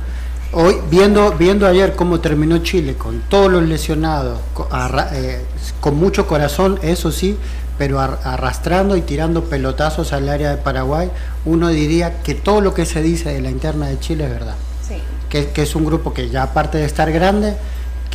Hoy, 0.53 0.77
viendo, 0.89 1.33
viendo 1.33 1.67
ayer 1.67 1.97
cómo 1.97 2.21
terminó 2.21 2.59
Chile, 2.59 2.95
con 2.95 3.23
todos 3.27 3.51
los 3.51 3.63
lesionados, 3.63 4.39
con, 4.53 4.67
eh, 5.11 5.43
con 5.81 5.97
mucho 5.97 6.27
corazón, 6.27 6.79
eso 6.81 7.11
sí, 7.11 7.37
pero 7.77 7.99
arrastrando 7.99 8.95
y 8.95 9.01
tirando 9.01 9.43
pelotazos 9.43 10.13
al 10.13 10.29
área 10.29 10.49
de 10.51 10.55
Paraguay, 10.55 11.11
uno 11.43 11.67
diría 11.67 12.21
que 12.23 12.35
todo 12.35 12.61
lo 12.61 12.73
que 12.73 12.85
se 12.85 13.01
dice 13.01 13.33
de 13.33 13.41
la 13.41 13.49
interna 13.49 13.87
de 13.87 13.99
Chile 13.99 14.23
es 14.23 14.29
verdad. 14.29 14.55
Sí. 14.87 14.95
Que, 15.27 15.47
que 15.47 15.63
es 15.63 15.75
un 15.75 15.83
grupo 15.83 16.13
que 16.13 16.29
ya 16.29 16.43
aparte 16.43 16.77
de 16.77 16.85
estar 16.85 17.11
grande, 17.11 17.57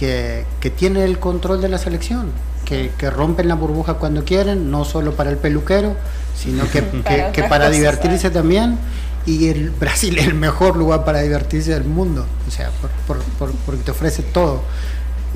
que, 0.01 0.73
tiene 0.77 1.05
el 1.05 1.19
control 1.19 1.61
de 1.61 1.69
la 1.69 1.77
selección, 1.77 2.31
que, 2.65 2.91
rompen 3.11 3.49
la 3.49 3.55
burbuja 3.55 3.95
cuando 3.95 4.25
quieren, 4.25 4.71
no 4.71 4.87
solo 4.87 5.13
para 5.13 5.29
el 5.29 5.37
peluquero, 5.37 5.95
sino 6.35 6.65
que, 6.71 6.83
para 7.49 7.69
divertirse 7.69 8.31
también. 8.31 8.79
Y 9.27 9.49
el 9.49 9.69
Brasil 9.69 10.19
es 10.19 10.27
el 10.27 10.35
mejor 10.35 10.77
lugar 10.77 11.05
para 11.05 11.21
divertirse 11.21 11.73
del 11.73 11.85
mundo, 11.85 12.25
o 12.49 12.51
sea, 12.51 12.71
porque 13.07 13.83
te 13.85 13.91
ofrece 13.91 14.23
todo. 14.23 14.63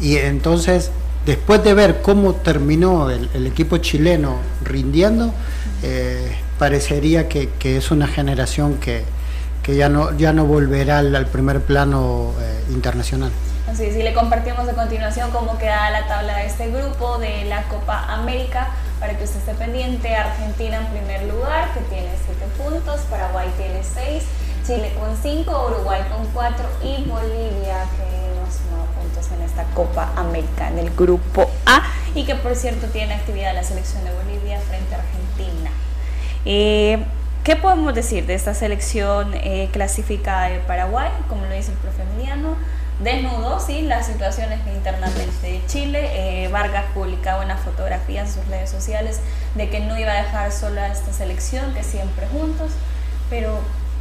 Y 0.01 0.17
entonces, 0.17 0.91
después 1.27 1.63
de 1.63 1.75
ver 1.75 2.01
cómo 2.01 2.35
terminó 2.35 3.11
el, 3.11 3.47
equipo 3.47 3.77
chileno 3.77 4.39
rindiendo, 4.65 5.35
eh, 5.83 6.35
parecería 6.59 7.29
que, 7.29 7.51
es 7.63 7.91
una 7.91 8.07
generación 8.07 8.79
que, 8.79 9.05
ya, 9.77 9.91
no, 9.91 10.17
ya 10.17 10.33
no 10.33 10.47
volverá 10.47 11.01
al, 11.01 11.27
primer 11.27 11.61
plano 11.61 12.33
eh, 12.41 12.73
internacional. 12.73 13.31
Así 13.67 13.91
si 13.93 14.03
le 14.03 14.13
compartimos 14.13 14.69
a 14.69 14.75
continuación 14.75 15.31
cómo 15.31 15.57
queda 15.57 15.89
la 15.91 16.07
tabla 16.07 16.37
de 16.37 16.47
este 16.47 16.71
grupo 16.71 17.17
de 17.17 17.47
la 17.47 17.63
Copa 17.65 18.05
América 18.13 18.69
para 19.01 19.17
que 19.17 19.25
usted 19.25 19.39
esté 19.39 19.55
pendiente. 19.55 20.15
Argentina 20.15 20.77
en 20.77 20.87
primer 20.89 21.23
lugar, 21.25 21.73
que 21.73 21.81
tiene 21.81 22.11
7 22.27 22.45
puntos, 22.59 23.01
Paraguay 23.11 23.49
tiene 23.57 23.83
6, 23.83 24.23
Chile 24.67 24.93
con 24.99 25.17
5, 25.17 25.67
Uruguay 25.67 26.03
con 26.15 26.27
4 26.33 26.67
y 26.83 27.05
Bolivia 27.05 27.87
que 27.97 28.39
nos 28.39 28.55
suma 28.55 28.85
puntos 29.01 29.33
en 29.33 29.43
esta 29.43 29.65
Copa 29.75 30.13
América 30.15 30.69
en 30.69 30.79
el 30.79 30.91
grupo 30.91 31.51
A 31.65 31.83
y 32.15 32.25
que 32.25 32.35
por 32.35 32.55
cierto 32.57 32.87
tiene 32.89 33.15
actividad 33.15 33.55
la 33.55 33.65
selección 33.65 34.05
de 34.05 34.13
Bolivia 34.13 34.61
frente 34.61 34.95
a 34.95 34.99
Argentina. 34.99 35.71
Eh, 36.45 37.03
¿Qué 37.45 37.57
podemos 37.57 37.95
decir 37.95 38.27
de 38.27 38.35
esta 38.35 38.55
selección 38.55 39.35
eh, 39.35 39.69
clasificada 39.73 40.49
de 40.49 40.61
Paraguay? 40.61 41.11
Como 41.29 41.45
lo 41.45 41.55
dice 41.55 41.73
el 41.73 41.79
profe 41.79 42.03
Emiliano, 42.03 42.57
desnudó 43.01 43.61
sí 43.61 43.83
las 43.83 44.07
situaciones 44.07 44.61
internamente 44.67 45.47
de 45.47 45.61
Chile. 45.67 46.45
Eh, 46.45 46.49
Vargas 46.49 46.85
publicaba 46.95 47.45
una 47.45 47.57
fotografía 47.57 48.23
en 48.23 48.29
sus 48.29 48.47
redes 48.47 48.71
sociales 48.71 49.21
de 49.55 49.69
que 49.69 49.81
no 49.81 49.99
iba 49.99 50.13
a 50.13 50.23
dejar 50.23 50.53
sola 50.53 50.89
esta 50.89 51.13
selección, 51.13 51.75
que 51.75 51.83
siempre 51.83 52.27
juntos, 52.29 52.71
pero 53.31 53.59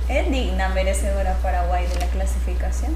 es 0.10 0.30
digna, 0.30 0.70
merecedora 0.70 1.38
Paraguay 1.42 1.86
de 1.88 2.00
la 2.00 2.08
clasificación. 2.08 2.94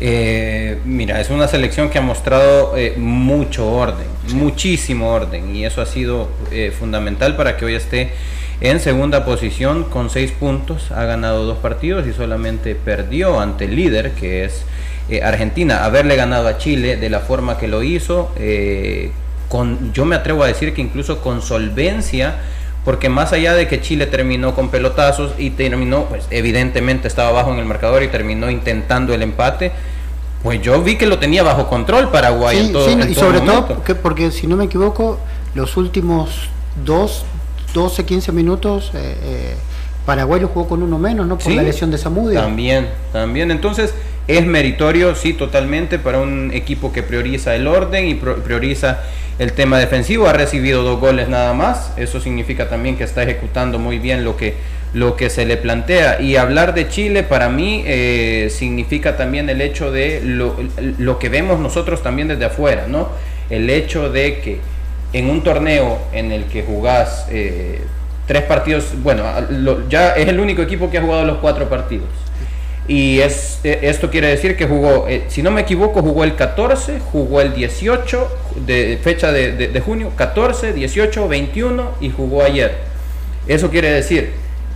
Eh, 0.00 0.80
mira, 0.84 1.20
es 1.20 1.30
una 1.30 1.46
selección 1.46 1.90
que 1.90 1.98
ha 1.98 2.02
mostrado 2.02 2.76
eh, 2.76 2.94
mucho 2.96 3.70
orden, 3.70 4.06
muchísimo 4.32 5.10
orden, 5.10 5.54
y 5.54 5.64
eso 5.64 5.80
ha 5.82 5.86
sido 5.86 6.28
eh, 6.50 6.72
fundamental 6.76 7.36
para 7.36 7.56
que 7.56 7.66
hoy 7.66 7.74
esté 7.74 8.12
en 8.60 8.80
segunda 8.80 9.24
posición 9.24 9.84
con 9.84 10.10
seis 10.10 10.32
puntos. 10.32 10.90
Ha 10.92 11.04
ganado 11.04 11.44
dos 11.44 11.58
partidos 11.58 12.06
y 12.06 12.12
solamente 12.12 12.74
perdió 12.74 13.40
ante 13.40 13.66
el 13.66 13.76
líder, 13.76 14.12
que 14.12 14.44
es 14.44 14.64
Argentina. 15.22 15.84
Haberle 15.84 16.16
ganado 16.16 16.48
a 16.48 16.58
Chile 16.58 16.96
de 16.96 17.10
la 17.10 17.20
forma 17.20 17.58
que 17.58 17.68
lo 17.68 17.82
hizo, 17.82 18.32
con, 19.48 19.92
yo 19.92 20.04
me 20.04 20.16
atrevo 20.16 20.42
a 20.42 20.46
decir 20.46 20.72
que 20.74 20.80
incluso 20.80 21.20
con 21.20 21.42
solvencia 21.42 22.36
porque 22.84 23.08
más 23.08 23.32
allá 23.32 23.54
de 23.54 23.68
que 23.68 23.80
Chile 23.80 24.06
terminó 24.06 24.54
con 24.54 24.70
pelotazos 24.70 25.32
y 25.38 25.50
terminó, 25.50 26.04
pues 26.06 26.26
evidentemente 26.30 27.06
estaba 27.06 27.30
bajo 27.30 27.52
en 27.52 27.58
el 27.58 27.64
marcador 27.64 28.02
y 28.02 28.08
terminó 28.08 28.50
intentando 28.50 29.14
el 29.14 29.22
empate, 29.22 29.72
pues 30.42 30.60
yo 30.60 30.82
vi 30.82 30.96
que 30.96 31.06
lo 31.06 31.18
tenía 31.18 31.44
bajo 31.44 31.68
control 31.68 32.10
Paraguay 32.10 32.58
en 32.58 32.72
todo, 32.72 32.88
sí, 32.88 32.98
y 33.08 33.14
sobre 33.14 33.40
todo 33.40 33.68
porque, 33.68 33.94
porque, 33.94 34.30
si 34.32 34.48
no 34.48 34.56
me 34.56 34.64
equivoco, 34.64 35.18
los 35.54 35.76
últimos 35.76 36.48
dos, 36.84 37.24
12, 37.72 38.04
15 38.04 38.32
minutos 38.32 38.90
eh, 38.94 39.16
eh, 39.22 39.54
Paraguay 40.04 40.40
lo 40.40 40.48
jugó 40.48 40.68
con 40.68 40.82
uno 40.82 40.98
menos, 40.98 41.26
¿no? 41.26 41.38
Por 41.38 41.52
la 41.52 41.62
lesión 41.62 41.92
de 41.92 41.98
Zamudio. 41.98 42.40
También, 42.40 42.88
también. 43.12 43.52
Entonces, 43.52 43.94
es 44.28 44.46
meritorio, 44.46 45.14
sí, 45.14 45.32
totalmente, 45.32 45.98
para 45.98 46.20
un 46.20 46.50
equipo 46.54 46.92
que 46.92 47.02
prioriza 47.02 47.54
el 47.54 47.66
orden 47.66 48.06
y 48.06 48.14
prioriza 48.14 49.00
el 49.38 49.52
tema 49.52 49.78
defensivo. 49.78 50.26
Ha 50.28 50.32
recibido 50.32 50.82
dos 50.82 51.00
goles 51.00 51.28
nada 51.28 51.52
más. 51.54 51.92
Eso 51.96 52.20
significa 52.20 52.68
también 52.68 52.96
que 52.96 53.04
está 53.04 53.22
ejecutando 53.22 53.78
muy 53.78 53.98
bien 53.98 54.24
lo 54.24 54.36
que, 54.36 54.54
lo 54.94 55.16
que 55.16 55.28
se 55.28 55.44
le 55.44 55.56
plantea. 55.56 56.20
Y 56.20 56.36
hablar 56.36 56.74
de 56.74 56.88
Chile 56.88 57.24
para 57.24 57.48
mí 57.48 57.82
eh, 57.86 58.48
significa 58.50 59.16
también 59.16 59.48
el 59.50 59.60
hecho 59.60 59.90
de 59.90 60.20
lo, 60.22 60.56
lo, 60.98 61.18
que 61.18 61.28
vemos 61.28 61.58
nosotros 61.58 62.02
también 62.02 62.28
desde 62.28 62.44
afuera, 62.44 62.86
¿no? 62.88 63.08
El 63.50 63.68
hecho 63.70 64.10
de 64.10 64.40
que 64.40 64.60
en 65.12 65.28
un 65.28 65.42
torneo 65.42 65.98
en 66.12 66.32
el 66.32 66.44
que 66.44 66.62
jugás 66.62 67.26
eh, 67.30 67.80
tres 68.26 68.42
partidos, 68.42 68.94
bueno, 69.02 69.24
ya 69.88 70.12
es 70.12 70.28
el 70.28 70.38
único 70.40 70.62
equipo 70.62 70.90
que 70.90 70.98
ha 70.98 71.02
jugado 71.02 71.24
los 71.24 71.38
cuatro 71.38 71.68
partidos. 71.68 72.08
Y 72.88 73.20
es, 73.20 73.60
esto 73.62 74.10
quiere 74.10 74.28
decir 74.28 74.56
que 74.56 74.66
jugó, 74.66 75.06
eh, 75.08 75.24
si 75.28 75.42
no 75.42 75.50
me 75.50 75.60
equivoco, 75.60 76.02
jugó 76.02 76.24
el 76.24 76.34
14, 76.34 76.98
jugó 77.12 77.40
el 77.40 77.54
18, 77.54 78.28
de 78.66 78.98
fecha 79.02 79.30
de, 79.30 79.80
junio, 79.84 80.12
14, 80.16 80.72
18, 80.72 81.28
21 81.28 81.92
y 82.00 82.10
jugó 82.10 82.42
ayer. 82.42 82.74
Eso 83.46 83.70
quiere 83.70 83.90
decir 83.90 84.32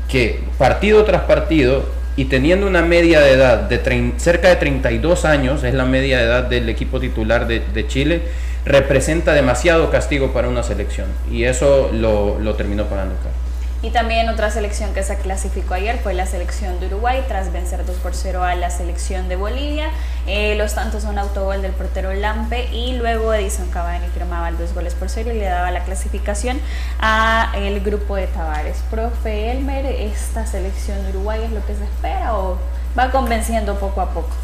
que 0.08 0.40
partido 0.56 1.04
tras 1.04 1.22
partido 1.22 1.84
y 2.14 2.26
teniendo 2.26 2.66
una 2.66 2.82
media 2.82 3.20
de 3.20 3.32
edad 3.32 3.58
de 3.58 4.12
cerca 4.18 4.48
de 4.48 4.56
32 4.56 5.24
años, 5.24 5.64
es 5.64 5.74
la 5.74 5.84
media 5.84 6.18
de 6.18 6.24
edad 6.24 6.44
del 6.44 6.68
equipo 6.68 7.00
titular 7.00 7.46
de, 7.48 7.86
Chile, 7.88 8.22
representa 8.64 9.34
demasiado 9.34 9.90
castigo 9.90 10.32
para 10.32 10.48
una 10.48 10.62
selección. 10.62 11.08
Y 11.30 11.44
eso 11.44 11.90
lo, 11.92 12.38
lo 12.38 12.54
terminó 12.54 12.84
pagando 12.86 13.16
caro. 13.16 13.45
Y 13.82 13.90
también 13.90 14.28
otra 14.28 14.50
selección 14.50 14.94
que 14.94 15.02
se 15.02 15.16
clasificó 15.18 15.74
ayer 15.74 15.98
fue 15.98 16.14
la 16.14 16.26
selección 16.26 16.80
de 16.80 16.86
Uruguay 16.86 17.22
tras 17.28 17.52
vencer 17.52 17.84
2 17.84 17.96
por 17.96 18.14
0 18.14 18.42
a 18.42 18.54
la 18.54 18.70
selección 18.70 19.28
de 19.28 19.36
Bolivia. 19.36 19.90
Eh, 20.26 20.56
los 20.56 20.74
tantos 20.74 21.02
son 21.02 21.18
autogol 21.18 21.62
del 21.62 21.72
portero 21.72 22.12
Lampe 22.14 22.68
y 22.72 22.94
luego 22.94 23.32
Edison 23.32 23.68
Cavani 23.70 24.08
firmaba 24.08 24.48
el 24.48 24.58
dos 24.58 24.74
goles 24.74 24.94
por 24.94 25.08
cero 25.08 25.30
y 25.32 25.38
le 25.38 25.44
daba 25.44 25.70
la 25.70 25.84
clasificación 25.84 26.60
a 26.98 27.52
el 27.56 27.80
grupo 27.80 28.16
de 28.16 28.26
Tavares. 28.26 28.78
Profe 28.90 29.52
Elmer, 29.52 29.86
¿esta 29.86 30.46
selección 30.46 31.02
de 31.04 31.10
Uruguay 31.10 31.42
es 31.44 31.52
lo 31.52 31.64
que 31.64 31.74
se 31.74 31.84
espera 31.84 32.36
o 32.36 32.58
va 32.98 33.10
convenciendo 33.10 33.78
poco 33.78 34.00
a 34.00 34.10
poco? 34.10 34.34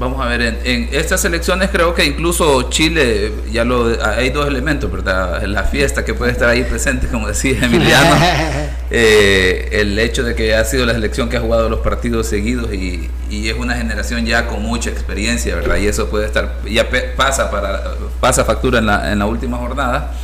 Vamos 0.00 0.18
a 0.18 0.28
ver, 0.28 0.40
en, 0.64 0.88
estas 0.92 1.22
elecciones 1.26 1.68
creo 1.70 1.94
que 1.94 2.06
incluso 2.06 2.70
Chile, 2.70 3.34
ya 3.52 3.64
lo 3.66 3.94
hay 4.02 4.30
dos 4.30 4.48
elementos, 4.48 4.90
¿verdad? 4.90 5.42
La 5.42 5.64
fiesta 5.64 6.06
que 6.06 6.14
puede 6.14 6.32
estar 6.32 6.48
ahí 6.48 6.64
presente, 6.64 7.06
como 7.06 7.28
decía 7.28 7.58
Emiliano, 7.62 8.16
eh, 8.90 9.68
el 9.72 9.98
hecho 9.98 10.22
de 10.22 10.34
que 10.34 10.54
ha 10.54 10.64
sido 10.64 10.86
la 10.86 10.94
selección 10.94 11.28
que 11.28 11.36
ha 11.36 11.40
jugado 11.40 11.68
los 11.68 11.80
partidos 11.80 12.28
seguidos 12.28 12.72
y, 12.72 13.10
es 13.30 13.54
una 13.54 13.74
generación 13.74 14.24
ya 14.24 14.46
con 14.46 14.62
mucha 14.62 14.88
experiencia, 14.88 15.54
¿verdad? 15.54 15.76
Y 15.76 15.86
eso 15.86 16.08
puede 16.08 16.24
estar, 16.24 16.60
ya 16.64 16.88
pasa, 17.14 17.50
para, 17.50 17.82
pasa 18.20 18.46
factura 18.46 18.78
en 18.78 18.86
la, 18.86 19.12
en 19.12 19.18
la 19.18 19.26
última 19.26 19.58
jornada. 19.58 20.14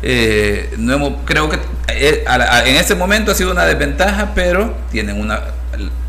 Eh, 0.00 0.72
no 0.78 0.94
hemos, 0.94 1.12
creo 1.26 1.50
que 1.50 1.58
eh, 1.88 2.24
en 2.64 2.76
este 2.76 2.94
momento 2.94 3.32
ha 3.32 3.34
sido 3.34 3.50
una 3.50 3.66
desventaja, 3.66 4.32
pero 4.34 4.74
tienen 4.90 5.20
una 5.20 5.42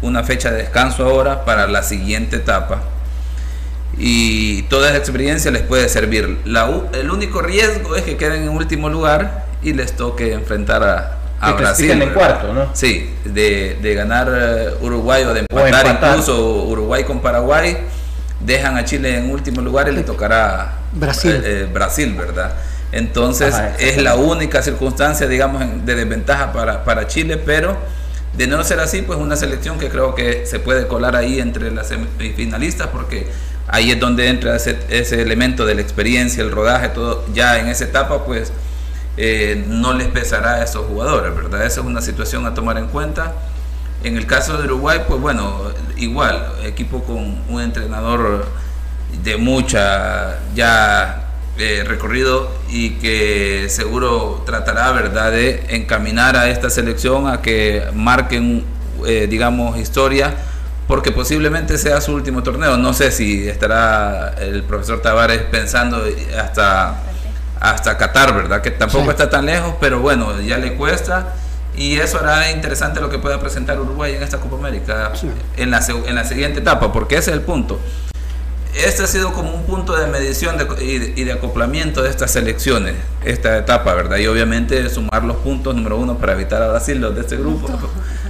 una 0.01 0.23
fecha 0.23 0.51
de 0.51 0.57
descanso 0.57 1.05
ahora 1.05 1.45
para 1.45 1.67
la 1.67 1.83
siguiente 1.83 2.37
etapa. 2.37 2.81
Y 3.97 4.63
toda 4.63 4.89
esa 4.89 4.97
experiencia 4.97 5.51
les 5.51 5.61
puede 5.61 5.87
servir. 5.87 6.39
el 6.93 7.11
único 7.11 7.41
riesgo 7.41 7.95
es 7.95 8.03
que 8.03 8.17
queden 8.17 8.43
en 8.43 8.49
último 8.49 8.89
lugar 8.89 9.45
y 9.63 9.73
les 9.73 9.95
toque 9.95 10.33
enfrentar 10.33 10.83
a, 10.83 11.17
a 11.39 11.53
Brasil. 11.53 11.91
en 11.91 12.09
cuarto, 12.13 12.53
¿no? 12.53 12.69
Sí, 12.73 13.13
de, 13.23 13.93
ganar 13.95 14.29
eh, 14.31 14.73
Uruguay 14.81 15.23
o 15.23 15.33
de 15.33 15.41
empatar, 15.41 15.99
incluso 16.01 16.63
Uruguay 16.65 17.03
con 17.03 17.21
Paraguay, 17.21 17.77
dejan 18.39 18.77
a 18.77 18.85
Chile 18.85 19.17
en 19.17 19.29
último 19.31 19.61
lugar 19.61 19.87
y 19.87 19.91
le 19.93 20.03
tocará 20.03 20.73
Brasil, 20.93 21.31
eh, 21.35 21.41
eh, 21.45 21.69
Brasil 21.71 22.13
¿verdad? 22.15 22.53
Entonces 22.91 23.55
es 23.79 24.01
la 24.01 24.15
única 24.15 24.61
circunstancia, 24.61 25.27
digamos, 25.27 25.63
de 25.85 25.95
desventaja 25.95 26.53
para, 26.53 26.83
para 26.83 27.07
Chile, 27.07 27.37
pero 27.37 27.77
de 28.37 28.47
no 28.47 28.63
ser 28.63 28.79
así, 28.79 29.01
pues 29.01 29.17
una 29.19 29.35
selección 29.35 29.79
que 29.79 29.89
creo 29.89 30.15
que 30.15 30.45
se 30.45 30.59
puede 30.59 30.87
colar 30.87 31.15
ahí 31.15 31.39
entre 31.39 31.71
las 31.71 31.87
semifinalistas, 31.87 32.87
porque 32.87 33.27
ahí 33.67 33.91
es 33.91 33.99
donde 33.99 34.27
entra 34.27 34.55
ese, 34.55 34.77
ese 34.89 35.21
elemento 35.21 35.65
de 35.65 35.75
la 35.75 35.81
experiencia, 35.81 36.43
el 36.43 36.51
rodaje, 36.51 36.89
todo, 36.89 37.25
ya 37.33 37.59
en 37.59 37.67
esa 37.67 37.85
etapa, 37.85 38.25
pues 38.25 38.51
eh, 39.17 39.63
no 39.67 39.93
les 39.93 40.07
pesará 40.09 40.55
a 40.55 40.63
esos 40.63 40.85
jugadores, 40.87 41.33
¿verdad? 41.35 41.65
Esa 41.65 41.79
es 41.79 41.85
una 41.85 42.01
situación 42.01 42.45
a 42.45 42.53
tomar 42.53 42.77
en 42.77 42.87
cuenta. 42.87 43.33
En 44.03 44.17
el 44.17 44.27
caso 44.27 44.57
de 44.57 44.65
Uruguay, 44.65 45.01
pues 45.07 45.21
bueno, 45.21 45.71
igual, 45.95 46.45
equipo 46.63 47.03
con 47.03 47.39
un 47.47 47.61
entrenador 47.61 48.45
de 49.23 49.37
mucha 49.37 50.39
ya 50.53 51.24
eh, 51.57 51.85
recorrido 51.87 52.51
y 52.69 52.91
que 52.95 53.67
seguro 53.69 54.43
tratará, 54.45 54.91
¿verdad?, 54.91 55.31
de 55.31 55.63
encaminar 55.69 56.35
a 56.35 56.49
esta 56.49 56.69
selección 56.69 57.29
a 57.29 57.41
que 57.41 57.81
marquen, 57.93 58.65
eh, 59.05 59.27
digamos, 59.29 59.77
historia, 59.77 60.35
porque 60.85 61.11
posiblemente 61.11 61.77
sea 61.77 62.01
su 62.01 62.13
último 62.13 62.43
torneo. 62.43 62.75
No 62.75 62.93
sé 62.93 63.09
si 63.09 63.47
estará 63.47 64.35
el 64.37 64.63
profesor 64.63 65.01
Tavares 65.01 65.43
pensando 65.43 66.03
hasta, 66.37 66.99
hasta 67.61 67.97
Qatar, 67.97 68.35
¿verdad?, 68.35 68.61
que 68.61 68.71
tampoco 68.71 69.11
está 69.11 69.29
tan 69.29 69.45
lejos, 69.45 69.75
pero 69.79 70.01
bueno, 70.01 70.41
ya 70.41 70.57
le 70.57 70.73
cuesta. 70.73 71.35
Y 71.77 71.95
eso 71.95 72.19
hará 72.19 72.51
interesante 72.51 72.99
lo 72.99 73.09
que 73.09 73.19
pueda 73.19 73.39
presentar 73.39 73.79
Uruguay 73.79 74.15
en 74.15 74.23
esta 74.23 74.39
Copa 74.39 74.57
América 74.57 75.13
en, 75.55 75.71
la, 75.71 75.79
en 76.05 76.15
la 76.15 76.23
siguiente 76.25 76.59
etapa, 76.59 76.91
porque 76.91 77.15
ese 77.15 77.31
es 77.31 77.37
el 77.37 77.43
punto 77.43 77.79
este 78.75 79.03
ha 79.03 79.07
sido 79.07 79.31
como 79.33 79.53
un 79.53 79.63
punto 79.63 79.95
de 79.95 80.07
medición 80.07 80.55
y, 80.81 81.23
de, 81.23 81.31
acoplamiento 81.31 82.01
de 82.01 82.09
estas 82.09 82.35
elecciones, 82.35 82.95
esta 83.23 83.57
etapa, 83.57 83.93
¿verdad? 83.93 84.17
Y 84.17 84.27
obviamente 84.27 84.89
sumar 84.89 85.23
los 85.23 85.37
puntos 85.37 85.75
número 85.75 85.97
uno 85.97 86.17
para 86.17 86.33
evitar 86.33 86.61
a 86.61 86.69
Brasil, 86.69 87.01
de 87.01 87.21
este 87.21 87.37
grupo. 87.37 87.69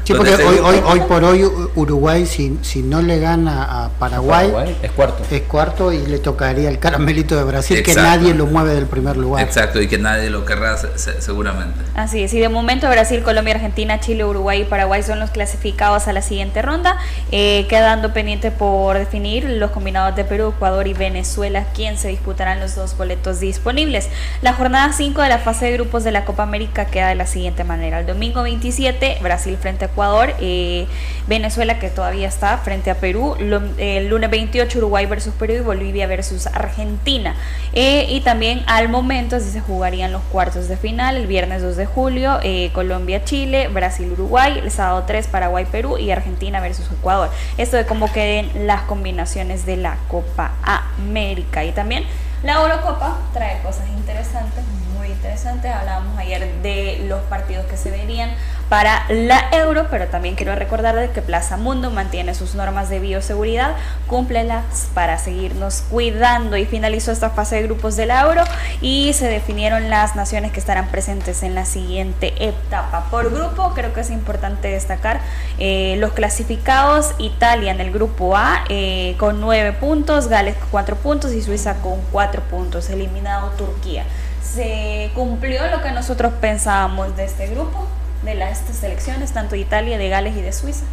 Sí, 0.06 0.14
porque 0.14 0.36
hoy, 0.36 0.60
hoy, 0.64 0.82
hoy, 0.86 0.99
por 1.01 1.24
hoy 1.24 1.43
Uruguay, 1.74 2.28
si, 2.28 2.60
si 2.62 2.84
no 2.84 3.01
le 3.01 3.20
gana 3.20 3.86
a 3.86 3.89
Paraguay, 3.89 4.53
es 4.84 4.91
cuarto. 4.91 5.24
Es 5.32 5.41
cuarto 5.41 5.91
y 5.91 6.06
le 6.06 6.20
tocaría 6.20 6.70
el 6.70 6.78
caramelito 6.78 7.36
de 7.36 7.43
Brasil, 7.43 7.82
que 7.82 7.95
nadie 7.95 8.36
lo 8.36 8.45
mueve 8.45 8.76
del 8.76 8.86
primer 8.86 9.18
lugar. 9.18 9.43
Exacto, 9.43 9.82
y 9.82 9.88
que 9.88 9.97
nadie 9.97 10.30
lo 10.30 10.45
querrá 10.45 10.78
seguramente. 10.78 11.80
Así 11.95 12.24
es, 12.24 12.34
y 12.36 12.39
de 12.39 12.49
momento 12.49 12.88
Brasil, 12.88 13.24
Colombia, 13.24 13.56
Argentina, 13.56 13.99
Chile, 13.99 14.24
Uruguay 14.26 14.62
y 14.62 14.66
Paraguay 14.66 15.01
son 15.01 15.20
los 15.20 15.32
clasificados 15.32 16.08
a 16.08 16.14
la 16.14 16.22
siguiente 16.22 16.62
ronda, 16.62 16.99
eh, 17.32 17.66
quedando 17.68 18.14
pendiente 18.14 18.51
por 18.51 18.99
definir 18.99 19.49
los 19.49 19.72
combinados 19.72 20.16
de 20.16 20.24
Perú, 20.24 20.53
Ecuador 20.56 20.88
y 20.88 20.93
Venezuela, 20.93 21.66
quien 21.74 21.97
se 21.97 22.10
disputarán 22.10 22.60
los 22.60 22.76
dos 22.76 22.95
boletos 22.95 23.39
disponibles. 23.39 24.10
La 24.43 24.53
jornada 24.53 24.93
5 24.93 25.20
de 25.24 25.30
la 25.30 25.39
fase 25.39 25.66
de 25.66 25.72
grupos 25.74 26.03
de 26.03 26.12
la 26.12 26.26
Copa 26.26 26.43
América 26.43 26.86
queda 26.86 27.08
de 27.08 27.16
la 27.16 27.26
siguiente 27.26 27.64
manera. 27.64 28.01
El 28.01 28.06
domingo 28.06 28.43
27, 28.43 29.18
Brasil 29.24 29.58
frente 29.60 29.86
a 29.86 29.95
Ecuador, 29.96 30.34
eh, 30.41 30.88
Venezuela 31.26 31.80
que 31.80 31.89
todavía 31.89 32.28
está 32.28 32.58
frente 32.58 32.91
a 32.91 32.96
Perú, 32.96 33.38
el 33.78 34.10
lunes 34.10 34.30
28 34.30 34.78
Uruguay 34.80 35.06
versus 35.06 35.34
Perú 35.34 35.54
y 35.54 35.60
Bolivia 35.62 36.06
versus 36.06 36.48
Argentina. 36.48 37.36
Eh, 37.72 38.08
y 38.10 38.20
también 38.20 38.62
al 38.68 38.89
momento 38.89 39.38
así 39.38 39.50
se 39.50 39.62
jugarían 39.62 40.12
los 40.12 40.22
cuartos 40.24 40.68
de 40.68 40.76
final, 40.76 41.16
el 41.16 41.28
viernes 41.28 41.62
2 41.62 41.78
de 41.78 41.86
julio, 41.86 42.39
Colombia-Chile, 42.74 43.70
Brasil-Uruguay, 43.70 44.60
el 44.62 44.70
sábado 44.70 45.06
3 45.08 45.28
Paraguay-Perú 45.28 45.98
y 45.98 46.12
Argentina 46.12 46.60
versus 46.60 46.91
Ecuador. 46.91 47.30
Esto 47.58 47.78
de 47.78 47.86
cómo 47.86 48.12
queden 48.12 48.68
las 48.68 48.82
combinaciones 48.82 49.66
de 49.66 49.78
la 49.78 49.98
Copa 50.10 50.52
América. 50.64 51.64
Y 51.64 51.72
también 51.72 52.04
la 52.43 52.62
Eurocopa 52.62 53.18
trae 53.34 53.62
cosas 53.62 53.88
interesantes, 53.88 54.64
muy 55.06 55.14
interesantes. 55.14 55.72
Hablábamos 55.72 56.18
ayer 56.18 56.51
de 56.64 57.06
los 57.08 57.22
partidos 57.24 57.66
que 57.66 57.78
se 57.78 57.91
verían 57.91 58.32
para 58.70 59.06
la 59.10 59.49
euro, 59.51 59.88
pero 59.91 60.08
también 60.08 60.36
quiero 60.36 60.56
recordar 60.56 61.10
que 61.10 61.22
Plaza 61.22 61.58
Mundo 61.58 61.91
mantiene 61.91 62.34
sus 62.34 62.56
normas 62.56 62.89
de 62.89 62.99
bioseguridad, 62.99 63.76
cúmplelas 64.08 64.64
para 64.95 65.20
seguirnos 65.20 65.84
cuidando 65.89 66.58
y 66.58 66.66
finalizó 66.66 67.12
esta 67.12 67.30
fase 67.30 67.58
de 67.58 67.64
grupos 67.64 67.95
de 67.95 68.08
la 68.08 68.22
euro 68.22 68.43
y 68.82 69.14
se 69.14 69.28
definieron 69.28 69.89
las 69.91 70.16
naciones 70.16 70.51
que 70.51 70.60
estarán 70.60 70.88
presentes 70.88 71.43
en 71.43 71.53
la 71.53 71.66
siguiente 71.66 72.34
etapa. 72.43 73.06
Por 73.12 73.32
grupo, 73.32 73.74
creo 73.76 73.93
que 73.93 74.01
es 74.01 74.10
importante 74.10 74.70
destacar 74.70 75.20
eh, 75.60 75.95
los 75.99 76.14
clasificados, 76.14 77.12
Italia 77.20 77.72
en 77.72 77.82
el 77.82 77.91
grupo 77.91 78.36
A 78.36 78.64
eh, 78.70 79.16
con 79.20 79.39
9 79.41 79.74
puntos, 79.74 80.28
Gales 80.28 80.56
con 80.56 80.70
4 80.72 80.95
puntos 80.95 81.34
y 81.34 81.43
Suiza 81.43 81.76
con 81.76 82.01
4 82.12 82.41
puntos, 82.43 82.89
eliminado 82.89 83.49
Turquía. 83.51 84.06
¿Se 84.54 85.10
cumplió 85.14 85.62
lo 85.68 85.82
que 85.82 85.91
nosotros 85.91 86.34
pensábamos 86.39 87.16
de 87.18 87.26
este 87.26 87.48
grupo? 87.48 87.88
de 88.26 88.36
las 88.36 88.62
selecciones, 88.80 89.32
tanto 89.32 89.56
de 89.56 89.62
Italia, 89.62 89.98
de 89.98 90.10
Gales 90.10 90.36
y 90.36 90.41
de 90.41 90.52
Suiza? 90.52 90.84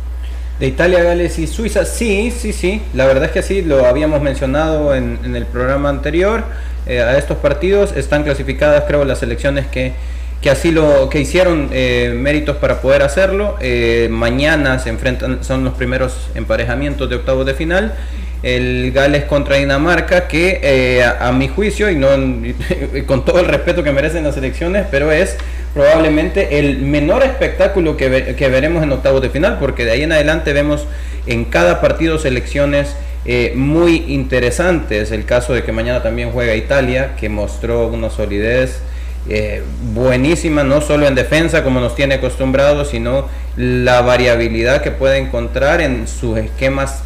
De 0.61 0.67
Italia, 0.67 1.03
Gales 1.03 1.39
y 1.39 1.47
Suiza, 1.47 1.85
sí, 1.85 2.31
sí, 2.31 2.53
sí. 2.53 2.83
La 2.95 3.07
verdad 3.07 3.25
es 3.25 3.31
que 3.33 3.43
sí, 3.43 3.63
lo 3.63 3.87
habíamos 3.87 4.21
mencionado 4.21 4.95
en, 4.95 5.35
el 5.35 5.47
programa 5.47 5.89
anterior. 5.89 6.45
Eh, 6.87 7.01
a 7.01 7.17
estos 7.17 7.39
partidos 7.39 7.97
están 7.97 8.23
clasificadas, 8.23 8.85
creo, 8.87 9.05
las 9.05 9.19
selecciones 9.19 9.67
que, 9.67 9.93
que 10.41 10.51
así 10.51 10.71
lo 10.71 11.09
que 11.09 11.21
hicieron 11.21 11.71
eh, 11.73 12.13
méritos 12.15 12.59
para 12.59 12.81
poder 12.81 13.03
hacerlo. 13.03 13.57
Eh, 13.61 14.09
mañana 14.11 14.79
se 14.79 14.91
enfrentan, 14.91 15.43
son 15.43 15.65
los 15.65 15.75
primeros 15.75 16.29
emparejamientos 16.35 17.09
de 17.09 17.17
octavos 17.17 17.47
de 17.47 17.55
final 17.55 17.95
el 18.43 18.91
Gales 18.93 19.25
contra 19.25 19.57
Dinamarca, 19.57 20.27
que 20.27 20.61
eh, 20.63 21.05
a, 21.05 21.31
mi 21.33 21.49
juicio, 21.49 21.91
y 21.91 21.97
no 21.97 22.09
con 23.07 23.25
todo 23.25 23.41
el 23.41 23.47
respeto 23.47 23.85
que 23.85 23.93
merecen 23.93 24.25
las 24.25 24.37
elecciones, 24.37 24.87
pero 24.91 25.13
es 25.13 25.37
probablemente 25.75 26.59
el 26.59 26.79
menor 26.81 27.23
espectáculo 27.23 27.97
que, 27.97 28.09
veremos 28.09 28.83
en 28.83 28.93
octavos 28.93 29.23
de 29.23 29.31
final, 29.31 29.59
porque 29.59 29.85
de 29.85 29.93
ahí 29.93 30.03
en 30.03 30.13
adelante 30.13 30.53
vemos 30.53 30.87
en 31.27 31.45
cada 31.45 31.81
partido 31.81 32.19
selecciones 32.19 32.97
eh, 33.25 33.53
muy 33.55 34.05
interesantes. 34.09 35.13
El 35.13 35.25
caso 35.25 35.55
de 35.55 35.63
que 35.63 35.71
mañana 35.71 36.03
también 36.03 36.33
juega 36.33 36.57
Italia, 36.57 37.15
que 37.19 37.29
mostró 37.29 37.87
una 37.87 38.11
solidez. 38.11 38.81
Eh, 39.29 39.63
buenísima, 39.95 40.65
no 40.65 40.81
solo 40.81 41.07
en 41.07 41.15
defensa 41.15 41.63
como 41.63 41.79
nos 41.79 41.95
tiene 41.95 42.17
acostumbrados, 42.17 42.89
sino 42.91 43.29
la 43.57 44.01
variabilidad 44.01 44.83
que 44.83 44.91
puede 44.91 45.19
encontrar 45.19 45.81
en 45.81 46.09
sus 46.09 46.39
esquemas 46.39 47.05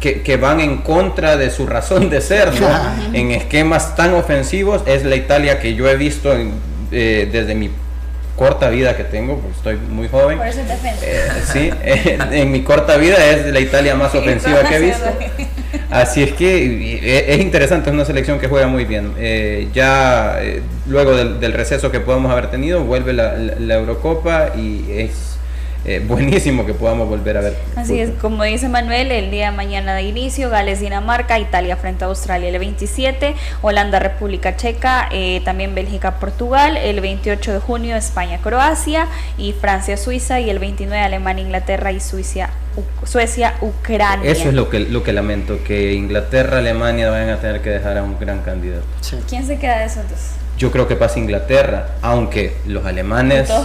que, 0.00 0.36
van 0.36 0.60
en 0.60 0.78
contra 0.78 1.36
de 1.36 1.50
su 1.50 1.66
razón 1.66 2.10
de 2.10 2.20
ser, 2.20 2.50
En 3.12 3.30
esquemas 3.30 3.96
tan 3.96 4.14
ofensivos, 4.14 4.82
es 4.86 5.04
la 5.04 5.16
Italia 5.16 5.58
que 5.60 5.74
yo 5.74 5.88
he 5.88 5.96
visto 5.96 6.34
eh, 6.90 7.28
desde 7.30 7.54
mi 7.54 7.70
corta 8.36 8.70
vida 8.70 8.96
que 8.96 9.04
tengo, 9.04 9.38
porque 9.38 9.56
estoy 9.56 9.76
muy 9.76 10.08
joven. 10.08 10.38
Por 10.38 10.46
eso 10.46 10.60
eh, 11.02 11.28
sí, 11.52 11.70
eh, 11.82 12.18
en 12.32 12.50
mi 12.50 12.62
corta 12.62 12.96
vida 12.96 13.24
es 13.24 13.46
la 13.46 13.60
Italia 13.60 13.94
más 13.94 14.14
ofensiva 14.14 14.62
que 14.64 14.76
he 14.76 14.80
visto. 14.80 15.04
Así 15.90 16.22
es 16.22 16.32
que 16.32 17.28
es 17.28 17.40
interesante, 17.40 17.90
es 17.90 17.94
una 17.94 18.04
selección 18.04 18.38
que 18.38 18.48
juega 18.48 18.66
muy 18.66 18.84
bien. 18.84 19.12
ya 19.74 20.38
luego 20.86 21.14
del, 21.14 21.52
receso 21.52 21.90
que 21.90 22.00
podemos 22.00 22.32
haber 22.32 22.50
tenido, 22.50 22.82
vuelve 22.82 23.12
la 23.12 23.74
Eurocopa 23.74 24.52
y 24.56 24.84
es 24.90 25.31
eh, 25.84 26.00
buenísimo 26.06 26.64
que 26.64 26.74
podamos 26.74 27.08
volver 27.08 27.36
a 27.36 27.40
ver. 27.40 27.56
Así 27.76 28.00
es, 28.00 28.10
como 28.20 28.44
dice 28.44 28.68
Manuel, 28.68 29.10
el 29.10 29.30
día 29.30 29.50
de 29.50 29.56
mañana 29.56 29.94
de 29.94 30.02
inicio, 30.02 30.50
Gales, 30.50 30.80
Dinamarca, 30.80 31.38
Italia 31.38 31.76
frente 31.76 32.04
a 32.04 32.08
Australia 32.08 32.48
el 32.48 32.58
27, 32.58 33.34
Holanda, 33.62 33.98
República 33.98 34.56
Checa, 34.56 35.08
eh, 35.10 35.42
también 35.44 35.74
Bélgica, 35.74 36.18
Portugal, 36.18 36.76
el 36.76 37.00
28 37.00 37.52
de 37.52 37.58
junio 37.58 37.96
España, 37.96 38.38
Croacia 38.42 39.08
y 39.36 39.52
Francia, 39.52 39.96
Suiza 39.96 40.40
y 40.40 40.50
el 40.50 40.58
29 40.58 41.02
Alemania, 41.02 41.44
Inglaterra 41.44 41.92
y 41.92 42.00
Suiza, 42.00 42.50
Suecia, 43.04 43.54
Ucrania. 43.60 44.30
Eso 44.30 44.48
es 44.48 44.54
lo 44.54 44.68
que, 44.68 44.80
lo 44.80 45.02
que 45.02 45.12
lamento, 45.12 45.64
que 45.64 45.94
Inglaterra, 45.94 46.58
Alemania 46.58 47.10
vayan 47.10 47.30
a 47.30 47.40
tener 47.40 47.60
que 47.60 47.70
dejar 47.70 47.98
a 47.98 48.02
un 48.02 48.18
gran 48.18 48.42
candidato. 48.42 48.84
¿Quién 49.28 49.46
se 49.46 49.58
queda 49.58 49.80
de 49.80 49.86
esos 49.86 50.08
dos? 50.08 50.20
Yo 50.58 50.70
creo 50.70 50.86
que 50.86 50.94
pasa 50.94 51.18
Inglaterra, 51.18 51.88
aunque 52.02 52.56
los 52.66 52.86
alemanes... 52.86 53.50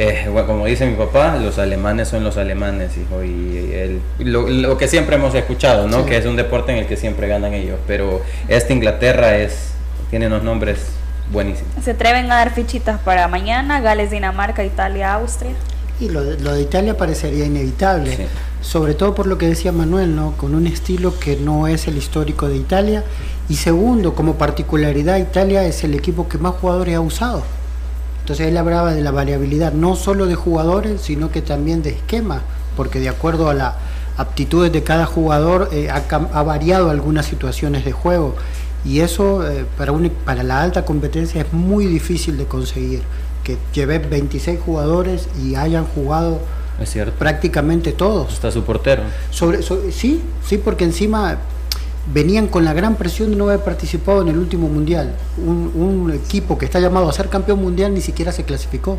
Eh, 0.00 0.30
como 0.46 0.64
dice 0.66 0.86
mi 0.86 0.94
papá, 0.94 1.38
los 1.38 1.58
alemanes 1.58 2.06
son 2.06 2.22
los 2.22 2.36
alemanes, 2.36 2.92
hijo, 2.96 3.24
y 3.24 4.00
lo, 4.20 4.78
que 4.78 4.86
siempre 4.86 5.16
hemos 5.16 5.34
escuchado, 5.34 5.88
¿no? 5.88 6.06
Que 6.06 6.16
es 6.16 6.24
un 6.24 6.36
deporte 6.36 6.70
en 6.70 6.78
el 6.78 6.86
que 6.86 6.96
siempre 6.96 7.26
ganan 7.26 7.52
ellos, 7.52 7.80
pero 7.84 8.22
esta 8.46 8.72
Inglaterra 8.72 9.36
es, 9.36 9.72
tiene 10.08 10.28
unos 10.28 10.44
nombres 10.44 10.78
buenísimos. 11.32 11.72
¿Se 11.82 11.90
atreven 11.90 12.30
a 12.30 12.36
dar 12.36 12.54
fichitas 12.54 13.00
para 13.00 13.26
mañana? 13.26 13.80
Gales, 13.80 14.12
Dinamarca, 14.12 14.64
Italia, 14.64 15.14
Austria. 15.14 15.50
Y 15.98 16.10
lo, 16.10 16.22
de 16.22 16.62
Italia 16.62 16.96
parecería 16.96 17.44
inevitable, 17.44 18.28
sobre 18.60 18.94
todo 18.94 19.16
por 19.16 19.26
lo 19.26 19.36
que 19.36 19.48
decía 19.48 19.72
Manuel, 19.72 20.14
¿no? 20.14 20.36
Con 20.36 20.54
un 20.54 20.68
estilo 20.68 21.18
que 21.18 21.34
no 21.34 21.66
es 21.66 21.88
el 21.88 21.96
histórico 21.96 22.46
de 22.46 22.56
Italia. 22.56 23.02
Y 23.48 23.56
segundo, 23.56 24.14
como 24.14 24.34
particularidad, 24.34 25.16
Italia 25.16 25.64
es 25.64 25.82
el 25.82 25.94
equipo 25.94 26.28
que 26.28 26.38
más 26.38 26.54
jugadores 26.54 26.94
ha 26.94 27.00
usado. 27.00 27.57
Entonces 28.28 28.48
él 28.48 28.58
hablaba 28.58 28.92
de 28.92 29.00
la 29.00 29.10
variabilidad 29.10 29.72
no 29.72 29.96
solo 29.96 30.26
de 30.26 30.34
jugadores, 30.34 31.00
sino 31.00 31.30
que 31.30 31.40
también 31.40 31.82
de 31.82 31.88
esquema, 31.88 32.42
porque 32.76 33.00
de 33.00 33.08
acuerdo 33.08 33.48
a 33.48 33.54
las 33.54 33.72
aptitudes 34.18 34.70
de 34.70 34.82
cada 34.82 35.06
jugador 35.06 35.70
eh, 35.72 35.88
ha, 35.88 36.42
variado 36.42 36.90
algunas 36.90 37.24
situaciones 37.24 37.86
de 37.86 37.92
juego. 37.92 38.34
Y 38.84 39.00
eso 39.00 39.50
eh, 39.50 39.64
para, 39.78 39.94
para 40.26 40.42
la 40.42 40.60
alta 40.60 40.84
competencia 40.84 41.40
es 41.40 41.54
muy 41.54 41.86
difícil 41.86 42.36
de 42.36 42.44
conseguir. 42.44 43.00
Que 43.44 43.56
lleve 43.72 43.98
26 43.98 44.60
jugadores 44.60 45.26
y 45.42 45.54
hayan 45.54 45.86
jugado 45.86 46.42
prácticamente 47.18 47.92
todos. 47.92 48.34
Está 48.34 48.50
su 48.50 48.62
portero. 48.62 49.04
Sobre, 49.30 49.62
sí, 49.62 50.20
sí, 50.46 50.58
porque 50.58 50.84
encima 50.84 51.38
venían 52.12 52.46
con 52.46 52.64
la 52.64 52.72
gran 52.72 52.96
presión 52.96 53.30
de 53.30 53.36
no 53.36 53.44
haber 53.44 53.60
participado 53.60 54.22
en 54.22 54.28
el 54.28 54.38
último 54.38 54.68
mundial. 54.68 55.14
Un, 55.36 56.12
equipo 56.12 56.58
que 56.58 56.64
está 56.64 56.80
llamado 56.80 57.08
a 57.08 57.12
ser 57.12 57.28
campeón 57.28 57.60
mundial 57.60 57.94
ni 57.94 58.00
siquiera 58.00 58.32
se 58.32 58.44
clasificó. 58.44 58.98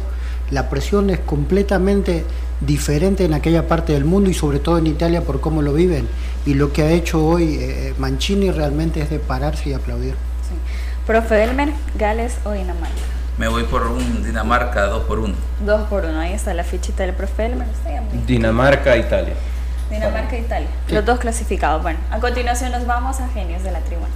La 0.52 0.70
presión 0.70 1.10
es 1.10 1.20
completamente 1.20 2.24
diferente 2.62 3.26
en 3.26 3.34
aquella 3.34 3.68
parte 3.68 3.94
del 3.94 4.06
mundo 4.06 4.30
y 4.30 4.34
sobre 4.34 4.60
todo 4.60 4.78
en 4.78 4.88
Italia 4.88 5.22
por 5.22 5.42
cómo 5.42 5.62
lo 5.62 5.74
viven. 5.74 6.08
Y 6.46 6.54
lo 6.54 6.72
que 6.72 6.84
ha 6.84 6.92
hecho 6.92 7.26
hoy 7.26 7.58
eh, 7.60 7.94
Mancini 7.98 8.52
realmente 8.52 9.02
es 9.02 9.10
de 9.10 9.20
pararse 9.20 9.70
y 9.70 9.74
aplaudir. 9.74 10.14
Sí. 10.14 10.56
Profe 11.06 11.36
Delmer, 11.36 11.72
Gales 11.98 12.38
o 12.46 12.52
Dinamarca. 12.52 12.96
Me 13.38 13.48
voy 13.48 13.64
por 13.64 13.84
un 13.84 14.24
Dinamarca 14.24 14.86
2 14.88 15.06
por 15.06 15.20
1. 15.20 15.34
2 15.66 15.82
por 15.88 16.06
1, 16.06 16.20
ahí 16.20 16.34
está 16.34 16.54
la 16.54 16.64
fichita 16.64 17.04
del 17.04 17.16
profe 17.16 17.44
Delmer. 17.44 17.68
Dinamarca, 18.26 18.98
Italia. 18.98 19.34
Dinamarca 19.90 20.36
e 20.36 20.42
Italia. 20.42 20.68
Los 20.90 21.06
dos 21.06 21.20
clasificados. 21.20 21.82
Bueno, 21.82 22.00
a 22.12 22.20
continuación 22.20 22.72
nos 22.72 22.86
vamos 22.86 23.20
a 23.20 23.28
Genios 23.30 23.64
de 23.64 23.72
la 23.72 23.80
Tribuna. 23.80 24.10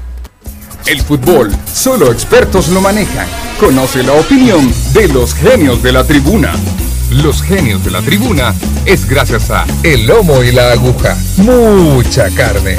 El 0.86 1.02
fútbol, 1.02 1.50
solo 1.72 2.12
expertos 2.12 2.68
lo 2.68 2.82
manejan. 2.82 3.28
Conoce 3.60 4.04
la 4.04 4.14
opinión 4.14 4.70
de 4.94 5.08
los 5.08 5.34
genios 5.34 5.82
de 5.82 5.94
la 5.94 6.04
tribuna. 6.04 6.54
Los 7.10 7.42
genios 7.42 7.86
de 7.86 7.92
la 7.92 8.02
tribuna 8.02 8.54
es 8.86 9.08
gracias 9.08 9.50
a 9.50 9.66
El 9.84 10.08
Lomo 10.08 10.44
y 10.44 10.52
la 10.52 10.72
Aguja. 10.72 11.16
Mucha 11.38 12.30
carne. 12.32 12.78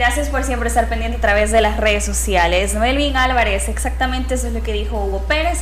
Gracias 0.00 0.30
por 0.30 0.44
siempre 0.44 0.68
estar 0.68 0.88
pendiente 0.88 1.18
a 1.18 1.20
través 1.20 1.50
de 1.50 1.60
las 1.60 1.76
redes 1.76 2.06
sociales. 2.06 2.74
Melvin 2.74 3.18
Álvarez, 3.18 3.68
exactamente 3.68 4.36
eso 4.36 4.46
es 4.46 4.54
lo 4.54 4.62
que 4.62 4.72
dijo 4.72 4.96
Hugo 4.96 5.24
Pérez 5.24 5.58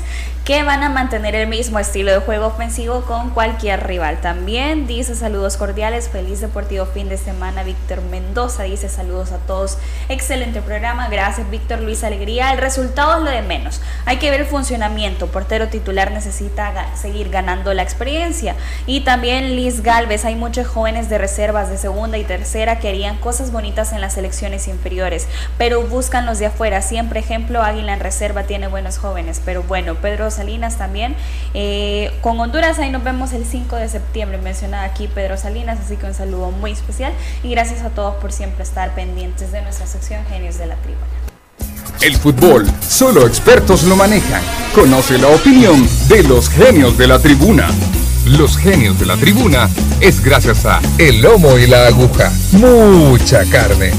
que 0.49 0.63
van 0.63 0.83
a 0.83 0.89
mantener 0.89 1.35
el 1.35 1.47
mismo 1.47 1.79
estilo 1.79 2.11
de 2.11 2.21
juego 2.21 2.47
ofensivo 2.47 3.03
con 3.03 3.29
cualquier 3.29 3.87
rival. 3.87 4.23
También 4.23 4.87
dice 4.87 5.15
saludos 5.15 5.59
cordiales, 5.59 6.09
feliz 6.09 6.41
deportivo 6.41 6.87
fin 6.87 7.11
de 7.11 7.19
semana. 7.19 7.65
Víctor 7.65 8.01
Mendoza 8.01 8.63
dice 8.63 8.89
saludos 8.89 9.31
a 9.33 9.37
todos, 9.41 9.77
excelente 10.09 10.63
programa, 10.63 11.09
gracias 11.11 11.51
Víctor 11.51 11.81
Luis 11.81 12.03
Alegría. 12.03 12.51
El 12.51 12.57
resultado 12.61 13.19
es 13.19 13.25
lo 13.25 13.31
de 13.31 13.43
menos, 13.43 13.83
hay 14.07 14.17
que 14.17 14.31
ver 14.31 14.41
el 14.41 14.47
funcionamiento. 14.47 15.27
Portero 15.27 15.69
titular 15.69 16.13
necesita 16.13 16.97
seguir 16.97 17.29
ganando 17.29 17.75
la 17.75 17.83
experiencia. 17.83 18.57
Y 18.87 19.01
también 19.01 19.55
Liz 19.55 19.83
Galvez, 19.83 20.25
hay 20.25 20.35
muchos 20.35 20.67
jóvenes 20.67 21.11
de 21.11 21.19
reservas 21.19 21.69
de 21.69 21.77
segunda 21.77 22.17
y 22.17 22.25
tercera 22.25 22.79
que 22.79 22.89
harían 22.89 23.19
cosas 23.19 23.53
bonitas 23.53 23.93
en 23.93 24.01
las 24.01 24.17
selecciones 24.29 24.69
inferiores, 24.69 25.27
pero 25.57 25.83
buscan 25.83 26.27
los 26.27 26.39
de 26.39 26.47
afuera. 26.47 26.83
Siempre 26.83 27.21
ejemplo, 27.21 27.63
Águila 27.63 27.95
en 27.95 28.01
reserva 28.01 28.45
tiene 28.45 28.69
buenos 28.69 28.99
jóvenes, 28.99 29.41
pero 29.45 29.63
bueno, 29.63 29.95
Pedro 29.97 30.31
Salinas 30.31 30.77
también. 30.77 31.17
Eh, 31.55 32.13
con 32.21 32.39
Honduras 32.39 32.79
ahí 32.79 32.91
nos 32.91 33.03
vemos 33.03 33.33
el 33.33 33.45
5 33.45 33.77
de 33.77 33.89
septiembre, 33.89 34.39
mencionada 34.39 34.85
aquí 34.85 35.09
Pedro 35.09 35.37
Salinas, 35.37 35.79
así 35.85 35.97
que 35.97 36.07
un 36.07 36.15
saludo 36.15 36.51
muy 36.51 36.73
especial 36.73 37.13
y 37.43 37.51
gracias 37.51 37.83
a 37.83 37.91
todos 37.91 38.17
por 38.17 38.33
siempre 38.33 38.63
estar 38.63 38.95
pendientes 38.95 39.51
de 39.53 39.63
nuestra 39.63 39.87
sección 39.87 40.25
Genios 40.27 40.59
de 40.59 40.67
la 40.67 40.77
Tribuna. 40.77 41.07
El 42.01 42.15
fútbol, 42.17 42.65
solo 42.87 43.27
expertos 43.27 43.83
lo 43.83 43.97
manejan. 43.97 44.43
Conoce 44.75 45.19
la 45.19 45.29
opinión 45.29 45.89
de 46.09 46.23
los 46.23 46.49
genios 46.49 46.97
de 46.97 47.09
la 47.09 47.19
tribuna. 47.19 47.69
Los 48.29 48.59
genios 48.59 48.99
de 49.01 49.07
la 49.07 49.17
tribuna 49.17 49.71
es 50.01 50.21
gracias 50.21 50.67
a 50.67 50.81
El 50.99 51.23
Lomo 51.23 51.57
y 51.57 51.67
la 51.67 51.87
Aguja. 51.87 52.31
Mucha 52.53 53.43
carne. 53.47 53.93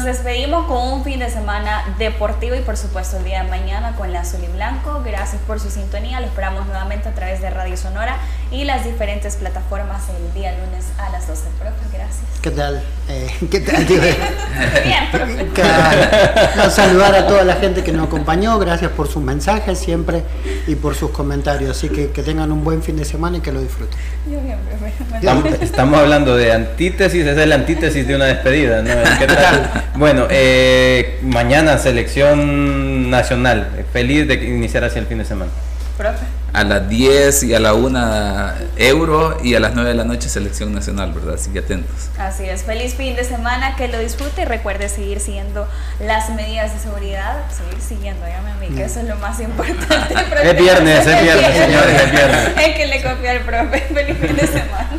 Nos 0.00 0.06
despedimos 0.06 0.64
con 0.66 0.78
un 0.78 1.04
fin 1.04 1.18
de 1.18 1.28
semana 1.28 1.84
deportivo 1.98 2.54
y 2.54 2.60
por 2.60 2.78
supuesto 2.78 3.18
el 3.18 3.24
día 3.24 3.42
de 3.42 3.50
mañana 3.50 3.96
con 3.96 4.14
la 4.14 4.20
azul 4.20 4.40
y 4.42 4.50
blanco. 4.50 5.02
Gracias 5.04 5.42
por 5.46 5.60
su 5.60 5.68
sintonía. 5.68 6.20
Lo 6.20 6.26
esperamos 6.26 6.64
nuevamente 6.64 7.10
a 7.10 7.14
través 7.14 7.42
de 7.42 7.50
Radio 7.50 7.76
Sonora 7.76 8.16
y 8.50 8.64
las 8.64 8.86
diferentes 8.86 9.36
plataformas 9.36 10.04
el 10.08 10.32
día 10.32 10.52
lunes 10.52 10.86
a 10.96 11.10
las 11.10 11.28
12. 11.28 11.42
Profe, 11.58 11.74
gracias. 11.92 12.22
¿Qué 12.40 12.50
tal? 12.50 12.82
Eh, 13.10 13.28
¿Qué 13.50 13.60
tal? 13.60 13.84
Bien, 13.84 15.10
profe. 15.12 15.48
Claro. 15.54 16.10
No, 16.56 16.70
saludar 16.70 17.14
a 17.14 17.26
toda 17.26 17.44
la 17.44 17.56
gente 17.56 17.84
que 17.84 17.92
nos 17.92 18.06
acompañó, 18.06 18.58
gracias 18.58 18.90
por 18.92 19.06
sus 19.06 19.22
mensajes 19.22 19.78
siempre 19.78 20.22
y 20.66 20.76
por 20.76 20.94
sus 20.94 21.10
comentarios. 21.10 21.76
Así 21.76 21.90
que 21.90 22.10
que 22.10 22.22
tengan 22.22 22.50
un 22.52 22.64
buen 22.64 22.82
fin 22.82 22.96
de 22.96 23.04
semana 23.04 23.36
y 23.36 23.40
que 23.40 23.52
lo 23.52 23.60
disfruten. 23.60 23.98
Yo 24.30 24.40
bien, 24.40 24.58
profe. 24.60 24.92
Estamos, 25.16 25.44
estamos 25.60 25.98
hablando 25.98 26.36
de 26.36 26.52
antítesis, 26.52 27.26
esa 27.26 27.42
es 27.42 27.48
la 27.48 27.56
antítesis 27.56 28.06
de 28.06 28.16
una 28.16 28.24
despedida, 28.24 28.80
¿no? 28.80 29.18
¿Qué 29.18 29.26
tal? 29.26 29.84
Bueno, 29.96 30.26
eh, 30.30 31.18
mañana 31.22 31.76
selección 31.78 33.10
nacional, 33.10 33.84
feliz 33.92 34.28
de 34.28 34.34
iniciar 34.34 34.84
hacia 34.84 35.00
el 35.00 35.06
fin 35.06 35.18
de 35.18 35.24
semana. 35.24 35.50
Profe. 35.96 36.24
A 36.52 36.64
las 36.64 36.88
10 36.88 37.42
y 37.44 37.54
a 37.54 37.60
la 37.60 37.74
1 37.74 38.52
euro 38.76 39.38
y 39.42 39.54
a 39.54 39.60
las 39.60 39.74
9 39.74 39.90
de 39.90 39.94
la 39.94 40.04
noche 40.04 40.28
selección 40.28 40.74
nacional, 40.74 41.12
¿verdad? 41.12 41.34
Así 41.34 41.50
que 41.50 41.60
atentos. 41.60 42.08
Así 42.18 42.44
es, 42.44 42.62
feliz 42.62 42.94
fin 42.94 43.14
de 43.14 43.24
semana, 43.24 43.76
que 43.76 43.88
lo 43.88 43.98
disfrute 43.98 44.42
y 44.42 44.44
recuerde 44.46 44.88
seguir 44.88 45.20
siguiendo 45.20 45.68
las 46.00 46.30
medidas 46.30 46.72
de 46.72 46.80
seguridad, 46.80 47.36
seguir 47.50 47.80
siguiendo, 47.80 48.24
dígame 48.24 48.50
a 48.50 48.54
mí, 48.54 48.68
que 48.74 48.84
eso 48.84 49.00
es 49.00 49.06
lo 49.06 49.16
más 49.16 49.38
importante. 49.40 50.14
Es 50.42 50.56
viernes, 50.56 51.06
es 51.06 51.22
viernes, 51.22 51.56
señores, 51.56 52.02
es 52.02 52.10
viernes. 52.10 52.48
Hay 52.56 52.74
que 52.74 52.86
le 52.86 53.02
copia 53.02 53.32
al 53.32 53.40
profe, 53.40 53.80
feliz 53.92 54.16
fin 54.18 54.36
de 54.36 54.46
semana. 54.46 54.90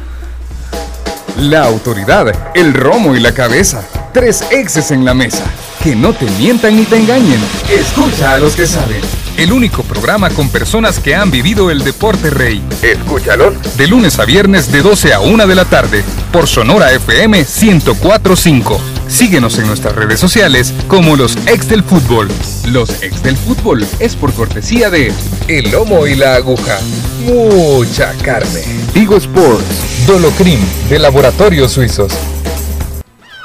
La 1.38 1.64
autoridad, 1.64 2.32
el 2.54 2.74
romo 2.74 3.16
y 3.16 3.20
la 3.20 3.34
cabeza. 3.34 3.84
Tres 4.14 4.44
exes 4.52 4.92
en 4.92 5.06
la 5.06 5.14
mesa. 5.14 5.46
Que 5.82 5.96
no 5.96 6.14
te 6.14 6.30
mientan 6.32 6.76
ni 6.76 6.84
te 6.84 6.98
engañen. 6.98 7.40
Escucha 7.70 8.34
a 8.34 8.40
los 8.40 8.56
que 8.56 8.68
saben. 8.68 9.00
El 9.38 9.54
único 9.54 9.84
programa 9.84 10.30
con 10.30 10.50
personas 10.50 11.00
que 11.00 11.16
han 11.16 11.32
vivido 11.32 11.72
el 11.72 11.84
deporte 11.84 12.30
rey. 12.30 12.62
Escúchalos. 12.82 13.54
De 13.78 13.88
lunes 13.88 14.20
a 14.20 14.26
viernes 14.26 14.70
de 14.72 14.82
12 14.82 15.14
a 15.14 15.22
1 15.22 15.48
de 15.48 15.56
la 15.56 15.64
tarde. 15.64 16.04
Por 16.34 16.48
Sonora 16.48 16.92
FM 16.92 17.38
1045. 17.38 18.82
Síguenos 19.08 19.58
en 19.60 19.68
nuestras 19.68 19.96
redes 19.96 20.20
sociales 20.20 20.74
como 20.90 21.16
los 21.16 21.38
ex 21.48 21.70
del 21.70 21.84
fútbol. 21.84 22.30
Los 22.68 23.02
ex 23.02 23.24
del 23.24 23.38
fútbol 23.38 23.88
es 24.00 24.16
por 24.18 24.34
cortesía 24.34 24.90
de 24.90 25.14
El 25.48 25.72
Lomo 25.72 26.06
y 26.06 26.16
la 26.16 26.36
Aguja. 26.36 26.80
Mucha 27.26 28.12
carne. 28.24 28.62
Tigo 28.94 29.16
Sports. 29.16 30.06
Dolocrim 30.06 30.60
de 30.90 31.00
Laboratorios 31.00 31.72
Suizos. 31.72 32.12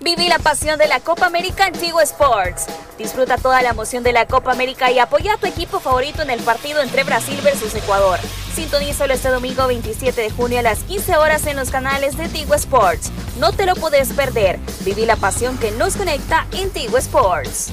Viví 0.00 0.28
la 0.28 0.38
pasión 0.38 0.78
de 0.78 0.86
la 0.86 1.00
Copa 1.00 1.26
América 1.26 1.66
en 1.66 1.72
Tigo 1.72 2.00
Sports. 2.00 2.66
Disfruta 2.98 3.36
toda 3.36 3.62
la 3.62 3.70
emoción 3.70 4.04
de 4.04 4.12
la 4.12 4.26
Copa 4.26 4.52
América 4.52 4.92
y 4.92 5.00
apoya 5.00 5.34
a 5.34 5.38
tu 5.38 5.46
equipo 5.46 5.80
favorito 5.80 6.22
en 6.22 6.30
el 6.30 6.40
partido 6.40 6.80
entre 6.82 7.02
Brasil 7.02 7.36
versus 7.42 7.74
Ecuador. 7.74 8.20
Sintonízalo 8.54 9.12
este 9.12 9.28
domingo 9.28 9.66
27 9.66 10.20
de 10.20 10.30
junio 10.30 10.60
a 10.60 10.62
las 10.62 10.84
15 10.84 11.16
horas 11.16 11.46
en 11.46 11.56
los 11.56 11.70
canales 11.70 12.16
de 12.16 12.28
Tigo 12.28 12.54
Sports. 12.54 13.10
No 13.40 13.50
te 13.52 13.66
lo 13.66 13.74
puedes 13.74 14.12
perder. 14.12 14.60
Viví 14.84 15.04
la 15.04 15.16
pasión 15.16 15.58
que 15.58 15.72
nos 15.72 15.96
conecta 15.96 16.46
en 16.52 16.70
Tigo 16.70 16.96
Sports. 16.98 17.72